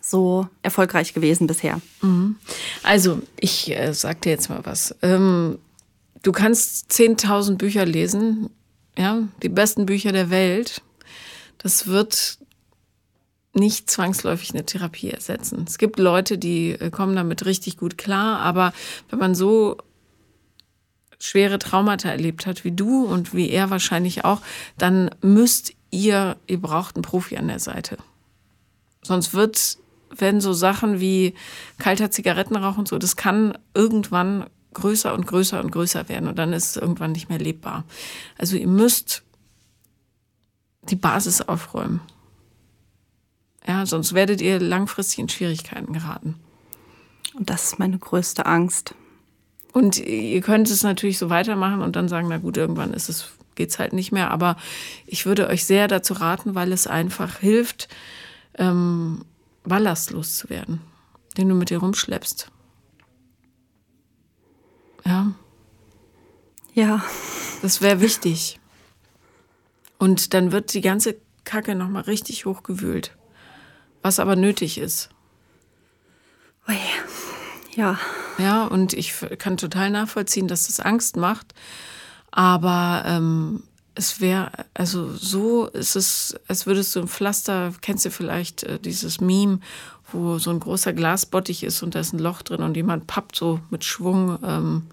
so 0.09 0.47
erfolgreich 0.61 1.13
gewesen 1.13 1.47
bisher. 1.47 1.81
Mhm. 2.01 2.35
Also, 2.83 3.21
ich 3.39 3.71
äh, 3.71 3.93
sag 3.93 4.21
dir 4.21 4.31
jetzt 4.31 4.49
mal 4.49 4.61
was. 4.63 4.95
Ähm, 5.01 5.59
du 6.23 6.31
kannst 6.31 6.91
10.000 6.91 7.57
Bücher 7.57 7.85
lesen, 7.85 8.49
ja, 8.97 9.27
die 9.43 9.49
besten 9.49 9.85
Bücher 9.85 10.11
der 10.11 10.29
Welt. 10.29 10.81
Das 11.57 11.87
wird 11.87 12.39
nicht 13.53 13.89
zwangsläufig 13.89 14.51
eine 14.51 14.65
Therapie 14.65 15.09
ersetzen. 15.09 15.65
Es 15.67 15.77
gibt 15.77 15.99
Leute, 15.99 16.37
die 16.37 16.71
äh, 16.71 16.89
kommen 16.89 17.15
damit 17.15 17.45
richtig 17.45 17.77
gut 17.77 17.97
klar, 17.97 18.39
aber 18.39 18.73
wenn 19.09 19.19
man 19.19 19.35
so 19.35 19.77
schwere 21.19 21.57
Traumata 21.57 22.09
erlebt 22.09 22.45
hat 22.45 22.63
wie 22.63 22.71
du 22.71 23.05
und 23.05 23.33
wie 23.33 23.49
er 23.49 23.69
wahrscheinlich 23.69 24.23
auch, 24.23 24.41
dann 24.77 25.09
müsst 25.21 25.73
ihr, 25.89 26.37
ihr 26.45 26.61
braucht 26.61 26.95
einen 26.95 27.01
Profi 27.01 27.37
an 27.37 27.47
der 27.47 27.59
Seite. 27.59 27.97
Sonst 29.01 29.33
wird, 29.33 29.77
wenn 30.15 30.41
so 30.41 30.53
Sachen 30.53 30.99
wie 30.99 31.33
kalter 31.77 32.11
Zigarettenrauch 32.11 32.77
und 32.77 32.87
so, 32.87 32.97
das 32.97 33.15
kann 33.15 33.57
irgendwann 33.73 34.45
größer 34.73 35.13
und 35.13 35.25
größer 35.25 35.59
und 35.59 35.71
größer 35.71 36.07
werden 36.09 36.27
und 36.27 36.37
dann 36.37 36.53
ist 36.53 36.71
es 36.71 36.81
irgendwann 36.81 37.11
nicht 37.11 37.29
mehr 37.29 37.39
lebbar. 37.39 37.83
Also 38.37 38.57
ihr 38.57 38.67
müsst 38.67 39.23
die 40.89 40.95
Basis 40.95 41.41
aufräumen. 41.41 42.01
Ja, 43.67 43.85
sonst 43.85 44.13
werdet 44.13 44.39
ihr 44.41 44.59
langfristig 44.59 45.19
in 45.19 45.29
Schwierigkeiten 45.29 45.91
geraten. 45.91 46.35
Und 47.33 47.49
das 47.49 47.65
ist 47.65 47.79
meine 47.79 47.97
größte 47.97 48.45
Angst. 48.45 48.95
Und 49.73 49.97
ihr 49.99 50.41
könnt 50.41 50.69
es 50.69 50.83
natürlich 50.83 51.17
so 51.17 51.29
weitermachen 51.29 51.81
und 51.81 51.95
dann 51.95 52.07
sagen, 52.07 52.27
na 52.29 52.37
gut, 52.37 52.57
irgendwann 52.57 52.93
ist 52.93 53.09
es, 53.09 53.31
geht's 53.55 53.77
halt 53.77 53.93
nicht 53.93 54.11
mehr. 54.11 54.31
Aber 54.31 54.55
ich 55.05 55.25
würde 55.25 55.47
euch 55.47 55.65
sehr 55.65 55.87
dazu 55.87 56.13
raten, 56.13 56.55
weil 56.55 56.71
es 56.71 56.87
einfach 56.87 57.39
hilft, 57.39 57.89
ähm, 58.57 59.25
ballastlos 59.67 60.35
zu 60.35 60.49
werden, 60.49 60.81
den 61.37 61.49
du 61.49 61.55
mit 61.55 61.69
dir 61.69 61.79
rumschleppst. 61.79 62.51
Ja. 65.05 65.33
Ja. 66.73 67.03
Das 67.61 67.81
wäre 67.81 68.01
wichtig. 68.01 68.59
Und 69.97 70.33
dann 70.33 70.51
wird 70.51 70.73
die 70.73 70.81
ganze 70.81 71.17
Kacke 71.43 71.75
nochmal 71.75 72.03
richtig 72.03 72.45
hochgewühlt. 72.45 73.17
Was 74.01 74.19
aber 74.19 74.35
nötig 74.35 74.77
ist. 74.77 75.09
Ui. 76.67 76.77
Ja. 77.75 77.97
Ja, 78.37 78.65
und 78.65 78.93
ich 78.93 79.13
kann 79.39 79.57
total 79.57 79.89
nachvollziehen, 79.89 80.47
dass 80.47 80.67
das 80.67 80.79
Angst 80.79 81.17
macht. 81.17 81.53
Aber 82.31 83.03
ähm, 83.05 83.63
es 83.97 84.21
wäre, 84.21 84.51
also 84.75 85.11
so 85.13 85.65
ist 85.67 85.95
es, 85.95 86.35
als 86.47 86.67
würdest 86.67 86.95
du 86.95 87.01
ein 87.01 87.07
Pflaster, 87.07 87.73
kennst 87.81 88.05
du 88.05 88.11
vielleicht 88.11 88.63
äh, 88.63 88.79
dieses 88.79 89.19
Meme, 89.19 89.59
wo 90.11 90.37
so 90.37 90.51
ein 90.51 90.59
großer 90.59 90.93
Glasbottich 90.93 91.63
ist 91.63 91.81
und 91.81 91.95
da 91.95 91.99
ist 91.99 92.13
ein 92.13 92.19
Loch 92.19 92.43
drin 92.43 92.61
und 92.61 92.77
jemand 92.77 93.07
pappt 93.07 93.35
so 93.35 93.59
mit 93.71 93.83
Schwung 93.83 94.37
ähm, 94.43 94.83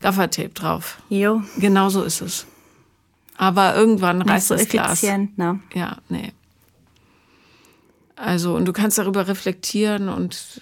Gaffertape 0.00 0.50
drauf. 0.50 0.98
Jo. 1.08 1.42
Genau 1.58 1.88
so 1.88 2.02
ist 2.04 2.20
es. 2.20 2.46
Aber 3.36 3.74
irgendwann 3.74 4.18
Nicht 4.18 4.30
reißt 4.30 4.48
so 4.48 4.54
das 4.54 4.68
Glas. 4.68 5.02
Ne? 5.02 5.60
Ja, 5.74 5.98
nee. 6.08 6.32
Also, 8.14 8.54
und 8.54 8.64
du 8.64 8.72
kannst 8.72 8.98
darüber 8.98 9.26
reflektieren 9.26 10.08
und 10.08 10.60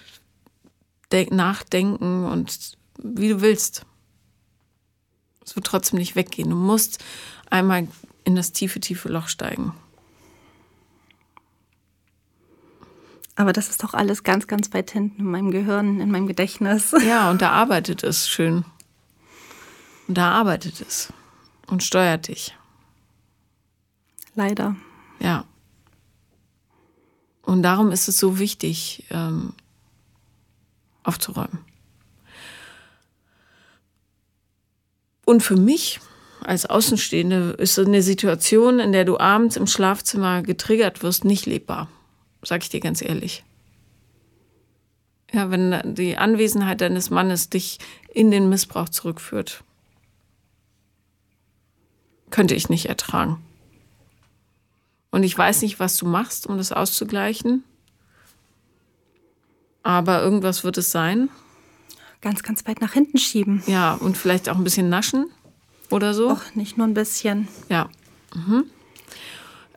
nachdenken 1.29 2.25
und 2.25 2.77
wie 3.01 3.29
du 3.29 3.41
willst. 3.41 3.85
Es 5.45 5.55
wird 5.55 5.65
trotzdem 5.65 5.97
nicht 5.97 6.15
weggehen. 6.15 6.49
Du 6.49 6.55
musst 6.55 7.03
einmal 7.49 7.87
in 8.23 8.35
das 8.35 8.51
tiefe, 8.51 8.79
tiefe 8.79 9.09
Loch 9.09 9.27
steigen. 9.27 9.73
Aber 13.35 13.53
das 13.53 13.69
ist 13.69 13.83
doch 13.83 13.93
alles 13.93 14.23
ganz, 14.23 14.47
ganz 14.47 14.73
weit 14.73 14.89
hinten 14.89 15.21
in 15.21 15.31
meinem 15.31 15.51
Gehirn, 15.51 15.99
in 16.01 16.11
meinem 16.11 16.27
Gedächtnis. 16.27 16.93
Ja, 17.07 17.29
und 17.29 17.41
da 17.41 17.51
arbeitet 17.51 18.03
es 18.03 18.27
schön. 18.27 18.65
Und 20.07 20.17
da 20.17 20.31
arbeitet 20.31 20.81
es 20.81 21.13
und 21.67 21.83
steuert 21.83 22.27
dich. 22.27 22.55
Leider. 24.33 24.75
Ja. 25.19 25.45
Und 27.43 27.61
darum 27.63 27.91
ist 27.91 28.07
es 28.07 28.17
so 28.17 28.39
wichtig, 28.39 29.05
ähm, 29.11 29.53
aufzuräumen. 31.03 31.59
Und 35.25 35.43
für 35.43 35.57
mich 35.57 35.99
als 36.41 36.65
Außenstehende 36.65 37.55
ist 37.57 37.77
eine 37.79 38.01
Situation, 38.01 38.79
in 38.79 38.91
der 38.91 39.05
du 39.05 39.19
abends 39.19 39.55
im 39.55 39.67
Schlafzimmer 39.67 40.41
getriggert 40.41 41.03
wirst, 41.03 41.25
nicht 41.25 41.45
lebbar. 41.45 41.89
Sag 42.43 42.63
ich 42.63 42.69
dir 42.69 42.79
ganz 42.79 43.01
ehrlich. 43.01 43.43
Ja, 45.33 45.51
wenn 45.51 45.95
die 45.95 46.17
Anwesenheit 46.17 46.81
deines 46.81 47.09
Mannes 47.09 47.49
dich 47.49 47.79
in 48.13 48.31
den 48.31 48.49
Missbrauch 48.49 48.89
zurückführt, 48.89 49.63
könnte 52.29 52.55
ich 52.55 52.69
nicht 52.69 52.87
ertragen. 52.87 53.43
Und 55.11 55.23
ich 55.23 55.37
weiß 55.37 55.61
nicht, 55.63 55.79
was 55.79 55.97
du 55.97 56.05
machst, 56.05 56.47
um 56.47 56.57
das 56.57 56.71
auszugleichen. 56.71 57.63
Aber 59.83 60.21
irgendwas 60.21 60.63
wird 60.63 60.77
es 60.77 60.91
sein. 60.91 61.29
Ganz, 62.21 62.43
ganz 62.43 62.65
weit 62.67 62.81
nach 62.81 62.93
hinten 62.93 63.17
schieben. 63.17 63.63
Ja, 63.67 63.93
und 63.93 64.17
vielleicht 64.17 64.49
auch 64.49 64.55
ein 64.57 64.63
bisschen 64.63 64.89
naschen 64.89 65.27
oder 65.89 66.13
so. 66.13 66.31
Och, 66.31 66.55
nicht 66.55 66.77
nur 66.77 66.87
ein 66.87 66.93
bisschen. 66.93 67.47
Ja. 67.69 67.89
Mhm. 68.35 68.65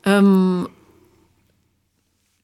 Ähm, 0.05 0.69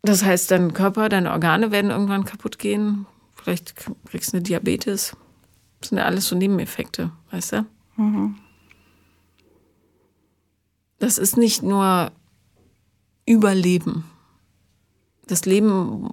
das 0.03 0.25
heißt, 0.25 0.51
dein 0.51 0.73
Körper, 0.73 1.09
deine 1.09 1.33
Organe 1.33 1.71
werden 1.73 1.91
irgendwann 1.91 2.25
kaputt 2.25 2.59
gehen. 2.59 3.07
Vielleicht 3.35 3.75
kriegst 4.07 4.33
du 4.33 4.37
eine 4.37 4.43
Diabetes. 4.43 5.17
Das 5.81 5.91
sind 5.91 5.99
ja 5.99 6.05
alles 6.05 6.27
so 6.27 6.37
Nebeneffekte, 6.37 7.11
weißt 7.31 7.53
du? 7.53 7.67
Mhm. 7.97 8.37
Das 10.99 11.19
ist 11.19 11.37
nicht 11.37 11.62
nur 11.62 12.12
Überleben. 13.27 14.05
Das 15.27 15.45
Leben 15.45 16.11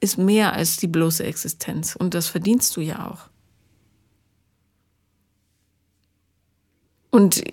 ist 0.00 0.18
mehr 0.18 0.52
als 0.52 0.76
die 0.76 0.86
bloße 0.86 1.24
Existenz. 1.24 1.96
Und 1.96 2.14
das 2.14 2.28
verdienst 2.28 2.76
du 2.76 2.80
ja 2.80 3.10
auch. 3.10 3.31
Und 7.12 7.44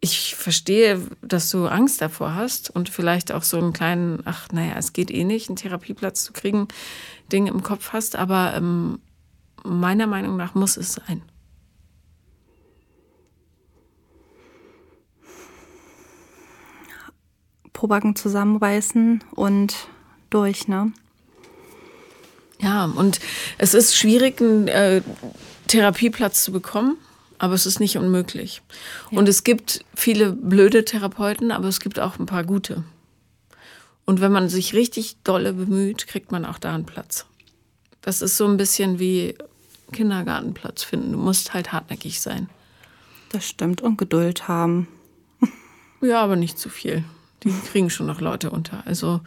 ich 0.00 0.36
verstehe, 0.36 1.00
dass 1.22 1.50
du 1.50 1.66
Angst 1.66 2.02
davor 2.02 2.34
hast 2.34 2.68
und 2.70 2.90
vielleicht 2.90 3.32
auch 3.32 3.42
so 3.42 3.56
einen 3.56 3.72
kleinen, 3.72 4.20
ach 4.26 4.48
naja, 4.52 4.74
es 4.76 4.92
geht 4.92 5.10
eh 5.10 5.24
nicht, 5.24 5.48
einen 5.48 5.56
Therapieplatz 5.56 6.22
zu 6.22 6.32
kriegen, 6.32 6.68
Ding 7.32 7.46
im 7.46 7.62
Kopf 7.62 7.94
hast, 7.94 8.14
aber 8.14 8.54
ähm, 8.54 9.00
meiner 9.64 10.06
Meinung 10.06 10.36
nach 10.36 10.54
muss 10.54 10.76
es 10.76 10.92
sein. 10.92 11.22
Pobacken 17.72 18.14
zusammenbeißen 18.14 19.24
und 19.34 19.88
durch, 20.28 20.68
ne? 20.68 20.92
Ja, 22.60 22.84
und 22.84 23.20
es 23.56 23.72
ist 23.72 23.96
schwierig, 23.96 24.40
einen 24.40 24.68
äh, 24.68 25.02
Therapieplatz 25.66 26.44
zu 26.44 26.52
bekommen, 26.52 26.98
aber 27.38 27.54
es 27.54 27.66
ist 27.66 27.80
nicht 27.80 27.96
unmöglich. 27.96 28.62
Ja. 29.10 29.18
Und 29.18 29.28
es 29.28 29.44
gibt 29.44 29.84
viele 29.94 30.32
blöde 30.32 30.84
Therapeuten, 30.84 31.50
aber 31.50 31.68
es 31.68 31.80
gibt 31.80 31.98
auch 31.98 32.18
ein 32.18 32.26
paar 32.26 32.44
gute. 32.44 32.84
Und 34.04 34.20
wenn 34.20 34.32
man 34.32 34.48
sich 34.48 34.74
richtig 34.74 35.16
dolle 35.24 35.52
bemüht, 35.52 36.06
kriegt 36.06 36.32
man 36.32 36.44
auch 36.44 36.58
da 36.58 36.74
einen 36.74 36.86
Platz. 36.86 37.26
Das 38.02 38.22
ist 38.22 38.36
so 38.36 38.46
ein 38.46 38.56
bisschen 38.56 38.98
wie 38.98 39.34
Kindergartenplatz 39.92 40.84
finden. 40.84 41.12
Du 41.12 41.18
musst 41.18 41.54
halt 41.54 41.72
hartnäckig 41.72 42.20
sein. 42.20 42.48
Das 43.30 43.46
stimmt. 43.46 43.82
Und 43.82 43.98
Geduld 43.98 44.48
haben. 44.48 44.88
Ja, 46.02 46.22
aber 46.22 46.36
nicht 46.36 46.58
zu 46.58 46.68
viel. 46.68 47.04
Die 47.42 47.50
kriegen 47.50 47.88
schon 47.88 48.06
noch 48.06 48.20
Leute 48.20 48.50
unter. 48.50 48.86
Also 48.86 49.22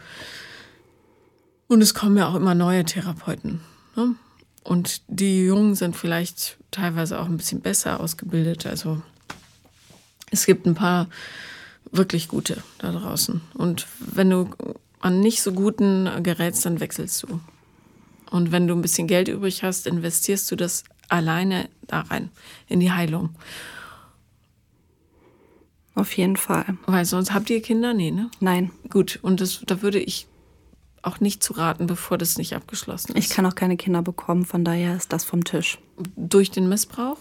und 1.70 1.82
es 1.82 1.94
kommen 1.94 2.16
ja 2.16 2.26
auch 2.28 2.34
immer 2.34 2.56
neue 2.56 2.84
Therapeuten. 2.84 3.60
Ne? 3.94 4.16
Und 4.62 5.02
die 5.08 5.44
Jungen 5.44 5.74
sind 5.74 5.96
vielleicht 5.96 6.58
teilweise 6.70 7.18
auch 7.18 7.26
ein 7.26 7.36
bisschen 7.36 7.60
besser 7.60 8.00
ausgebildet. 8.00 8.66
Also 8.66 9.02
es 10.30 10.46
gibt 10.46 10.66
ein 10.66 10.74
paar 10.74 11.08
wirklich 11.90 12.28
gute 12.28 12.62
da 12.78 12.92
draußen. 12.92 13.40
Und 13.54 13.86
wenn 13.98 14.30
du 14.30 14.50
an 15.00 15.20
nicht 15.20 15.42
so 15.42 15.52
guten 15.52 16.08
gerätst, 16.22 16.64
dann 16.66 16.80
wechselst 16.80 17.22
du. 17.22 17.40
Und 18.30 18.52
wenn 18.52 18.68
du 18.68 18.74
ein 18.74 18.82
bisschen 18.82 19.08
Geld 19.08 19.28
übrig 19.28 19.62
hast, 19.64 19.86
investierst 19.86 20.50
du 20.50 20.56
das 20.56 20.84
alleine 21.08 21.68
da 21.86 22.02
rein, 22.02 22.30
in 22.68 22.80
die 22.80 22.92
Heilung. 22.92 23.34
Auf 25.94 26.16
jeden 26.16 26.36
Fall. 26.36 26.78
Weil 26.86 27.04
sonst 27.04 27.34
habt 27.34 27.50
ihr 27.50 27.60
Kinder? 27.60 27.92
Nee, 27.92 28.12
ne? 28.12 28.30
Nein. 28.38 28.70
Gut, 28.88 29.18
und 29.22 29.40
das, 29.40 29.62
da 29.66 29.82
würde 29.82 29.98
ich 29.98 30.28
auch 31.02 31.20
nicht 31.20 31.42
zu 31.42 31.54
raten, 31.54 31.86
bevor 31.86 32.18
das 32.18 32.38
nicht 32.38 32.54
abgeschlossen 32.54 33.14
ist. 33.14 33.24
Ich 33.24 33.30
kann 33.30 33.46
auch 33.46 33.54
keine 33.54 33.76
Kinder 33.76 34.02
bekommen, 34.02 34.44
von 34.44 34.64
daher 34.64 34.96
ist 34.96 35.12
das 35.12 35.24
vom 35.24 35.44
Tisch. 35.44 35.78
Durch 36.16 36.50
den 36.50 36.68
Missbrauch? 36.68 37.18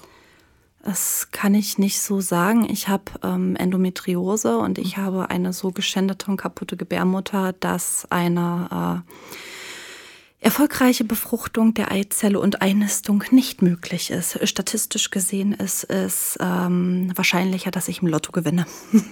Das 0.83 1.27
kann 1.31 1.53
ich 1.55 1.77
nicht 1.77 1.99
so 2.01 2.21
sagen. 2.21 2.67
Ich 2.69 2.87
habe 2.87 3.11
ähm, 3.23 3.55
Endometriose 3.57 4.57
und 4.57 4.77
ich 4.77 4.97
habe 4.97 5.29
eine 5.29 5.51
so 5.51 5.71
geschändete 5.71 6.31
und 6.31 6.37
kaputte 6.37 6.77
Gebärmutter, 6.77 7.53
dass 7.53 8.07
eine 8.09 9.03
äh, 9.05 10.45
erfolgreiche 10.45 11.03
Befruchtung 11.03 11.73
der 11.73 11.91
Eizelle 11.91 12.39
und 12.39 12.61
Einnistung 12.61 13.23
nicht 13.31 13.61
möglich 13.61 14.09
ist. 14.09 14.39
Statistisch 14.47 15.11
gesehen 15.11 15.51
ist 15.51 15.83
es 15.83 16.37
ähm, 16.39 17.11
wahrscheinlicher, 17.13 17.71
dass 17.71 17.89
ich 17.89 18.01
im 18.01 18.07
Lotto 18.07 18.31
gewinne. 18.31 18.65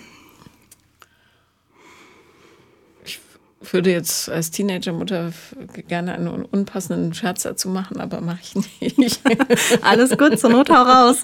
würde 3.73 3.91
jetzt 3.91 4.29
als 4.29 4.51
Teenagermutter 4.51 5.31
gerne 5.87 6.13
einen 6.13 6.27
unpassenden 6.27 7.13
Scherz 7.13 7.43
dazu 7.43 7.69
machen, 7.69 7.99
aber 7.99 8.21
mache 8.21 8.39
ich 8.41 8.97
nicht. 8.97 9.21
Alles 9.81 10.17
gut, 10.17 10.39
zur 10.39 10.49
Not 10.49 10.69
hau 10.69 10.83
raus. 10.83 11.23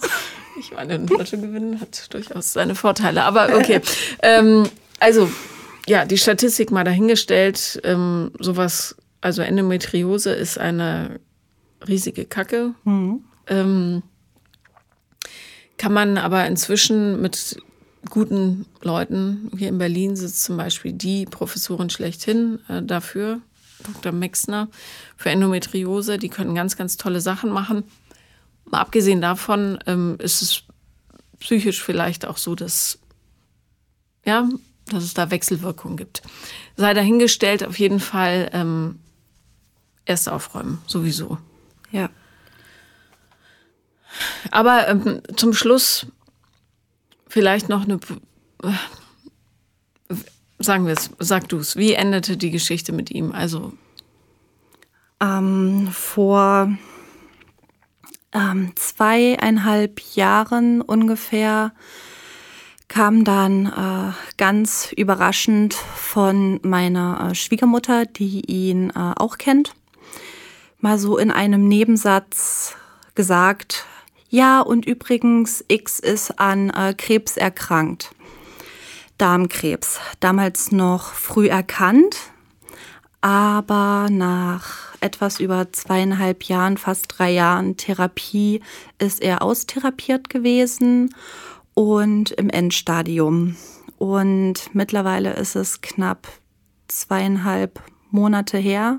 Ich 0.60 0.72
meine, 0.72 0.96
ein 0.96 1.08
Lotto 1.08 1.38
gewinnen 1.38 1.80
hat 1.82 2.14
durchaus 2.14 2.54
seine 2.54 2.76
Vorteile, 2.76 3.24
aber 3.24 3.56
okay. 3.56 3.82
ähm, 4.22 4.70
also, 5.00 5.30
ja, 5.88 6.06
die 6.06 6.18
Statistik 6.18 6.72
mal 6.72 6.84
dahingestellt. 6.84 7.82
Ähm, 7.84 8.32
sowas, 8.40 8.96
also 9.22 9.42
Endometriose 9.42 10.32
ist 10.32 10.58
eine 10.58 11.20
riesige 11.88 12.26
Kacke. 12.26 12.74
Mhm. 12.84 13.24
Ähm, 13.48 14.04
kann 15.78 15.94
man 15.94 16.18
aber 16.18 16.46
inzwischen 16.46 17.22
mit 17.22 17.58
guten 18.10 18.66
Leuten. 18.82 19.52
Hier 19.58 19.70
in 19.70 19.78
Berlin 19.78 20.16
sitzt 20.16 20.44
zum 20.44 20.58
Beispiel 20.58 20.94
die 20.94 21.26
Professorin 21.26 21.90
schlechthin 21.90 22.60
äh, 22.68 22.82
dafür, 22.82 23.40
Dr. 23.84 24.12
Mexner, 24.12 24.70
für 25.18 25.30
Endometriose. 25.30 26.18
Die 26.18 26.30
können 26.30 26.56
ganz, 26.56 26.78
ganz 26.78 26.98
tolle 26.98 27.22
Sachen 27.22 27.50
machen. 27.52 27.84
Mal 28.66 28.80
abgesehen 28.80 29.22
davon 29.22 29.80
ähm, 29.88 30.18
ist 30.20 30.42
es 30.42 30.64
psychisch 31.40 31.84
vielleicht 31.84 32.26
auch 32.26 32.38
so, 32.38 32.56
dass, 32.56 33.00
ja, 34.26 34.48
dass 34.88 35.04
es 35.04 35.14
da 35.14 35.32
Wechselwirkungen 35.32 35.98
gibt. 35.98 36.22
Sei 36.78 36.94
dahingestellt, 36.94 37.66
auf 37.66 37.78
jeden 37.78 38.00
Fall 38.00 38.50
ähm, 38.54 39.00
erst 40.06 40.30
aufräumen, 40.30 40.82
sowieso. 40.88 41.38
Ja. 41.92 42.10
Aber 44.52 44.88
ähm, 44.88 45.22
zum 45.36 45.54
Schluss 45.54 46.08
vielleicht 47.34 47.68
noch 47.68 47.84
eine. 47.84 48.00
Sagen 50.60 50.86
wir 50.86 50.94
es, 50.94 51.10
sag 51.18 51.50
du 51.50 51.58
es. 51.58 51.76
Wie 51.76 51.94
endete 51.94 52.38
die 52.38 52.52
Geschichte 52.52 52.94
mit 52.94 53.10
ihm? 53.10 53.32
Also. 53.32 53.74
Ähm, 55.20 55.90
vor 55.92 56.78
ähm, 58.34 58.72
zweieinhalb 58.76 60.00
Jahren 60.16 60.82
ungefähr 60.82 61.74
kam 62.88 63.24
dann 63.24 63.66
äh, 63.66 64.14
ganz 64.38 64.94
überraschend 64.96 65.74
von 65.74 66.60
meiner 66.62 67.32
äh, 67.32 67.36
Schwiegermutter, 67.36 68.06
die 68.06 68.42
ihn 68.42 68.92
äh, 68.92 69.14
auch 69.16 69.40
kennt, 69.40 69.74
mal 70.80 71.00
so 71.00 71.18
in 71.18 71.32
einem 71.32 71.68
Nebensatz 71.68 72.76
gesagt, 73.16 73.86
ja, 74.34 74.62
und 74.62 74.88
übrigens, 74.88 75.64
X 75.68 76.00
ist 76.00 76.40
an 76.40 76.72
äh, 76.72 76.96
Krebs 76.98 77.38
erkrankt. 77.38 78.16
Darmkrebs. 79.20 80.00
Damals 80.22 80.72
noch 80.72 81.14
früh 81.14 81.50
erkannt, 81.50 82.18
aber 83.22 84.08
nach 84.10 84.96
etwas 85.02 85.40
über 85.40 85.72
zweieinhalb 85.72 86.46
Jahren, 86.46 86.78
fast 86.78 87.06
drei 87.10 87.30
Jahren 87.30 87.78
Therapie 87.78 88.62
ist 88.98 89.22
er 89.22 89.44
austherapiert 89.44 90.32
gewesen 90.32 91.14
und 91.76 92.32
im 92.32 92.50
Endstadium. 92.50 93.56
Und 94.00 94.74
mittlerweile 94.74 95.34
ist 95.34 95.56
es 95.56 95.82
knapp 95.82 96.28
zweieinhalb 96.88 97.84
Monate 98.10 98.58
her, 98.58 98.98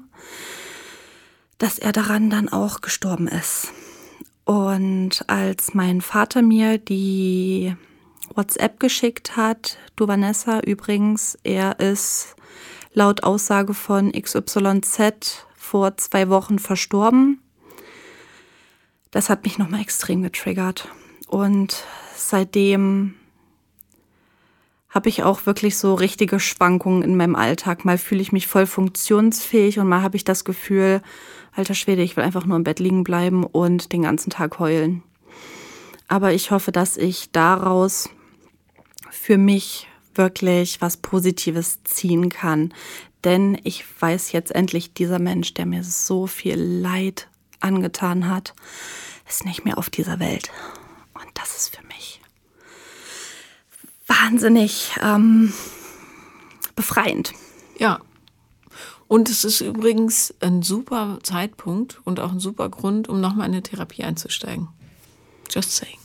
dass 1.58 1.80
er 1.80 1.90
daran 1.90 2.30
dann 2.30 2.48
auch 2.48 2.82
gestorben 2.82 3.26
ist. 3.26 3.72
Und 4.44 5.24
als 5.26 5.74
mein 5.74 6.00
Vater 6.00 6.42
mir 6.42 6.78
die 6.78 7.74
WhatsApp 8.34 8.78
geschickt 8.78 9.36
hat, 9.36 9.78
du 9.96 10.06
Vanessa 10.06 10.60
übrigens, 10.60 11.38
er 11.44 11.80
ist 11.80 12.36
laut 12.92 13.22
Aussage 13.22 13.74
von 13.74 14.12
XYZ 14.12 15.46
vor 15.56 15.96
zwei 15.96 16.28
Wochen 16.28 16.58
verstorben. 16.58 17.40
Das 19.10 19.30
hat 19.30 19.44
mich 19.44 19.58
nochmal 19.58 19.80
extrem 19.80 20.22
getriggert. 20.22 20.88
Und 21.28 21.84
seitdem 22.16 23.14
habe 24.90 25.08
ich 25.08 25.24
auch 25.24 25.46
wirklich 25.46 25.76
so 25.76 25.94
richtige 25.94 26.38
Schwankungen 26.38 27.02
in 27.02 27.16
meinem 27.16 27.34
Alltag. 27.34 27.84
Mal 27.84 27.98
fühle 27.98 28.22
ich 28.22 28.30
mich 28.30 28.46
voll 28.46 28.66
funktionsfähig 28.66 29.78
und 29.78 29.88
mal 29.88 30.02
habe 30.02 30.16
ich 30.16 30.24
das 30.24 30.44
Gefühl, 30.44 31.02
alter 31.54 31.74
Schwede, 31.74 32.02
ich 32.02 32.16
will 32.16 32.24
einfach 32.24 32.44
nur 32.44 32.56
im 32.56 32.64
Bett 32.64 32.80
liegen 32.80 33.04
bleiben 33.04 33.44
und 33.44 33.92
den 33.92 34.02
ganzen 34.02 34.30
Tag 34.30 34.58
heulen. 34.58 35.02
Aber 36.08 36.32
ich 36.32 36.50
hoffe, 36.50 36.72
dass 36.72 36.96
ich 36.96 37.30
daraus 37.32 38.10
für 39.10 39.38
mich 39.38 39.88
wirklich 40.14 40.80
was 40.80 40.96
Positives 40.96 41.82
ziehen 41.84 42.28
kann. 42.28 42.72
Denn 43.24 43.58
ich 43.64 43.84
weiß 44.00 44.32
jetzt 44.32 44.54
endlich, 44.54 44.92
dieser 44.92 45.18
Mensch, 45.18 45.54
der 45.54 45.66
mir 45.66 45.82
so 45.82 46.26
viel 46.26 46.60
Leid 46.60 47.28
angetan 47.60 48.28
hat, 48.28 48.54
ist 49.28 49.46
nicht 49.46 49.64
mehr 49.64 49.78
auf 49.78 49.88
dieser 49.88 50.20
Welt. 50.20 50.50
Und 51.14 51.26
das 51.34 51.56
ist 51.56 51.74
für 51.74 51.86
mich 51.86 52.20
wahnsinnig 54.06 54.92
ähm, 55.02 55.52
befreiend. 56.76 57.32
Ja. 57.78 58.00
Und 59.08 59.28
es 59.28 59.44
ist 59.44 59.60
übrigens 59.60 60.34
ein 60.40 60.62
super 60.62 61.18
Zeitpunkt 61.22 62.00
und 62.04 62.20
auch 62.20 62.32
ein 62.32 62.40
super 62.40 62.68
Grund, 62.68 63.08
um 63.08 63.20
nochmal 63.20 63.46
in 63.48 63.52
eine 63.52 63.62
Therapie 63.62 64.04
einzusteigen. 64.04 64.68
Just 65.50 65.76
saying. 65.76 65.98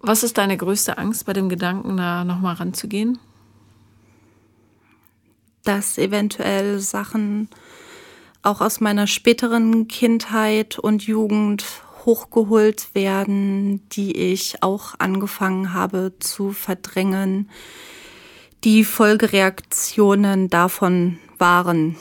Was 0.00 0.22
ist 0.22 0.38
deine 0.38 0.56
größte 0.56 0.98
Angst 0.98 1.26
bei 1.26 1.32
dem 1.32 1.48
Gedanken, 1.48 1.96
da 1.96 2.24
nochmal 2.24 2.54
ranzugehen? 2.54 3.18
Dass 5.64 5.98
eventuell 5.98 6.78
Sachen 6.78 7.48
auch 8.42 8.60
aus 8.60 8.80
meiner 8.80 9.06
späteren 9.06 9.88
Kindheit 9.88 10.78
und 10.78 11.02
Jugend 11.02 11.64
hochgeholt 12.04 12.94
werden, 12.94 13.86
die 13.90 14.16
ich 14.16 14.62
auch 14.62 14.94
angefangen 14.98 15.74
habe 15.74 16.12
zu 16.20 16.52
verdrängen. 16.52 17.50
Die 18.64 18.84
Folgereaktionen 18.84 20.48
davon 20.50 21.18
waren 21.38 21.96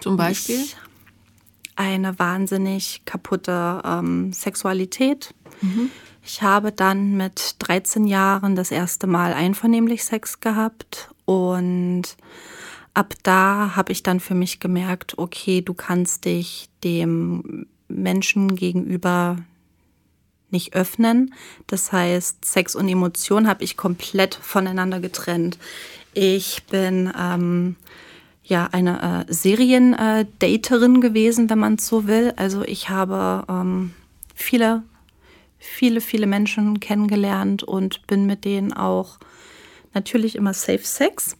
zum 0.00 0.16
Beispiel 0.16 0.62
eine 1.74 2.18
wahnsinnig 2.18 3.02
kaputte 3.06 3.80
ähm, 3.84 4.32
Sexualität, 4.32 5.34
mhm. 5.62 5.90
Ich 6.24 6.42
habe 6.42 6.70
dann 6.70 7.16
mit 7.16 7.56
13 7.58 8.06
Jahren 8.06 8.54
das 8.54 8.70
erste 8.70 9.06
Mal 9.06 9.32
einvernehmlich 9.32 10.04
Sex 10.04 10.38
gehabt 10.38 11.10
und 11.24 12.02
ab 12.94 13.14
da 13.24 13.72
habe 13.74 13.90
ich 13.90 14.04
dann 14.04 14.20
für 14.20 14.34
mich 14.34 14.60
gemerkt, 14.60 15.18
okay, 15.18 15.62
du 15.62 15.74
kannst 15.74 16.24
dich 16.24 16.68
dem 16.84 17.66
Menschen 17.88 18.54
gegenüber 18.54 19.36
nicht 20.50 20.74
öffnen. 20.74 21.34
Das 21.66 21.92
heißt, 21.92 22.44
Sex 22.44 22.76
und 22.76 22.88
Emotion 22.88 23.48
habe 23.48 23.64
ich 23.64 23.76
komplett 23.76 24.34
voneinander 24.34 25.00
getrennt. 25.00 25.58
Ich 26.14 26.64
bin 26.64 27.12
ähm, 27.18 27.76
ja 28.44 28.68
eine 28.72 29.26
äh, 29.28 29.32
Seriendaterin 29.32 31.00
gewesen, 31.00 31.48
wenn 31.48 31.58
man 31.58 31.74
es 31.74 31.86
so 31.86 32.06
will. 32.06 32.34
Also 32.36 32.62
ich 32.62 32.88
habe 32.90 33.44
ähm, 33.48 33.92
viele, 34.34 34.82
viele, 35.58 36.00
viele 36.00 36.26
Menschen 36.26 36.80
kennengelernt 36.80 37.62
und 37.62 38.06
bin 38.06 38.26
mit 38.26 38.44
denen 38.44 38.72
auch 38.72 39.18
natürlich 39.94 40.36
immer 40.36 40.52
Safe 40.52 40.84
Sex, 40.84 41.36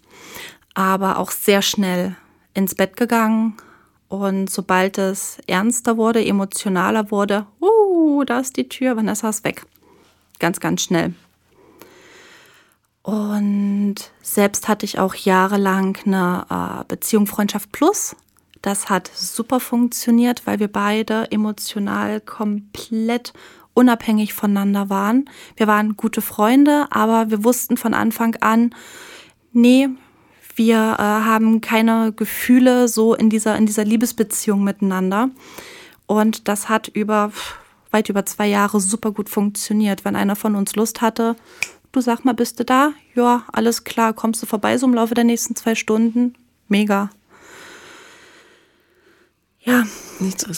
aber 0.75 1.19
auch 1.19 1.31
sehr 1.31 1.63
schnell 1.63 2.17
ins 2.55 2.75
Bett 2.75 2.97
gegangen. 2.97 3.57
Und 4.09 4.51
sobald 4.51 4.99
es 4.99 5.39
ernster 5.47 5.97
wurde, 5.97 6.25
emotionaler 6.25 7.11
wurde, 7.11 7.47
uh, 7.61 8.25
da 8.25 8.41
ist 8.41 8.57
die 8.57 8.69
Tür, 8.69 8.97
Vanessa 8.97 9.31
ist 9.31 9.45
weg. 9.45 9.65
Ganz, 10.39 10.61
ganz 10.61 10.83
schnell. 10.83 11.15
Und 13.03 13.97
selbst 14.23 14.69
hatte 14.69 14.87
ich 14.87 14.99
auch 14.99 15.15
jahrelang 15.15 15.99
eine 16.07 16.47
äh, 16.49 16.85
Beziehung 16.87 17.27
Freundschaft 17.27 17.73
Plus. 17.73 18.15
Das 18.63 18.89
hat 18.89 19.11
super 19.13 19.59
funktioniert, 19.59 20.47
weil 20.47 20.61
wir 20.61 20.69
beide 20.69 21.31
emotional 21.33 22.21
komplett 22.21 23.33
unabhängig 23.75 24.35
voneinander 24.35 24.89
waren. 24.89 25.29
Wir 25.57 25.67
waren 25.67 25.97
gute 25.97 26.21
Freunde, 26.21 26.87
aber 26.91 27.31
wir 27.31 27.43
wussten 27.43 27.77
von 27.77 27.95
Anfang 27.95 28.37
an, 28.37 28.75
nee, 29.53 29.89
wir 30.55 30.77
äh, 30.77 31.03
haben 31.03 31.61
keine 31.61 32.13
Gefühle 32.13 32.87
so 32.87 33.15
in 33.15 33.31
dieser, 33.31 33.57
in 33.57 33.67
dieser 33.67 33.85
Liebesbeziehung 33.85 34.63
miteinander. 34.63 35.31
Und 36.07 36.47
das 36.47 36.69
hat 36.69 36.89
über 36.89 37.33
weit 37.91 38.09
über 38.09 38.25
zwei 38.27 38.47
Jahre 38.47 38.81
super 38.81 39.13
gut 39.13 39.29
funktioniert. 39.29 40.05
Wenn 40.05 40.17
einer 40.17 40.37
von 40.37 40.57
uns 40.57 40.77
Lust 40.77 41.01
hatte, 41.01 41.37
du 41.93 42.01
sag 42.01 42.25
mal, 42.25 42.35
bist 42.35 42.59
du 42.59 42.65
da? 42.65 42.93
Ja, 43.15 43.45
alles 43.53 43.85
klar, 43.85 44.13
kommst 44.13 44.43
du 44.43 44.47
vorbei 44.47 44.79
so 44.79 44.87
im 44.87 44.95
Laufe 44.95 45.15
der 45.15 45.25
nächsten 45.25 45.55
zwei 45.55 45.75
Stunden? 45.75 46.35
Mega. 46.69 47.11
Ja, 49.61 49.85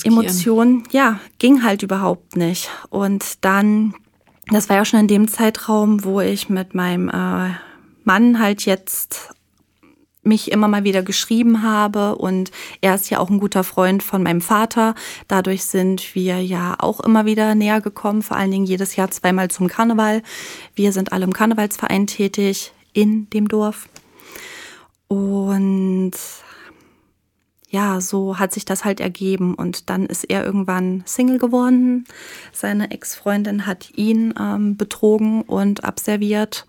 Emotionen, 0.05 0.85
ja, 0.91 1.21
ging 1.39 1.63
halt 1.63 1.83
überhaupt 1.83 2.37
nicht. 2.37 2.71
Und 2.89 3.45
dann, 3.45 3.95
das 4.47 4.71
war 4.71 4.77
ja 4.77 4.85
schon 4.87 5.01
in 5.01 5.09
dem 5.09 5.29
Zeitraum, 5.29 6.05
wo 6.05 6.21
ich 6.21 6.49
mit 6.49 6.75
meinem 6.75 7.11
äh, 7.11 7.51
Mann 8.05 8.39
halt 8.39 8.65
jetzt 8.65 9.35
mich 10.25 10.51
immer 10.53 10.69
mal 10.69 10.85
wieder 10.85 11.03
geschrieben 11.03 11.63
habe 11.63 12.17
und 12.17 12.51
er 12.81 12.95
ist 12.95 13.11
ja 13.11 13.19
auch 13.19 13.31
ein 13.31 13.41
guter 13.41 13.65
Freund 13.65 14.03
von 14.03 14.23
meinem 14.23 14.41
Vater. 14.41 14.95
Dadurch 15.29 15.65
sind 15.65 16.15
wir 16.15 16.43
ja 16.43 16.77
auch 16.79 17.01
immer 17.01 17.27
wieder 17.27 17.55
näher 17.55 17.81
gekommen, 17.81 18.23
vor 18.23 18.37
allen 18.37 18.51
Dingen 18.51 18.67
jedes 18.67 18.97
Jahr 18.97 19.11
zweimal 19.11 19.51
zum 19.51 19.69
Karneval. 19.69 20.23
Wir 20.75 20.93
sind 20.93 21.13
alle 21.13 21.25
im 21.25 21.33
Karnevalsverein 21.33 22.07
tätig 22.07 22.73
in 22.93 23.29
dem 23.31 23.49
Dorf. 23.49 23.89
Und 25.09 26.13
ja, 27.75 28.01
so 28.01 28.39
hat 28.39 28.53
sich 28.53 28.65
das 28.65 28.85
halt 28.85 29.01
ergeben. 29.01 29.55
Und 29.55 29.91
dann 29.91 30.07
ist 30.07 30.25
er 30.25 30.45
irgendwann 30.45 31.03
Single 31.07 31.39
geworden. 31.39 32.05
Seine 32.53 32.93
Ex-Freundin 32.93 33.67
hat 33.67 33.91
ihn 33.97 34.33
ähm, 34.39 34.77
betrogen 34.77 35.43
und 35.43 35.83
abserviert. 35.83 36.67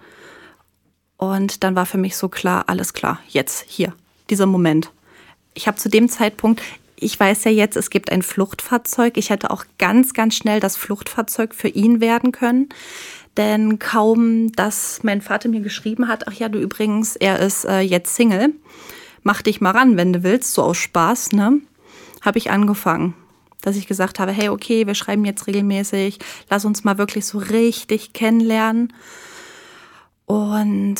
Und 1.31 1.63
dann 1.63 1.75
war 1.75 1.85
für 1.85 1.97
mich 1.97 2.15
so 2.17 2.29
klar, 2.29 2.65
alles 2.67 2.93
klar, 2.93 3.19
jetzt 3.27 3.65
hier, 3.67 3.93
dieser 4.29 4.45
Moment. 4.45 4.91
Ich 5.53 5.67
habe 5.67 5.77
zu 5.77 5.89
dem 5.89 6.09
Zeitpunkt, 6.09 6.61
ich 6.97 7.19
weiß 7.19 7.43
ja 7.45 7.51
jetzt, 7.51 7.75
es 7.75 7.89
gibt 7.89 8.11
ein 8.11 8.21
Fluchtfahrzeug. 8.21 9.17
Ich 9.17 9.29
hätte 9.29 9.51
auch 9.51 9.65
ganz, 9.77 10.13
ganz 10.13 10.35
schnell 10.35 10.59
das 10.59 10.77
Fluchtfahrzeug 10.77 11.53
für 11.53 11.67
ihn 11.67 11.99
werden 11.99 12.31
können. 12.31 12.69
Denn 13.37 13.79
kaum, 13.79 14.51
dass 14.53 15.03
mein 15.03 15.21
Vater 15.21 15.49
mir 15.49 15.59
geschrieben 15.59 16.07
hat, 16.07 16.27
ach 16.27 16.33
ja, 16.33 16.47
du 16.47 16.59
übrigens, 16.59 17.17
er 17.17 17.39
ist 17.39 17.65
äh, 17.65 17.81
jetzt 17.81 18.15
Single, 18.15 18.53
mach 19.23 19.41
dich 19.41 19.59
mal 19.59 19.71
ran, 19.71 19.97
wenn 19.97 20.13
du 20.13 20.23
willst, 20.23 20.53
so 20.53 20.63
aus 20.63 20.77
Spaß, 20.77 21.33
ne? 21.33 21.59
Habe 22.21 22.37
ich 22.37 22.49
angefangen. 22.49 23.13
Dass 23.61 23.75
ich 23.75 23.87
gesagt 23.87 24.19
habe, 24.19 24.31
hey, 24.31 24.49
okay, 24.49 24.87
wir 24.87 24.95
schreiben 24.95 25.25
jetzt 25.25 25.47
regelmäßig, 25.47 26.19
lass 26.49 26.63
uns 26.63 26.85
mal 26.85 26.97
wirklich 26.97 27.25
so 27.25 27.39
richtig 27.39 28.13
kennenlernen. 28.13 28.93
Und 30.25 30.95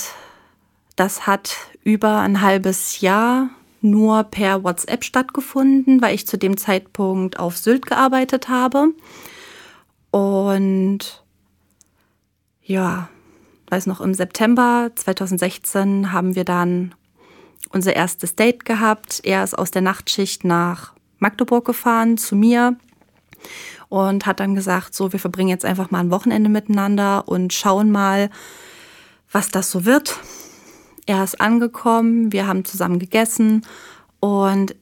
das 0.95 1.27
hat 1.27 1.55
über 1.83 2.19
ein 2.19 2.41
halbes 2.41 3.01
Jahr 3.01 3.49
nur 3.81 4.23
per 4.23 4.63
WhatsApp 4.63 5.03
stattgefunden, 5.03 6.01
weil 6.01 6.15
ich 6.15 6.27
zu 6.27 6.37
dem 6.37 6.57
Zeitpunkt 6.57 7.39
auf 7.39 7.57
Sylt 7.57 7.85
gearbeitet 7.85 8.49
habe. 8.49 8.93
Und 10.11 11.23
ja, 12.63 13.09
weiß 13.69 13.85
noch, 13.87 14.01
im 14.01 14.13
September 14.13 14.91
2016 14.95 16.11
haben 16.11 16.35
wir 16.35 16.45
dann 16.45 16.95
unser 17.69 17.95
erstes 17.95 18.35
Date 18.35 18.65
gehabt. 18.65 19.21
Er 19.23 19.43
ist 19.43 19.57
aus 19.57 19.71
der 19.71 19.81
Nachtschicht 19.81 20.43
nach 20.43 20.93
Magdeburg 21.19 21.65
gefahren 21.65 22.17
zu 22.17 22.35
mir 22.35 22.75
und 23.89 24.25
hat 24.25 24.39
dann 24.39 24.55
gesagt, 24.55 24.95
so, 24.95 25.11
wir 25.11 25.19
verbringen 25.19 25.49
jetzt 25.49 25.65
einfach 25.65 25.91
mal 25.91 25.99
ein 25.99 26.11
Wochenende 26.11 26.49
miteinander 26.49 27.27
und 27.27 27.53
schauen 27.53 27.91
mal, 27.91 28.29
was 29.35 29.49
das 29.49 29.69
so 29.69 29.83
wird. 29.83 30.17
Er 31.07 31.21
ist 31.21 31.41
angekommen, 31.41 32.31
wir 32.31 32.47
haben 32.47 32.63
zusammen 32.63 32.99
gegessen 32.99 33.65
und 34.21 34.75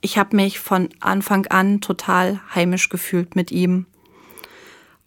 ich 0.00 0.16
habe 0.16 0.36
mich 0.36 0.60
von 0.60 0.88
Anfang 1.00 1.46
an 1.48 1.80
total 1.80 2.40
heimisch 2.54 2.90
gefühlt 2.90 3.34
mit 3.34 3.50
ihm. 3.50 3.86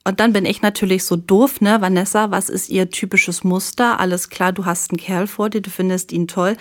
Und 0.04 0.20
dann 0.20 0.34
bin 0.34 0.46
ich 0.46 0.62
natürlich 0.62 1.06
so 1.06 1.16
doof, 1.16 1.62
ne, 1.62 1.80
Vanessa, 1.80 2.32
was 2.32 2.50
ist 2.50 2.68
ihr 2.68 2.90
typisches 2.90 3.46
Muster? 3.46 3.98
Alles 3.98 4.30
klar, 4.30 4.52
du 4.52 4.66
hast 4.66 4.92
einen 4.92 4.98
Kerl 4.98 5.26
vor 5.26 5.50
dir, 5.50 5.62
du 5.62 5.70
findest 5.70 6.12
ihn 6.12 6.28
toll. 6.28 6.58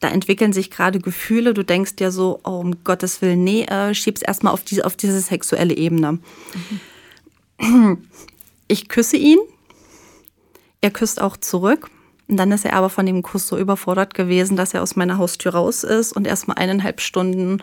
Da 0.00 0.08
entwickeln 0.08 0.54
sich 0.54 0.70
gerade 0.70 0.98
Gefühle, 0.98 1.52
du 1.52 1.62
denkst 1.62 1.96
ja 2.00 2.10
so, 2.10 2.40
oh, 2.44 2.52
um 2.52 2.82
Gottes 2.84 3.20
Willen, 3.20 3.44
nee, 3.44 3.64
äh, 3.64 3.92
schieb's 3.92 4.22
erstmal 4.22 4.54
auf, 4.54 4.64
die, 4.64 4.82
auf 4.82 4.96
diese 4.96 5.20
sexuelle 5.20 5.76
Ebene. 5.76 6.20
Mhm. 7.58 8.08
Ich 8.66 8.88
küsse 8.88 9.18
ihn, 9.18 9.38
er 10.84 10.90
küsst 10.90 11.20
auch 11.20 11.36
zurück. 11.36 11.88
Und 12.28 12.36
dann 12.36 12.52
ist 12.52 12.64
er 12.64 12.74
aber 12.74 12.90
von 12.90 13.06
dem 13.06 13.22
Kuss 13.22 13.48
so 13.48 13.58
überfordert 13.58 14.14
gewesen, 14.14 14.56
dass 14.56 14.74
er 14.74 14.82
aus 14.82 14.96
meiner 14.96 15.18
Haustür 15.18 15.54
raus 15.54 15.82
ist 15.82 16.12
und 16.12 16.26
erstmal 16.26 16.58
eineinhalb 16.58 17.00
Stunden 17.00 17.62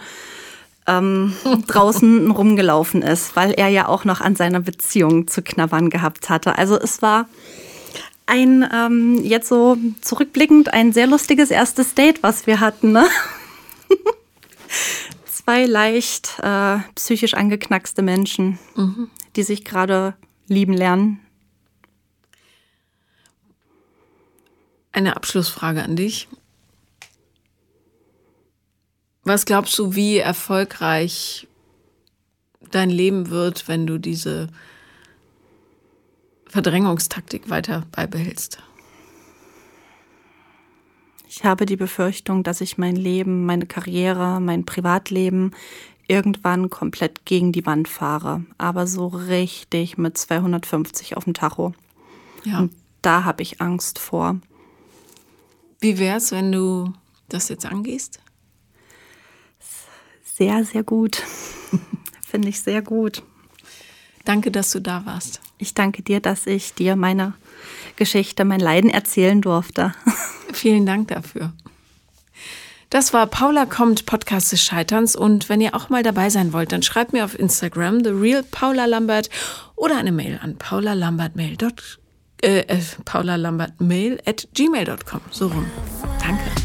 ähm, 0.87 1.33
draußen 1.67 2.29
rumgelaufen 2.31 3.01
ist, 3.01 3.35
weil 3.35 3.51
er 3.51 3.69
ja 3.69 3.87
auch 3.87 4.05
noch 4.05 4.21
an 4.21 4.35
seiner 4.35 4.59
Beziehung 4.59 5.27
zu 5.27 5.41
knabbern 5.41 5.89
gehabt 5.89 6.29
hatte. 6.29 6.57
Also 6.57 6.79
es 6.79 7.01
war 7.01 7.27
ein, 8.25 8.67
ähm, 8.73 9.19
jetzt 9.23 9.49
so 9.49 9.77
zurückblickend, 10.01 10.73
ein 10.73 10.93
sehr 10.93 11.07
lustiges 11.07 11.51
erstes 11.51 11.95
Date, 11.95 12.23
was 12.23 12.47
wir 12.47 12.59
hatten. 12.59 12.91
Ne? 12.91 13.05
Zwei 15.25 15.65
leicht 15.65 16.39
äh, 16.41 16.77
psychisch 16.95 17.33
angeknackste 17.33 18.03
Menschen, 18.03 18.59
mhm. 18.75 19.09
die 19.35 19.43
sich 19.43 19.65
gerade 19.65 20.13
lieben 20.47 20.73
lernen 20.73 21.19
Eine 24.91 25.15
Abschlussfrage 25.15 25.83
an 25.83 25.95
dich. 25.95 26.27
Was 29.23 29.45
glaubst 29.45 29.77
du, 29.77 29.95
wie 29.95 30.17
erfolgreich 30.17 31.47
dein 32.71 32.89
Leben 32.89 33.29
wird, 33.29 33.67
wenn 33.67 33.85
du 33.85 33.99
diese 33.99 34.47
Verdrängungstaktik 36.47 37.49
weiter 37.49 37.85
beibehältst? 37.91 38.59
Ich 41.29 41.45
habe 41.45 41.65
die 41.65 41.77
Befürchtung, 41.77 42.43
dass 42.43 42.59
ich 42.59 42.77
mein 42.77 42.97
Leben, 42.97 43.45
meine 43.45 43.65
Karriere, 43.65 44.41
mein 44.41 44.65
Privatleben 44.65 45.51
irgendwann 46.07 46.69
komplett 46.69 47.25
gegen 47.25 47.53
die 47.53 47.65
Wand 47.65 47.87
fahre. 47.87 48.43
Aber 48.57 48.85
so 48.85 49.07
richtig 49.07 49.97
mit 49.97 50.17
250 50.17 51.15
auf 51.15 51.23
dem 51.23 51.33
Tacho. 51.33 51.73
Ja. 52.43 52.59
Und 52.59 52.73
da 53.01 53.23
habe 53.23 53.43
ich 53.43 53.61
Angst 53.61 53.97
vor. 53.97 54.41
Wie 55.81 55.97
wäre 55.97 56.17
es, 56.17 56.31
wenn 56.31 56.51
du 56.51 56.93
das 57.27 57.49
jetzt 57.49 57.65
angehst? 57.65 58.19
Sehr, 60.23 60.63
sehr 60.63 60.83
gut. 60.83 61.23
Finde 62.21 62.49
ich 62.49 62.61
sehr 62.61 62.83
gut. 62.83 63.23
Danke, 64.23 64.51
dass 64.51 64.71
du 64.71 64.79
da 64.79 65.05
warst. 65.07 65.41
Ich 65.57 65.73
danke 65.73 66.03
dir, 66.03 66.19
dass 66.19 66.45
ich 66.45 66.75
dir 66.75 66.95
meine 66.95 67.33
Geschichte, 67.95 68.45
mein 68.45 68.59
Leiden 68.59 68.91
erzählen 68.91 69.41
durfte. 69.41 69.93
Vielen 70.53 70.85
Dank 70.85 71.07
dafür. 71.07 71.51
Das 72.91 73.13
war 73.13 73.25
Paula 73.25 73.65
kommt, 73.65 74.05
Podcast 74.05 74.51
des 74.51 74.61
Scheiterns. 74.61 75.15
Und 75.15 75.49
wenn 75.49 75.61
ihr 75.61 75.73
auch 75.73 75.89
mal 75.89 76.03
dabei 76.03 76.29
sein 76.29 76.53
wollt, 76.53 76.71
dann 76.73 76.83
schreibt 76.83 77.13
mir 77.13 77.25
auf 77.25 77.39
Instagram, 77.39 78.03
The 78.03 78.11
Real 78.11 78.43
Paula 78.43 78.85
Lambert 78.85 79.29
oder 79.75 79.97
eine 79.97 80.11
Mail 80.11 80.39
an 80.43 80.57
paulalambertmail 80.57 81.57
äh, 82.41 82.65
äh 82.67 82.81
mail 83.79 84.19
at 84.25 84.47
gmail.com. 84.53 85.21
So 85.31 85.47
rum. 85.47 85.65
Danke. 86.19 86.60